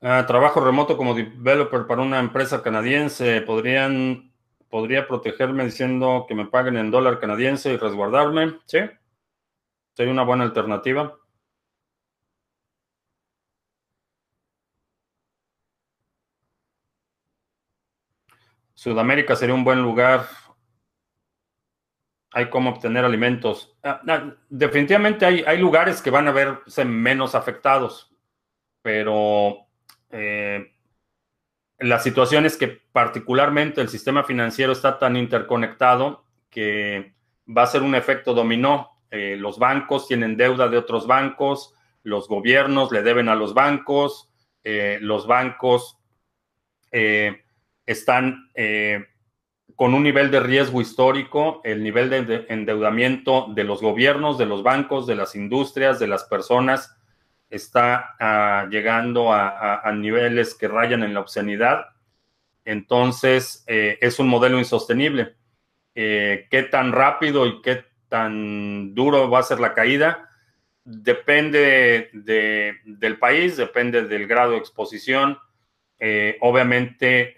Ah, 0.00 0.24
trabajo 0.26 0.60
remoto 0.60 0.96
como 0.96 1.14
developer 1.14 1.86
para 1.86 2.02
una 2.02 2.20
empresa 2.20 2.62
canadiense. 2.62 3.40
¿Podrían, 3.40 4.32
¿Podría 4.68 5.08
protegerme 5.08 5.64
diciendo 5.64 6.26
que 6.28 6.34
me 6.34 6.46
paguen 6.46 6.76
en 6.76 6.90
dólar 6.92 7.18
canadiense 7.18 7.72
y 7.72 7.76
resguardarme? 7.76 8.58
Sí. 8.66 8.78
Sería 9.94 10.12
una 10.12 10.22
buena 10.22 10.44
alternativa. 10.44 11.16
Sudamérica 18.84 19.34
sería 19.34 19.54
un 19.54 19.64
buen 19.64 19.80
lugar. 19.80 20.26
Hay 22.32 22.50
cómo 22.50 22.68
obtener 22.68 23.02
alimentos. 23.02 23.74
Ah, 23.82 24.02
ah, 24.06 24.34
definitivamente 24.50 25.24
hay, 25.24 25.42
hay 25.46 25.56
lugares 25.56 26.02
que 26.02 26.10
van 26.10 26.28
a 26.28 26.32
verse 26.32 26.84
menos 26.84 27.34
afectados, 27.34 28.14
pero 28.82 29.68
eh, 30.10 30.70
la 31.78 31.98
situación 31.98 32.44
es 32.44 32.58
que 32.58 32.68
particularmente 32.68 33.80
el 33.80 33.88
sistema 33.88 34.22
financiero 34.22 34.72
está 34.72 34.98
tan 34.98 35.16
interconectado 35.16 36.26
que 36.50 37.14
va 37.48 37.62
a 37.62 37.68
ser 37.68 37.80
un 37.80 37.94
efecto 37.94 38.34
dominó. 38.34 39.00
Eh, 39.10 39.36
los 39.38 39.58
bancos 39.58 40.08
tienen 40.08 40.36
deuda 40.36 40.68
de 40.68 40.76
otros 40.76 41.06
bancos, 41.06 41.72
los 42.02 42.28
gobiernos 42.28 42.92
le 42.92 43.02
deben 43.02 43.30
a 43.30 43.34
los 43.34 43.54
bancos, 43.54 44.30
eh, 44.62 44.98
los 45.00 45.26
bancos 45.26 45.98
están 47.86 48.50
con 49.76 49.94
un 49.94 50.02
nivel 50.02 50.30
de 50.30 50.40
riesgo 50.40 50.80
histórico, 50.80 51.60
el 51.64 51.82
nivel 51.82 52.10
de 52.10 52.46
endeudamiento 52.48 53.48
de 53.54 53.64
los 53.64 53.80
gobiernos, 53.80 54.38
de 54.38 54.46
los 54.46 54.62
bancos, 54.62 55.06
de 55.06 55.16
las 55.16 55.34
industrias, 55.34 55.98
de 55.98 56.06
las 56.06 56.24
personas 56.24 56.96
está 57.54 58.16
ah, 58.18 58.66
llegando 58.70 59.32
a, 59.32 59.90
niveles 59.92 60.54
que 60.54 60.68
rayan 60.68 61.02
en 61.02 61.14
la 61.14 61.20
obscenidad. 61.20 61.86
Entonces, 62.64 63.64
eh, 63.66 63.98
es 64.00 64.18
un 64.18 64.28
modelo 64.28 64.58
insostenible. 64.58 65.34
Eh, 65.94 66.46
¿Qué 66.50 66.64
tan 66.64 66.92
rápido 66.92 67.46
y 67.46 67.62
qué 67.62 67.84
tan 68.08 68.94
duro 68.94 69.30
va 69.30 69.40
a 69.40 69.44
ser 69.44 69.60
la 69.60 69.74
caída? 69.74 70.28
Depende 70.84 72.10
del 72.12 73.18
país, 73.18 73.56
depende 73.56 74.02
del 74.02 74.26
grado 74.26 74.52
de 74.52 74.58
exposición. 74.58 75.38
Eh, 75.98 76.36
obviamente, 76.40 77.34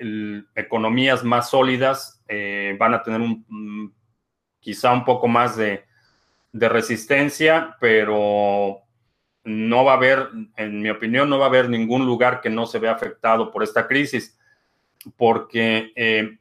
economías 0.55 1.23
más 1.25 1.51
sólidas 1.51 2.25
van 2.79 2.95
a 2.95 3.03
tener 3.03 3.21
un, 3.21 3.95
quizá 4.59 4.93
un 4.93 5.05
poco 5.05 5.29
más 5.29 5.57
de, 5.57 5.85
de 6.53 6.69
resistencia, 6.69 7.77
pero 7.81 8.83
no 9.45 9.85
va 9.85 9.93
a 9.93 9.97
haber, 9.97 10.29
en 10.57 10.83
mi 10.83 10.91
opinión, 10.91 11.31
no 11.31 11.39
va 11.39 11.47
a 11.47 11.49
haber 11.49 11.71
ningún 11.71 12.05
lugar 12.05 12.41
que 12.41 12.51
no 12.51 12.67
se 12.67 12.81
vea 12.81 12.93
afectado 12.93 13.53
por 13.53 13.63
esta 13.63 13.87
crisis, 13.87 14.39
porque 15.17 15.93
eh, 15.95 16.39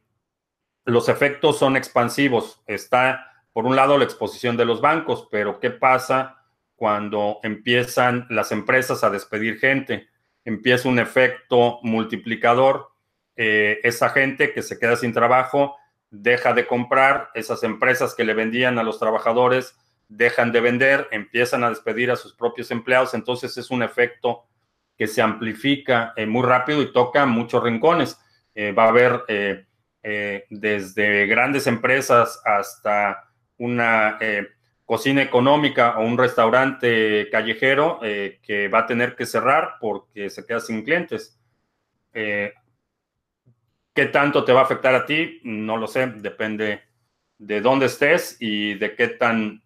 los 0.84 1.08
efectos 1.08 1.58
son 1.58 1.76
expansivos. 1.76 2.62
Está, 2.66 3.44
por 3.52 3.64
un 3.64 3.76
lado, 3.76 3.96
la 3.96 4.04
exposición 4.04 4.56
de 4.56 4.64
los 4.64 4.80
bancos, 4.80 5.28
pero 5.30 5.60
¿qué 5.60 5.70
pasa 5.70 6.42
cuando 6.74 7.38
empiezan 7.44 8.26
las 8.28 8.50
empresas 8.50 9.04
a 9.04 9.10
despedir 9.10 9.58
gente? 9.58 10.08
Empieza 10.46 10.88
un 10.88 10.98
efecto 10.98 11.80
multiplicador. 11.82 12.88
Eh, 13.36 13.80
esa 13.82 14.08
gente 14.08 14.54
que 14.54 14.62
se 14.62 14.78
queda 14.78 14.96
sin 14.96 15.12
trabajo 15.12 15.76
deja 16.10 16.54
de 16.54 16.66
comprar, 16.66 17.28
esas 17.34 17.62
empresas 17.62 18.14
que 18.14 18.24
le 18.24 18.32
vendían 18.32 18.78
a 18.78 18.82
los 18.82 18.98
trabajadores 18.98 19.76
dejan 20.08 20.52
de 20.52 20.60
vender, 20.60 21.08
empiezan 21.10 21.64
a 21.64 21.68
despedir 21.68 22.10
a 22.10 22.16
sus 22.16 22.34
propios 22.34 22.70
empleados, 22.70 23.14
entonces 23.14 23.56
es 23.56 23.70
un 23.70 23.82
efecto 23.82 24.46
que 24.96 25.06
se 25.06 25.20
amplifica 25.20 26.12
eh, 26.16 26.26
muy 26.26 26.42
rápido 26.42 26.80
y 26.80 26.92
toca 26.92 27.26
muchos 27.26 27.62
rincones. 27.62 28.18
Eh, 28.54 28.72
va 28.72 28.84
a 28.84 28.88
haber 28.88 29.22
eh, 29.28 29.66
desde 30.48 31.26
grandes 31.26 31.66
empresas 31.66 32.40
hasta 32.44 33.24
una 33.58 34.18
cocina 34.86 35.20
económica 35.20 35.98
o 35.98 36.06
un 36.06 36.16
restaurante 36.16 37.28
callejero 37.30 38.00
que 38.00 38.68
va 38.72 38.78
a 38.80 38.86
tener 38.86 39.14
que 39.14 39.26
cerrar 39.26 39.74
porque 39.80 40.30
se 40.30 40.46
queda 40.46 40.60
sin 40.60 40.84
clientes. 40.84 41.38
¿Qué 42.12 42.52
tanto 44.12 44.44
te 44.44 44.52
va 44.52 44.60
a 44.60 44.64
afectar 44.64 44.94
a 44.94 45.06
ti? 45.06 45.40
No 45.42 45.76
lo 45.76 45.86
sé, 45.86 46.06
depende 46.06 46.82
de 47.38 47.60
dónde 47.60 47.86
estés 47.86 48.36
y 48.40 48.74
de 48.74 48.94
qué 48.94 49.08
tan 49.08 49.62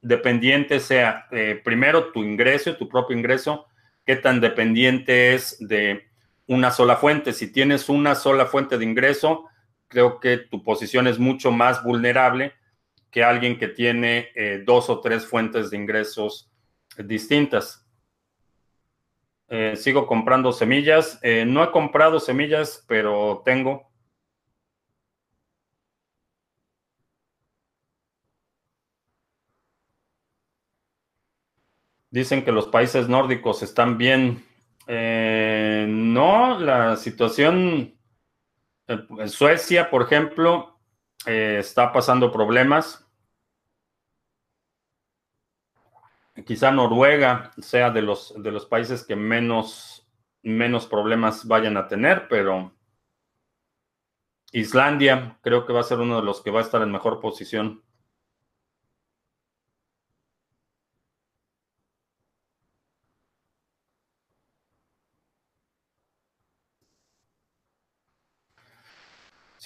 dependiente 0.00 0.78
sea 0.78 1.26
eh, 1.32 1.60
primero 1.64 2.12
tu 2.12 2.22
ingreso, 2.22 2.76
tu 2.76 2.88
propio 2.88 3.16
ingreso, 3.16 3.66
qué 4.04 4.16
tan 4.16 4.40
dependiente 4.40 5.34
es 5.34 5.56
de 5.58 6.06
una 6.46 6.70
sola 6.70 6.96
fuente. 6.96 7.32
Si 7.32 7.50
tienes 7.50 7.88
una 7.88 8.14
sola 8.14 8.46
fuente 8.46 8.78
de 8.78 8.84
ingreso, 8.84 9.46
creo 9.88 10.20
que 10.20 10.36
tu 10.36 10.62
posición 10.62 11.08
es 11.08 11.18
mucho 11.18 11.50
más 11.50 11.82
vulnerable 11.82 12.52
que 13.10 13.24
alguien 13.24 13.58
que 13.58 13.68
tiene 13.68 14.28
eh, 14.34 14.62
dos 14.64 14.90
o 14.90 15.00
tres 15.00 15.26
fuentes 15.26 15.70
de 15.70 15.76
ingresos 15.76 16.50
distintas. 16.98 17.86
Eh, 19.48 19.76
sigo 19.76 20.06
comprando 20.06 20.52
semillas. 20.52 21.18
Eh, 21.22 21.44
no 21.46 21.62
he 21.64 21.70
comprado 21.70 22.20
semillas, 22.20 22.84
pero 22.88 23.42
tengo. 23.44 23.90
Dicen 32.10 32.44
que 32.44 32.52
los 32.52 32.68
países 32.68 33.08
nórdicos 33.08 33.62
están 33.62 33.98
bien. 33.98 34.44
no, 34.86 36.58
la 36.60 36.96
situación 36.96 37.96
en 38.88 39.28
Suecia, 39.28 39.90
por 39.90 40.02
ejemplo, 40.02 40.75
está 41.26 41.92
pasando 41.92 42.30
problemas. 42.30 43.06
quizá 46.44 46.70
Noruega 46.70 47.52
sea 47.58 47.90
de 47.90 48.02
los, 48.02 48.34
de 48.42 48.52
los 48.52 48.66
países 48.66 49.04
que 49.04 49.16
menos, 49.16 50.06
menos 50.42 50.86
problemas 50.86 51.46
vayan 51.46 51.76
a 51.76 51.88
tener, 51.88 52.28
pero 52.28 52.72
Islandia 54.52 55.38
creo 55.42 55.66
que 55.66 55.72
va 55.72 55.80
a 55.80 55.84
ser 55.84 55.98
uno 55.98 56.16
de 56.16 56.22
los 56.22 56.42
que 56.42 56.50
va 56.50 56.60
a 56.60 56.62
estar 56.62 56.82
en 56.82 56.92
mejor 56.92 57.20
posición. 57.20 57.82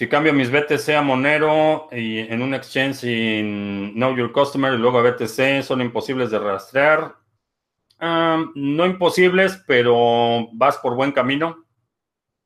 Si 0.01 0.09
cambio 0.09 0.33
mis 0.33 0.49
BTC 0.49 0.95
a 0.95 1.03
Monero 1.03 1.87
y 1.91 2.17
en 2.17 2.41
un 2.41 2.55
exchange 2.55 2.95
sin 2.95 3.93
Know 3.93 4.17
Your 4.17 4.31
Customer 4.31 4.73
y 4.73 4.77
luego 4.79 4.97
a 4.97 5.03
BTC, 5.03 5.61
son 5.61 5.79
imposibles 5.79 6.31
de 6.31 6.39
rastrear. 6.39 7.17
no 7.99 8.85
imposibles, 8.87 9.63
pero 9.67 10.47
vas 10.53 10.79
por 10.79 10.95
buen 10.95 11.11
camino. 11.11 11.67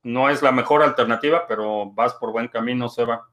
No 0.02 0.28
es 0.28 0.42
la 0.42 0.52
mejor 0.52 0.82
alternativa, 0.82 1.46
pero 1.48 1.90
vas 1.92 2.12
por 2.12 2.30
buen 2.30 2.48
camino, 2.48 2.90
Seba. 2.90 3.26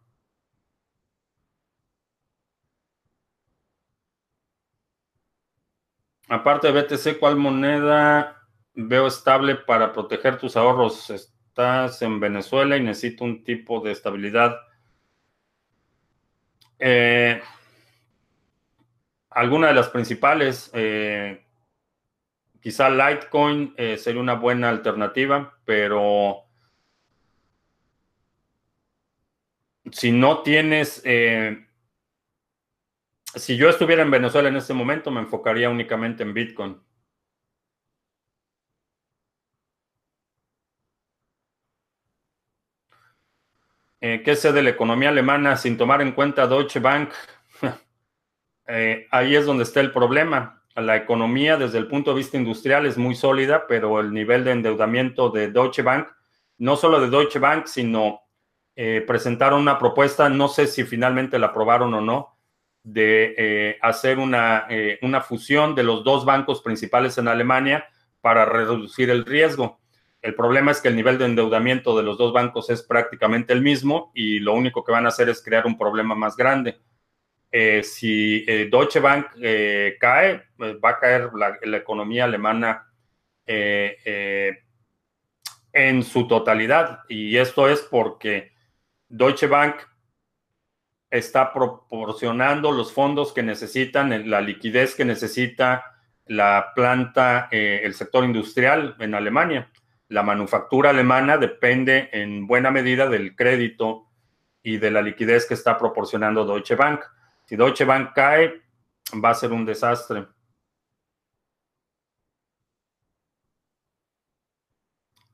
Aparte 6.30 6.72
de 6.72 6.82
BTC, 6.82 7.20
¿cuál 7.20 7.36
moneda 7.36 8.38
veo 8.74 9.06
estable 9.08 9.56
para 9.56 9.92
proteger 9.92 10.38
tus 10.38 10.56
ahorros? 10.56 11.12
Estás 11.54 12.02
en 12.02 12.20
Venezuela 12.20 12.76
y 12.78 12.82
necesito 12.82 13.24
un 13.24 13.44
tipo 13.44 13.80
de 13.80 13.92
estabilidad. 13.92 14.58
Eh, 16.80 17.40
alguna 19.30 19.68
de 19.68 19.76
las 19.76 19.90
principales, 19.90 20.72
eh, 20.74 21.46
quizá 22.60 22.90
Litecoin 22.90 23.76
eh, 23.78 23.98
sería 23.98 24.20
una 24.20 24.34
buena 24.34 24.70
alternativa, 24.70 25.56
pero 25.64 26.46
si 29.92 30.12
no 30.12 30.42
tienes, 30.42 31.04
si 33.36 33.58
yo 33.58 33.70
estuviera 33.70 34.02
en 34.02 34.10
Venezuela 34.10 34.50
en 34.50 34.56
este 34.56 34.74
momento, 34.74 35.12
me 35.12 35.22
enfocaría 35.22 35.70
únicamente 35.70 36.24
en 36.24 36.34
Bitcoin. 36.34 36.82
Eh, 44.04 44.22
¿qué 44.22 44.36
sé 44.36 44.52
de 44.52 44.62
la 44.62 44.72
economía 44.72 45.08
alemana 45.08 45.56
sin 45.56 45.78
tomar 45.78 46.02
en 46.02 46.12
cuenta 46.12 46.46
Deutsche 46.46 46.80
Bank? 46.80 47.10
Eh, 48.66 49.08
ahí 49.12 49.36
es 49.36 49.46
donde 49.46 49.64
está 49.64 49.82
el 49.82 49.92
problema. 49.92 50.64
La 50.76 50.96
economía 50.96 51.58
desde 51.58 51.80
el 51.80 51.88
punto 51.88 52.12
de 52.12 52.18
vista 52.20 52.38
industrial 52.38 52.86
es 52.86 52.98
muy 52.98 53.14
sólida, 53.14 53.68
pero 53.68 54.00
el 54.00 54.14
nivel 54.14 54.46
de 54.46 54.52
endeudamiento 54.52 55.30
de 55.30 55.52
Deutsche 55.52 55.82
Bank, 55.82 56.08
no 56.60 56.78
solo 56.78 57.02
de 57.02 57.10
Deutsche 57.10 57.40
Bank, 57.40 57.66
sino 57.66 58.22
eh, 58.78 59.04
presentaron 59.06 59.60
una 59.60 59.78
propuesta, 59.78 60.30
no 60.30 60.48
sé 60.48 60.68
si 60.68 60.86
finalmente 60.86 61.38
la 61.40 61.48
aprobaron 61.48 61.94
o 61.94 62.00
no, 62.00 62.38
de 62.84 63.36
eh, 63.38 63.78
hacer 63.82 64.18
una, 64.18 64.66
una 65.02 65.20
fusión 65.20 65.76
de 65.76 65.84
los 65.84 66.06
dos 66.06 66.24
bancos 66.24 66.62
principales 66.62 67.18
en 67.18 67.28
Alemania 67.28 67.86
para 68.22 68.46
reducir 68.46 69.10
el 69.10 69.26
riesgo. 69.26 69.83
El 70.24 70.34
problema 70.36 70.72
es 70.72 70.80
que 70.80 70.88
el 70.88 70.96
nivel 70.96 71.18
de 71.18 71.26
endeudamiento 71.26 71.98
de 71.98 72.04
los 72.04 72.18
dos 72.18 72.32
bancos 72.32 72.70
es 72.70 72.82
prácticamente 72.82 73.52
el 73.52 73.62
mismo 73.62 74.14
y 74.16 74.40
lo 74.40 74.54
único 74.54 74.86
que 74.86 74.94
van 74.94 75.06
a 75.06 75.10
hacer 75.10 75.28
es 75.28 75.44
crear 75.44 75.68
un 75.68 75.78
problema 75.78 76.16
más 76.16 76.38
grande. 76.38 76.80
Eh, 77.52 77.84
si 77.84 78.46
eh, 78.48 78.70
Deutsche 78.72 79.02
Bank 79.02 79.28
eh, 79.42 79.98
cae, 80.00 80.44
va 80.58 80.92
a 80.92 81.00
caer 81.00 81.30
la, 81.36 81.78
economía 81.78 82.24
alemana 82.24 82.88
en 83.46 84.56
su 86.04 86.26
totalidad. 86.26 87.02
Y 87.10 87.36
esto 87.36 87.68
es 87.68 87.82
porque 87.82 88.54
Deutsche 89.10 89.48
Bank 89.48 89.76
está 91.12 91.52
proporcionando 91.52 92.72
los 92.72 92.94
fondos 92.94 93.34
que 93.34 93.44
necesitan, 93.44 94.30
la 94.30 94.40
liquidez 94.40 94.96
que 94.96 95.04
necesita 95.04 95.84
la 96.28 96.72
planta, 96.74 97.50
el 97.52 97.94
sector 97.94 98.24
industrial 98.24 98.96
en 99.00 99.16
Alemania 99.16 99.70
la 100.14 100.22
manufactura 100.22 100.92
alemana 100.92 101.38
depende 101.38 102.10
en 102.14 102.46
buena 102.46 102.70
medida 102.70 103.10
del 103.10 103.36
crédito 103.36 104.12
y 104.62 104.78
de 104.78 104.92
la 104.92 105.02
liquidez 105.02 105.48
que 105.48 105.56
está 105.56 105.76
proporcionando 105.76 106.46
Deutsche 106.46 106.76
Bank. 106.76 107.02
Si 107.46 107.56
Deutsche 107.56 107.84
Bank 107.84 108.12
cae, 108.14 108.62
va 109.24 109.32
a 109.32 109.34
ser 109.34 109.52
un 109.52 109.66
desastre. 109.66 110.28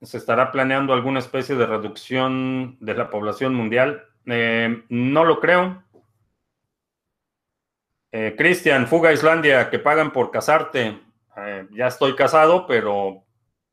¿Se 0.01 0.17
estará 0.17 0.49
planeando 0.49 0.93
alguna 0.93 1.19
especie 1.19 1.55
de 1.55 1.65
reducción 1.65 2.77
de 2.79 2.93
la 2.93 3.09
población 3.09 3.53
mundial? 3.53 4.07
Eh, 4.27 4.85
no 4.87 5.25
lo 5.25 5.41
creo. 5.41 5.83
Eh, 8.13 8.33
Cristian, 8.37 8.87
fuga 8.87 9.09
a 9.09 9.13
Islandia, 9.13 9.69
que 9.69 9.77
pagan 9.77 10.13
por 10.13 10.31
casarte. 10.31 11.01
Eh, 11.35 11.67
ya 11.71 11.87
estoy 11.87 12.15
casado, 12.15 12.65
pero 12.65 13.25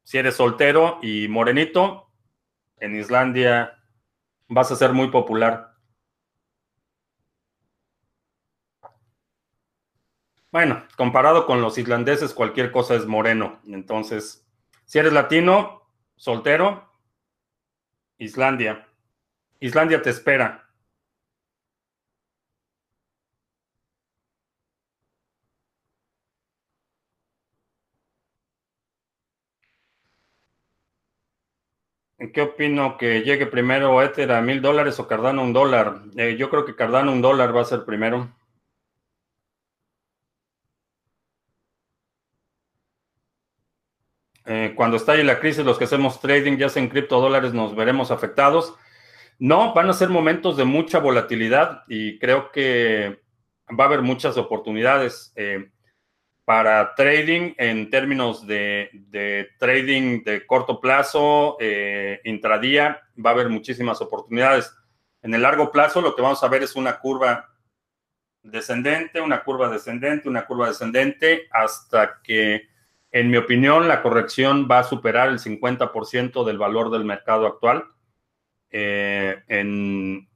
si 0.06 0.18
eres 0.18 0.36
soltero 0.36 1.00
y 1.02 1.26
morenito, 1.26 2.12
en 2.78 2.94
Islandia 2.94 3.76
vas 4.46 4.70
a 4.70 4.76
ser 4.76 4.92
muy 4.92 5.08
popular. 5.08 5.74
Bueno, 10.52 10.84
comparado 10.96 11.44
con 11.44 11.60
los 11.60 11.76
islandeses, 11.76 12.34
cualquier 12.34 12.70
cosa 12.70 12.94
es 12.94 13.04
moreno. 13.04 13.58
Entonces, 13.66 14.46
si 14.84 15.00
eres 15.00 15.12
latino, 15.12 15.90
soltero, 16.14 16.88
Islandia. 18.16 18.86
Islandia 19.58 20.02
te 20.02 20.10
espera. 20.10 20.65
¿Qué 32.18 32.40
opino? 32.42 32.96
¿Que 32.96 33.22
llegue 33.22 33.46
primero 33.46 34.02
Ether 34.02 34.32
a 34.32 34.40
mil 34.40 34.62
dólares 34.62 34.98
o 34.98 35.06
Cardano 35.06 35.42
un 35.42 35.52
dólar? 35.52 36.02
Eh, 36.16 36.36
yo 36.38 36.48
creo 36.50 36.64
que 36.64 36.74
Cardano 36.74 37.12
un 37.12 37.20
dólar 37.20 37.54
va 37.54 37.60
a 37.60 37.64
ser 37.64 37.84
primero. 37.84 38.28
Eh, 44.46 44.72
cuando 44.76 44.96
estalle 44.96 45.24
la 45.24 45.40
crisis, 45.40 45.64
los 45.64 45.76
que 45.76 45.84
hacemos 45.84 46.20
trading, 46.20 46.56
ya 46.56 46.68
sea 46.68 46.82
en 46.82 46.88
criptodólares, 46.88 47.52
nos 47.52 47.74
veremos 47.76 48.10
afectados. 48.10 48.74
No, 49.38 49.74
van 49.74 49.90
a 49.90 49.92
ser 49.92 50.08
momentos 50.08 50.56
de 50.56 50.64
mucha 50.64 50.98
volatilidad 51.00 51.82
y 51.88 52.18
creo 52.18 52.50
que 52.50 53.20
va 53.78 53.84
a 53.84 53.86
haber 53.88 54.02
muchas 54.02 54.38
oportunidades. 54.38 55.32
Eh, 55.36 55.70
para 56.46 56.94
trading 56.94 57.54
en 57.58 57.90
términos 57.90 58.46
de, 58.46 59.48
trading 59.58 60.22
de 60.22 60.46
corto 60.46 60.80
plazo, 60.80 61.56
eh, 61.58 62.20
intradía, 62.22 63.02
va 63.18 63.30
a 63.30 63.32
haber 63.32 63.48
muchísimas 63.48 64.00
oportunidades. 64.00 64.72
En 65.22 65.34
el 65.34 65.42
largo 65.42 65.72
plazo 65.72 66.00
lo 66.00 66.14
que 66.14 66.22
vamos 66.22 66.44
a 66.44 66.48
ver 66.48 66.62
es 66.62 66.76
una 66.76 67.00
curva 67.00 67.52
descendente, 68.44 69.20
una 69.20 69.42
curva 69.42 69.68
descendente, 69.68 70.28
una 70.28 70.46
curva 70.46 70.68
descendente, 70.68 71.48
hasta 71.50 72.20
que, 72.22 72.68
en 73.10 73.28
mi 73.28 73.38
opinión, 73.38 73.88
la 73.88 74.00
corrección 74.00 74.68
va 74.70 74.78
a 74.78 74.84
superar 74.84 75.30
el 75.30 75.40
50% 75.40 76.44
del 76.44 76.58
valor 76.58 76.92
del 76.92 77.04
mercado 77.04 77.48
actual. 77.48 77.86
Eh, 78.70 79.42
en 79.48 80.28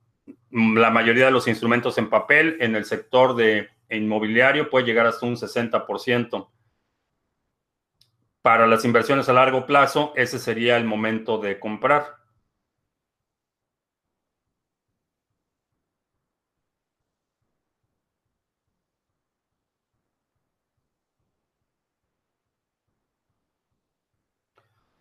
la 0.51 0.91
mayoría 0.91 1.27
de 1.27 1.31
los 1.31 1.47
instrumentos 1.47 1.99
en 1.99 2.11
papel, 2.11 2.57
en 2.59 2.75
el 2.75 2.85
sector 2.85 3.37
de 3.37 3.69
inmobiliario 3.97 4.71
puede 4.71 4.87
llegar 4.87 5.07
hasta 5.07 5.27
un 5.27 5.37
60%. 5.37 6.51
Para 8.43 8.67
las 8.67 8.85
inversiones 8.85 9.29
a 9.29 9.33
largo 9.33 9.67
plazo, 9.67 10.13
ese 10.17 10.39
sería 10.39 10.77
el 10.77 10.85
momento 10.85 11.39
de 11.39 11.59
comprar. 11.61 12.21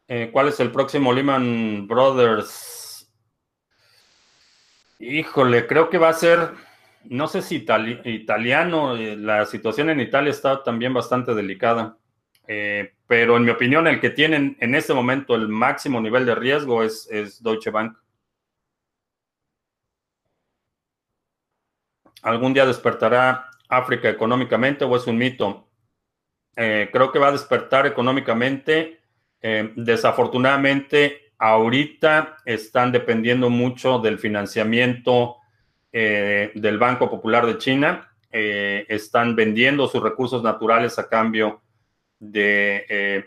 Eh, 0.08 0.32
¿Cuál 0.34 0.48
es 0.48 0.60
el 0.60 0.72
próximo 0.72 1.14
Lehman 1.14 1.88
Brothers? 1.88 3.08
Híjole, 4.98 5.68
creo 5.68 5.90
que 5.90 5.98
va 5.98 6.10
a 6.10 6.14
ser 6.14 6.52
no 7.06 7.28
sé 7.28 7.42
si 7.42 7.66
italiano, 8.06 8.96
eh, 8.96 9.16
la 9.16 9.46
situación 9.46 9.90
en 9.90 10.00
Italia 10.00 10.32
está 10.32 10.64
también 10.64 10.94
bastante 10.94 11.34
delicada, 11.34 11.98
eh, 12.48 12.94
pero 13.08 13.38
en 13.38 13.44
mi 13.44 13.52
opinión 13.52 13.88
el 13.88 14.00
que 14.00 14.10
tienen 14.10 14.58
en 14.60 14.76
este 14.76 14.94
momento 14.94 15.36
el 15.36 15.48
máximo 15.48 16.02
nivel 16.02 16.26
de 16.26 16.36
riesgo 16.36 16.84
es, 16.84 17.08
Deutsche 17.42 17.72
Bank. 17.72 17.98
¿Algún 22.22 22.54
día 22.54 22.66
despertará 22.66 23.50
África 23.70 24.10
económicamente 24.10 24.84
o 24.86 24.96
es 24.96 25.08
un 25.08 25.18
mito? 25.18 25.66
creo 26.56 27.10
que 27.14 27.20
va 27.20 27.30
a 27.30 27.32
despertar 27.32 27.88
económicamente 27.88 29.00
eh, 29.42 29.72
desafortunadamente, 29.76 31.34
ahorita 31.38 32.38
están 32.46 32.92
dependiendo 32.92 33.50
mucho 33.50 34.00
del 34.00 34.20
financiamiento 34.20 35.38
eh, 35.92 36.52
del 36.56 36.78
Banco 36.78 37.10
Popular 37.10 37.46
de 37.46 37.58
China. 37.58 38.12
Eh, 38.32 38.86
están 38.90 39.36
vendiendo 39.36 39.88
sus 39.88 40.04
recursos 40.04 40.44
naturales 40.44 41.00
a 41.00 41.10
cambio 41.10 41.62
de 42.20 43.26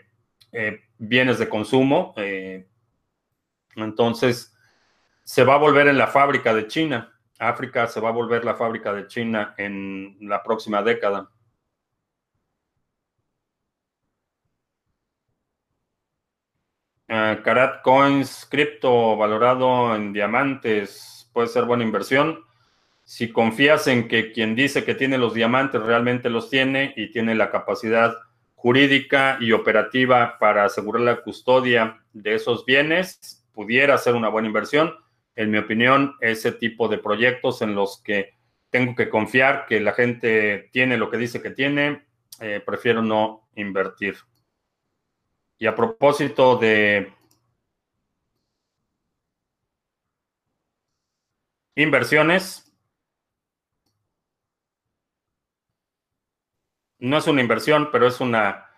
bienes 0.97 1.39
de 1.39 1.49
consumo. 1.49 2.13
entonces, 3.75 4.55
se 5.23 5.43
va 5.43 5.55
a 5.55 5.57
volver 5.57 5.87
en 5.87 5.97
la 5.97 6.07
fábrica 6.07 6.53
de 6.53 6.67
China. 6.67 7.13
África 7.39 7.87
se 7.87 7.99
va 7.99 8.09
a 8.09 8.13
volver 8.13 8.45
la 8.45 8.55
fábrica 8.55 8.93
de 8.93 9.07
China 9.07 9.53
en 9.57 10.17
la 10.21 10.43
próxima 10.43 10.81
década. 10.81 11.29
Uh, 17.09 17.43
Karat 17.43 17.81
Coins, 17.83 18.47
cripto 18.49 19.15
valorado 19.17 19.93
en 19.95 20.13
diamantes, 20.13 21.29
puede 21.33 21.47
ser 21.47 21.65
buena 21.65 21.83
inversión. 21.83 22.43
Si 23.03 23.31
confías 23.31 23.87
en 23.87 24.07
que 24.07 24.31
quien 24.31 24.55
dice 24.55 24.83
que 24.83 24.95
tiene 24.95 25.17
los 25.17 25.33
diamantes 25.33 25.81
realmente 25.81 26.29
los 26.29 26.49
tiene 26.49 26.93
y 26.95 27.11
tiene 27.11 27.35
la 27.35 27.51
capacidad 27.51 28.15
jurídica 28.55 29.37
y 29.41 29.51
operativa 29.51 30.37
para 30.39 30.63
asegurar 30.63 31.01
la 31.01 31.21
custodia 31.21 32.01
de 32.13 32.35
esos 32.35 32.65
bienes, 32.65 33.45
pudiera 33.51 33.97
ser 33.97 34.15
una 34.15 34.29
buena 34.29 34.47
inversión. 34.47 34.93
En 35.35 35.51
mi 35.51 35.57
opinión, 35.57 36.15
ese 36.21 36.53
tipo 36.53 36.87
de 36.87 36.97
proyectos 36.97 37.61
en 37.61 37.75
los 37.75 38.01
que 38.01 38.35
tengo 38.69 38.95
que 38.95 39.09
confiar 39.09 39.65
que 39.67 39.81
la 39.81 39.91
gente 39.91 40.69
tiene 40.71 40.97
lo 40.97 41.11
que 41.11 41.17
dice 41.17 41.41
que 41.41 41.51
tiene, 41.51 42.05
eh, 42.39 42.61
prefiero 42.65 43.01
no 43.01 43.49
invertir. 43.55 44.15
Y 45.59 45.67
a 45.67 45.75
propósito 45.75 46.55
de 46.55 47.13
inversiones, 51.75 52.62
no 57.03 57.17
es 57.17 57.27
una 57.27 57.41
inversión, 57.41 57.89
pero 57.91 58.07
es 58.07 58.21
una, 58.21 58.69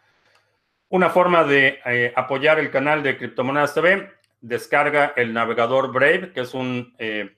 una 0.90 1.12
forma 1.12 1.44
de 1.44 1.80
eh, 1.86 2.12
apoyar 2.16 2.58
el 2.58 2.72
canal 2.72 3.04
de 3.04 3.18
Criptomonedas 3.18 3.76
TV. 3.76 4.12
Descarga 4.42 5.14
el 5.16 5.32
navegador 5.32 5.94
Brave, 5.94 6.34
que 6.34 6.42
es 6.42 6.56
un 6.56 6.96
eh, 6.98 7.38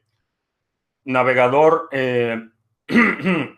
navegador 1.03 1.89
eh, 1.91 2.41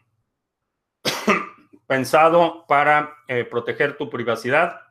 pensado 1.88 2.66
para 2.68 3.16
proteger 3.50 3.96
tu 3.96 4.10
privacidad 4.10 4.82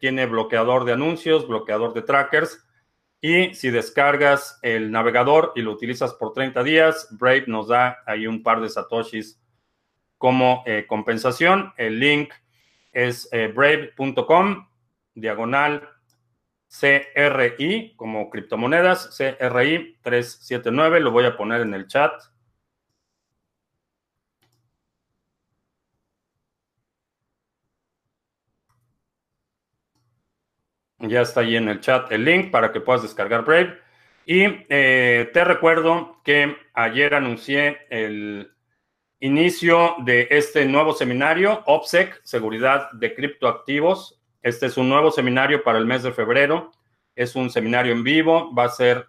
tiene 0.00 0.26
bloqueador 0.26 0.84
de 0.84 0.92
anuncios, 0.92 1.48
bloqueador 1.48 1.94
de 1.94 2.02
trackers. 2.02 2.66
Y 3.20 3.54
si 3.54 3.70
descargas 3.70 4.58
el 4.62 4.90
navegador 4.90 5.52
y 5.56 5.62
lo 5.62 5.72
utilizas 5.72 6.12
por 6.14 6.34
30 6.34 6.62
días, 6.62 7.08
Brave 7.12 7.44
nos 7.46 7.68
da 7.68 7.98
ahí 8.04 8.26
un 8.26 8.42
par 8.42 8.60
de 8.60 8.68
satoshis 8.68 9.40
como 10.18 10.62
eh, 10.66 10.86
compensación. 10.86 11.72
El 11.76 12.00
link 12.00 12.32
es 12.92 13.28
eh, 13.32 13.48
brave.com, 13.48 14.68
diagonal 15.14 15.88
CRI, 16.68 17.94
como 17.96 18.28
criptomonedas, 18.30 19.16
CRI 19.16 19.98
379. 20.02 21.00
Lo 21.00 21.10
voy 21.12 21.24
a 21.24 21.36
poner 21.36 21.62
en 21.62 21.74
el 21.74 21.86
chat. 21.86 22.12
Ya 31.00 31.20
está 31.22 31.40
ahí 31.40 31.56
en 31.56 31.68
el 31.68 31.80
chat 31.80 32.10
el 32.10 32.24
link 32.24 32.50
para 32.50 32.72
que 32.72 32.80
puedas 32.80 33.02
descargar 33.02 33.44
Brave. 33.44 33.78
Y 34.26 34.44
eh, 34.68 35.30
te 35.32 35.44
recuerdo 35.44 36.20
que 36.24 36.56
ayer 36.74 37.14
anuncié 37.14 37.86
el 37.88 38.52
inicio 39.20 39.96
de 40.04 40.28
este 40.30 40.64
nuevo 40.66 40.92
seminario, 40.92 41.62
OPSEC, 41.66 42.20
Seguridad 42.24 42.90
de 42.92 43.14
Criptoactivos. 43.14 44.20
Este 44.42 44.66
es 44.66 44.76
un 44.76 44.88
nuevo 44.88 45.10
seminario 45.10 45.62
para 45.62 45.78
el 45.78 45.86
mes 45.86 46.02
de 46.02 46.12
febrero. 46.12 46.72
Es 47.14 47.34
un 47.34 47.50
seminario 47.50 47.92
en 47.92 48.04
vivo. 48.04 48.54
Va 48.54 48.64
a 48.64 48.68
ser 48.70 49.06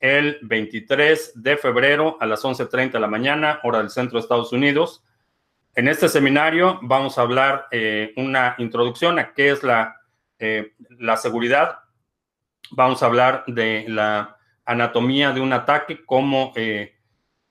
el 0.00 0.38
23 0.42 1.32
de 1.42 1.56
febrero 1.56 2.16
a 2.20 2.26
las 2.26 2.44
11.30 2.44 2.92
de 2.92 3.00
la 3.00 3.08
mañana, 3.08 3.60
hora 3.64 3.78
del 3.78 3.90
centro 3.90 4.18
de 4.18 4.22
Estados 4.22 4.52
Unidos. 4.52 5.04
En 5.74 5.88
este 5.88 6.08
seminario 6.08 6.78
vamos 6.82 7.18
a 7.18 7.22
hablar 7.22 7.66
eh, 7.70 8.12
una 8.16 8.54
introducción 8.58 9.18
a 9.18 9.32
qué 9.34 9.50
es 9.50 9.62
la 9.62 9.98
eh, 10.38 10.74
la 10.98 11.16
seguridad, 11.16 11.80
vamos 12.70 13.02
a 13.02 13.06
hablar 13.06 13.42
de 13.48 13.86
la 13.88 14.36
anatomía 14.64 15.32
de 15.32 15.40
un 15.40 15.52
ataque, 15.52 16.04
cómo, 16.04 16.52
eh, 16.54 16.97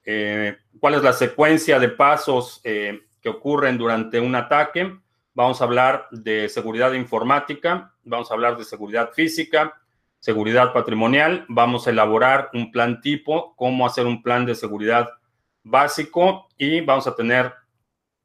eh, 0.10 0.58
cuál 0.80 0.94
es 0.94 1.04
la 1.04 1.12
secuencia 1.12 1.80
de 1.80 1.90
pasos 1.90 2.62
que 2.64 3.30
ocurren 3.30 3.78
durante 3.78 4.22
un 4.22 4.36
ataque. 4.36 4.98
Vamos 5.34 5.60
a 5.60 5.66
hablar 5.66 6.08
de 6.12 6.48
seguridad 6.48 6.94
informática, 6.94 7.94
vamos 8.06 8.32
a 8.32 8.34
hablar 8.34 8.58
de 8.58 8.64
seguridad 8.64 9.12
física, 9.12 9.80
seguridad 10.20 10.72
patrimonial, 10.72 11.46
vamos 11.50 11.88
a 11.88 11.90
elaborar 11.90 12.50
un 12.54 12.72
plan 12.72 13.02
tipo, 13.02 13.54
cómo 13.58 13.86
hacer 13.86 14.06
un 14.06 14.24
plan 14.24 14.46
de 14.46 14.56
seguridad 14.56 15.10
básico 15.62 16.48
y 16.58 16.80
vamos 16.80 17.06
a 17.06 17.16
tener 17.16 17.54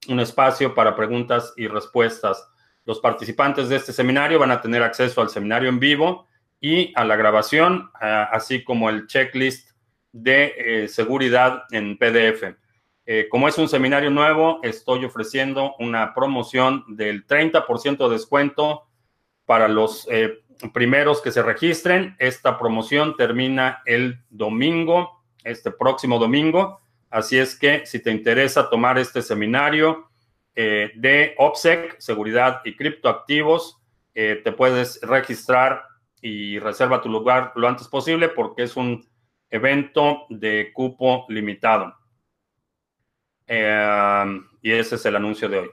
un 0.08 0.20
espacio 0.20 0.76
para 0.76 0.94
preguntas 0.94 1.52
y 1.56 1.66
respuestas. 1.66 2.48
Los 2.84 3.00
participantes 3.00 3.68
de 3.68 3.76
este 3.76 3.92
seminario 3.92 4.38
van 4.38 4.52
a 4.52 4.60
tener 4.60 4.84
acceso 4.84 5.20
al 5.20 5.30
seminario 5.30 5.68
en 5.68 5.80
vivo 5.80 6.28
y 6.60 6.92
a 6.94 7.04
la 7.04 7.16
grabación, 7.16 7.90
así 8.00 8.62
como 8.62 8.88
el 8.88 9.08
checklist 9.08 9.71
de 10.12 10.54
eh, 10.56 10.88
seguridad 10.88 11.64
en 11.70 11.96
PDF. 11.96 12.54
Eh, 13.04 13.26
como 13.30 13.48
es 13.48 13.58
un 13.58 13.68
seminario 13.68 14.10
nuevo, 14.10 14.60
estoy 14.62 15.04
ofreciendo 15.04 15.74
una 15.78 16.14
promoción 16.14 16.84
del 16.88 17.26
30% 17.26 18.08
de 18.08 18.14
descuento 18.14 18.84
para 19.44 19.66
los 19.66 20.06
eh, 20.10 20.42
primeros 20.72 21.20
que 21.20 21.32
se 21.32 21.42
registren. 21.42 22.14
Esta 22.18 22.58
promoción 22.58 23.16
termina 23.16 23.82
el 23.86 24.20
domingo, 24.30 25.24
este 25.42 25.70
próximo 25.70 26.18
domingo. 26.18 26.78
Así 27.10 27.38
es 27.38 27.58
que 27.58 27.84
si 27.84 28.00
te 28.00 28.10
interesa 28.10 28.70
tomar 28.70 28.98
este 28.98 29.22
seminario, 29.22 30.08
de 30.54 31.34
OPSEC, 31.38 31.98
seguridad 31.98 32.60
y 32.66 32.76
criptoactivos. 32.76 33.80
Te 34.12 34.52
puedes 34.52 35.00
registrar 35.00 35.82
y 36.20 36.58
reserva 36.58 37.00
tu 37.00 37.08
lugar 37.08 37.52
lo 37.56 37.68
antes 37.68 37.88
posible 37.88 38.28
porque 38.28 38.64
es 38.64 38.76
un 38.76 39.02
evento 39.52 40.26
de 40.30 40.72
cupo 40.72 41.26
limitado. 41.28 41.94
Eh, 43.46 44.40
y 44.62 44.72
ese 44.72 44.94
es 44.96 45.06
el 45.06 45.16
anuncio 45.16 45.48
de 45.48 45.58
hoy. 45.58 45.70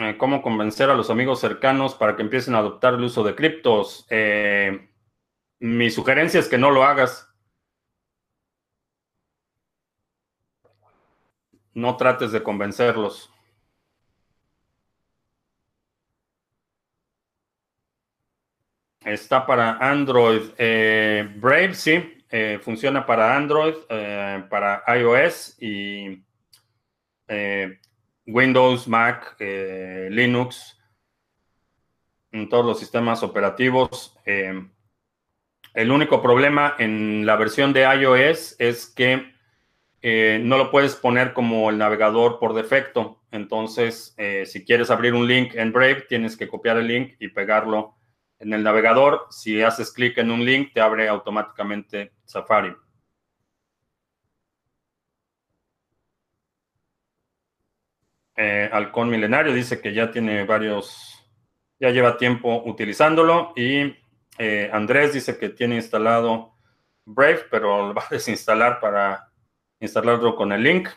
Eh, 0.00 0.16
¿Cómo 0.16 0.40
convencer 0.40 0.88
a 0.88 0.94
los 0.94 1.10
amigos 1.10 1.40
cercanos 1.40 1.94
para 1.94 2.16
que 2.16 2.22
empiecen 2.22 2.54
a 2.54 2.58
adoptar 2.58 2.94
el 2.94 3.04
uso 3.04 3.22
de 3.22 3.34
criptos? 3.34 4.06
Eh, 4.08 4.88
mi 5.60 5.90
sugerencia 5.90 6.40
es 6.40 6.48
que 6.48 6.56
no 6.58 6.70
lo 6.70 6.84
hagas. 6.84 7.28
No 11.74 11.96
trates 11.96 12.32
de 12.32 12.42
convencerlos. 12.42 13.30
Está 19.04 19.46
para 19.46 19.76
Android. 19.78 20.42
Eh, 20.56 21.28
Brave, 21.36 21.74
sí. 21.74 22.16
Funciona 22.62 23.04
para 23.04 23.36
Android, 23.36 23.74
para 24.48 24.84
iOS 24.96 25.56
y 25.60 26.22
Windows, 28.26 28.86
Mac, 28.88 29.36
Linux, 29.38 30.78
en 32.32 32.48
todos 32.48 32.64
los 32.64 32.78
sistemas 32.78 33.22
operativos. 33.22 34.16
el 34.24 35.90
único 35.90 36.22
problema 36.22 36.74
en 36.78 37.26
la 37.26 37.36
versión 37.36 37.72
de 37.72 37.82
iOS 37.82 38.56
es 38.58 38.86
que 38.86 39.32
no 40.42 40.56
lo 40.56 40.70
puedes 40.70 40.96
poner 40.96 41.32
como 41.32 41.70
el 41.70 41.78
navegador 41.78 42.38
por 42.38 42.54
defecto. 42.54 43.22
Entonces, 43.32 44.16
si 44.46 44.64
quieres 44.64 44.90
abrir 44.90 45.14
un 45.14 45.26
link 45.26 45.54
en 45.54 45.72
Brave, 45.72 46.06
tienes 46.08 46.36
que 46.36 46.48
copiar 46.48 46.76
el 46.76 46.86
link 46.86 47.14
y 47.18 47.28
pegarlo 47.28 47.96
en 48.38 48.52
el 48.52 48.62
navegador. 48.62 49.26
Si 49.30 49.60
haces 49.60 49.92
clic 49.92 50.18
en 50.18 50.30
un 50.30 50.44
link, 50.44 50.72
te 50.72 50.80
abre 50.80 51.08
automáticamente 51.08 52.12
Safari. 52.24 52.74
Eh, 58.42 58.70
Halcón 58.72 59.10
Milenario 59.10 59.52
dice 59.52 59.82
que 59.82 59.92
ya 59.92 60.10
tiene 60.10 60.44
varios, 60.44 61.30
ya 61.78 61.90
lleva 61.90 62.16
tiempo 62.16 62.62
utilizándolo. 62.64 63.52
Y 63.54 63.94
eh, 64.38 64.70
Andrés 64.72 65.12
dice 65.12 65.36
que 65.36 65.50
tiene 65.50 65.74
instalado 65.74 66.54
Brave, 67.04 67.44
pero 67.50 67.88
lo 67.88 67.92
va 67.92 68.02
a 68.02 68.08
desinstalar 68.10 68.80
para 68.80 69.30
instalarlo 69.78 70.34
con 70.36 70.52
el 70.52 70.62
link. 70.62 70.88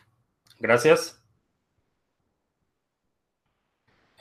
Gracias. 0.57 1.21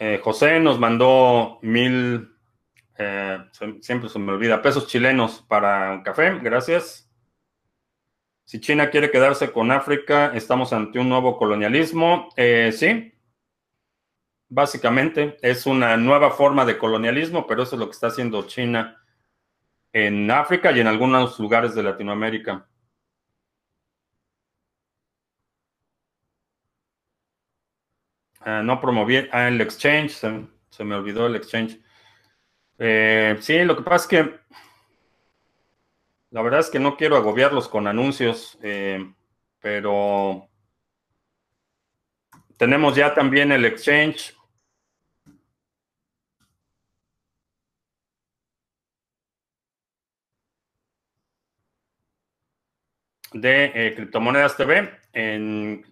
Eh, 0.01 0.19
José 0.21 0.59
nos 0.59 0.81
mandó 0.81 1.61
mil, 1.63 2.29
siempre 3.83 4.09
se 4.09 4.19
me 4.19 4.33
olvida, 4.33 4.61
pesos 4.63 4.89
chilenos 4.89 5.45
para 5.47 5.93
un 5.93 6.03
café. 6.03 6.41
Gracias. 6.41 7.09
Si 8.45 8.59
China 8.59 8.91
quiere 8.91 9.13
quedarse 9.13 9.53
con 9.53 9.71
África, 9.71 10.33
estamos 10.35 10.73
ante 10.73 10.99
un 10.99 11.09
nuevo 11.09 11.39
colonialismo. 11.39 12.29
sí, 12.37 13.12
Básicamente 14.55 15.39
es 15.41 15.65
una 15.65 15.97
nueva 15.97 16.31
forma 16.31 16.67
de 16.67 16.77
colonialismo, 16.77 17.47
pero 17.47 17.63
eso 17.63 17.75
es 17.75 17.81
lo 17.81 17.87
que 17.87 17.93
está 17.93 18.09
haciendo 18.09 18.47
China 18.47 19.03
en 19.95 20.31
África 20.31 20.71
y 20.73 20.81
en 20.81 20.89
algunos 20.89 21.41
lugares 21.41 21.75
de 21.75 21.83
Latinoamérica. 21.83 22.69
Ah, 28.41 28.61
no 28.63 28.79
promoví 28.79 29.27
ah, 29.33 29.49
el 29.49 29.59
exchange, 29.63 30.11
se, 30.11 30.85
me 30.85 30.97
olvidó 30.97 31.29
el 31.29 31.37
exchange. 31.37 31.81
Eh, 32.77 33.39
sí, 33.41 33.65
lo 33.65 33.75
que 33.75 33.83
pasa 33.83 34.05
es 34.05 34.07
que 34.07 34.41
la 36.29 36.43
verdad 36.43 36.61
es 36.61 36.69
que 36.69 36.79
no 36.79 36.99
quiero 36.99 37.17
agobiarlos 37.17 37.71
con 37.71 37.87
anuncios, 37.87 38.59
eh, 38.63 39.15
pero 39.61 40.47
tenemos 42.59 42.95
ya 42.95 43.15
también 43.15 43.51
el 43.51 43.65
exchange. 43.65 44.37
De 53.33 53.73
eh, 53.75 53.95
Criptomonedas 53.95 54.57
TV 54.57 54.91
en 55.13 55.85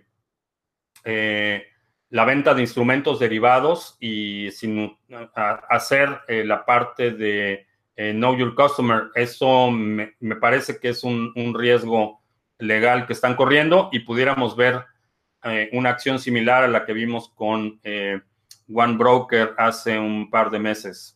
eh, 1.03 1.67
la 2.09 2.25
venta 2.25 2.53
de 2.53 2.61
instrumentos 2.61 3.19
derivados 3.19 3.97
y 3.99 4.51
sin 4.51 4.97
hacer 5.69 6.21
eh, 6.27 6.43
la 6.45 6.65
parte 6.65 7.11
de 7.11 7.65
eh, 7.95 8.11
Know 8.13 8.37
Your 8.37 8.55
Customer. 8.55 9.09
Eso 9.15 9.71
me, 9.71 10.13
parece 10.39 10.79
que 10.79 10.89
es 10.89 11.03
un, 11.03 11.33
riesgo 11.57 12.21
legal 12.57 13.05
que 13.05 13.13
están 13.13 13.35
corriendo 13.35 13.89
y 13.91 13.99
pudiéramos 13.99 14.55
ver 14.55 14.85
eh, 15.43 15.69
una 15.73 15.89
acción 15.89 16.19
similar 16.19 16.63
a 16.63 16.67
la 16.67 16.85
que 16.85 16.93
vimos 16.93 17.29
con 17.29 17.79
One 18.73 18.97
Broker 18.97 19.53
hace 19.57 19.99
un 19.99 20.29
par 20.29 20.49
de 20.51 20.59
meses. 20.59 21.14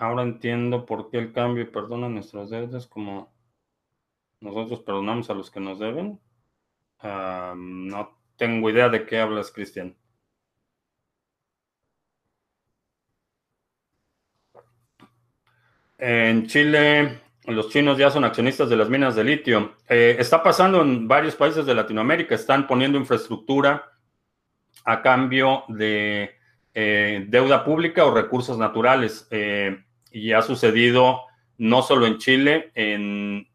Ahora 0.00 0.22
entiendo 0.22 0.86
por 0.86 1.10
qué 1.10 1.18
el 1.18 1.30
cambio 1.34 1.70
perdona 1.70 2.08
nuestras 2.08 2.48
deudas 2.48 2.86
como 2.86 3.30
nosotros 4.40 4.80
perdonamos 4.80 5.28
a 5.28 5.34
los 5.34 5.50
que 5.50 5.60
nos 5.60 5.78
deben. 5.78 6.18
Ah, 7.00 7.52
no 7.54 8.18
tengo 8.36 8.70
idea 8.70 8.88
de 8.88 9.04
qué 9.04 9.20
hablas, 9.20 9.52
Cristian. 9.52 9.94
En 15.98 16.46
Chile, 16.46 17.20
los 17.44 17.68
chinos 17.68 17.98
ya 17.98 18.10
son 18.10 18.24
accionistas 18.24 18.70
de 18.70 18.76
las 18.76 18.88
minas 18.88 19.14
de 19.14 19.24
litio. 19.24 19.76
Eh, 19.86 20.16
está 20.18 20.42
pasando 20.42 20.80
en 20.80 21.06
varios 21.08 21.36
países 21.36 21.66
de 21.66 21.74
Latinoamérica. 21.74 22.34
Están 22.34 22.66
poniendo 22.66 22.96
infraestructura 22.96 23.92
a 24.82 25.02
cambio 25.02 25.64
de 25.68 26.38
eh, 26.72 27.26
deuda 27.28 27.62
pública 27.62 28.06
o 28.06 28.14
recursos 28.14 28.56
naturales. 28.56 29.28
Eh, 29.30 29.84
y 30.10 30.32
ha 30.32 30.42
sucedido 30.42 31.22
no 31.58 31.82
solo 31.82 32.06
en 32.06 32.16
Chile, 32.16 32.70
en, 32.74 33.46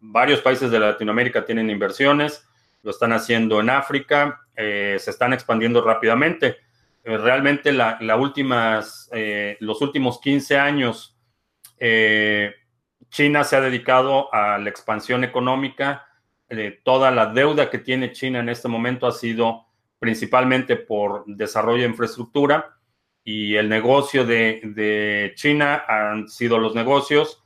varios 0.00 0.40
países 0.40 0.70
de 0.70 0.78
Latinoamérica 0.78 1.44
tienen 1.44 1.70
inversiones, 1.70 2.46
lo 2.82 2.92
están 2.92 3.12
haciendo 3.12 3.60
en 3.60 3.70
África, 3.70 4.40
eh, 4.54 4.96
se 5.00 5.10
están 5.10 5.32
expandiendo 5.32 5.82
rápidamente. 5.82 6.58
Eh, 7.02 7.16
realmente 7.16 7.72
la, 7.72 7.98
últimas, 8.16 9.08
eh, 9.12 9.56
los 9.58 9.82
últimos 9.82 10.20
15 10.20 10.56
años, 10.56 11.16
China 13.08 13.42
se 13.42 13.56
ha 13.56 13.60
dedicado 13.60 14.32
a 14.32 14.58
la 14.58 14.70
expansión 14.70 15.24
económica. 15.24 16.06
toda 16.84 17.10
la 17.10 17.26
deuda 17.26 17.70
que 17.70 17.78
tiene 17.78 18.12
China 18.12 18.38
en 18.38 18.50
este 18.50 18.68
momento 18.68 19.08
ha 19.08 19.12
sido 19.12 19.66
principalmente 19.98 20.76
por 20.76 21.24
desarrollo 21.26 21.82
de 21.82 21.88
infraestructura 21.88 22.76
y 23.24 23.56
el 23.56 23.68
negocio 23.68 24.24
de, 24.24 25.32
China 25.36 25.84
han 25.86 26.28
sido 26.28 26.58
los 26.58 26.74
negocios, 26.74 27.42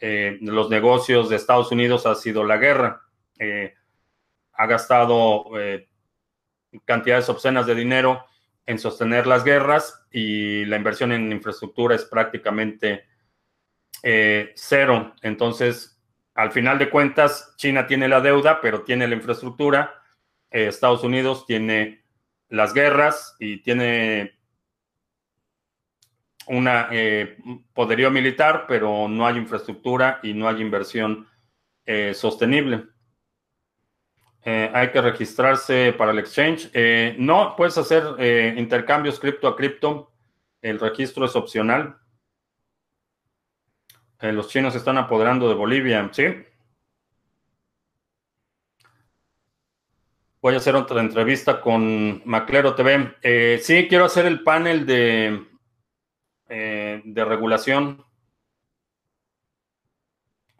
eh, 0.00 0.38
los 0.40 0.70
negocios 0.70 1.28
de 1.28 1.36
Estados 1.36 1.70
Unidos 1.70 2.06
ha 2.06 2.14
sido 2.14 2.44
la 2.44 2.56
guerra. 2.56 3.02
Eh, 3.38 3.74
ha 4.52 4.66
gastado 4.66 5.50
eh, 5.58 5.88
cantidades 6.84 7.28
obscenas 7.28 7.66
de 7.66 7.74
dinero 7.74 8.24
en 8.66 8.78
sostener 8.78 9.26
las 9.26 9.44
guerras 9.44 10.06
y 10.10 10.64
la 10.64 10.76
inversión 10.76 11.12
en 11.12 11.30
infraestructura 11.32 11.94
es 11.94 12.04
prácticamente 12.04 13.04
cero. 14.54 15.14
Entonces, 15.22 16.00
al 16.34 16.52
final 16.52 16.78
de 16.78 16.88
cuentas, 16.88 17.54
China 17.56 17.86
tiene 17.86 18.08
la 18.08 18.20
deuda, 18.20 18.60
pero 18.60 18.82
tiene 18.82 19.08
la 19.08 19.16
infraestructura. 19.16 20.02
Estados 20.50 21.02
Unidos 21.02 21.46
tiene 21.46 22.04
las 22.48 22.72
guerras 22.72 23.34
y 23.38 23.60
tiene 23.62 24.37
una 26.48 26.88
eh, 26.90 27.36
poderío 27.72 28.10
militar, 28.10 28.64
pero 28.66 29.08
no 29.08 29.26
hay 29.26 29.36
infraestructura 29.36 30.20
y 30.22 30.34
no 30.34 30.48
hay 30.48 30.60
inversión 30.60 31.26
eh, 31.90 32.12
sostenible. 32.12 32.84
Eh, 34.44 34.70
hay 34.74 34.90
que 34.90 35.00
registrarse 35.00 35.94
para 35.96 36.12
el 36.12 36.18
exchange. 36.18 36.68
Eh, 36.74 37.16
no, 37.18 37.56
puedes 37.56 37.78
hacer 37.78 38.04
intercambios 38.58 39.18
cripto 39.18 39.48
a 39.48 39.56
cripto. 39.56 40.12
El 40.60 40.78
registro 40.80 41.24
es 41.24 41.34
opcional. 41.34 41.96
los 44.20 44.48
chinos 44.48 44.74
se 44.74 44.80
están 44.80 44.98
apoderando 44.98 45.48
de 45.48 45.54
Bolivia, 45.54 46.06
¿sí? 46.12 46.24
Voy 50.42 50.54
a 50.54 50.58
hacer 50.58 50.76
otra 50.76 51.00
entrevista 51.00 51.62
con 51.62 52.20
Maclero 52.26 52.74
TV. 52.74 53.58
Sí, 53.62 53.86
quiero 53.88 54.04
hacer 54.04 54.26
el 54.26 54.42
panel 54.42 54.84
de, 54.84 55.42
eh, 56.48 57.02
de 57.04 57.24
regulación. 57.24 58.04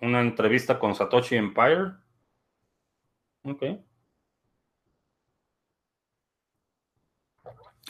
Una 0.01 0.21
entrevista 0.21 0.79
con 0.79 0.95
Satoshi 0.95 1.37
Empire. 1.37 1.93
Ok. 3.43 3.65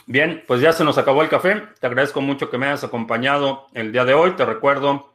Bien, 0.07 0.43
pues 0.47 0.61
ya 0.61 0.73
se 0.73 0.83
nos 0.83 0.97
acabó 0.97 1.21
el 1.21 1.29
café. 1.29 1.61
Te 1.79 1.85
agradezco 1.85 2.19
mucho 2.21 2.49
que 2.49 2.57
me 2.57 2.65
hayas 2.65 2.83
acompañado 2.83 3.67
el 3.73 3.91
día 3.91 4.05
de 4.05 4.15
hoy. 4.15 4.31
Te 4.31 4.45
recuerdo 4.45 5.13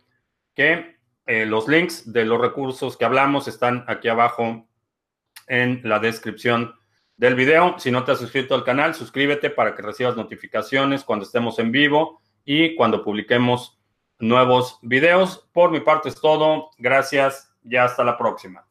que 0.54 0.98
eh, 1.26 1.46
los 1.46 1.66
links 1.66 2.12
de 2.12 2.24
los 2.24 2.40
recursos 2.40 2.96
que 2.96 3.04
hablamos 3.04 3.48
están 3.48 3.84
aquí 3.88 4.08
abajo 4.08 4.68
en 5.48 5.80
la 5.82 5.98
descripción 5.98 6.74
del 7.16 7.34
video. 7.34 7.76
Si 7.78 7.90
no 7.90 8.04
te 8.04 8.12
has 8.12 8.18
suscrito 8.18 8.54
al 8.54 8.62
canal, 8.62 8.94
suscríbete 8.94 9.50
para 9.50 9.74
que 9.74 9.82
recibas 9.82 10.16
notificaciones 10.16 11.02
cuando 11.02 11.24
estemos 11.24 11.58
en 11.58 11.72
vivo 11.72 12.20
y 12.44 12.74
cuando 12.76 13.02
publiquemos 13.02 13.78
nuevos 14.18 14.78
videos. 14.82 15.48
Por 15.52 15.70
mi 15.70 15.80
parte 15.80 16.08
es 16.08 16.20
todo. 16.20 16.70
Gracias 16.78 17.54
y 17.64 17.76
hasta 17.76 18.04
la 18.04 18.16
próxima. 18.16 18.66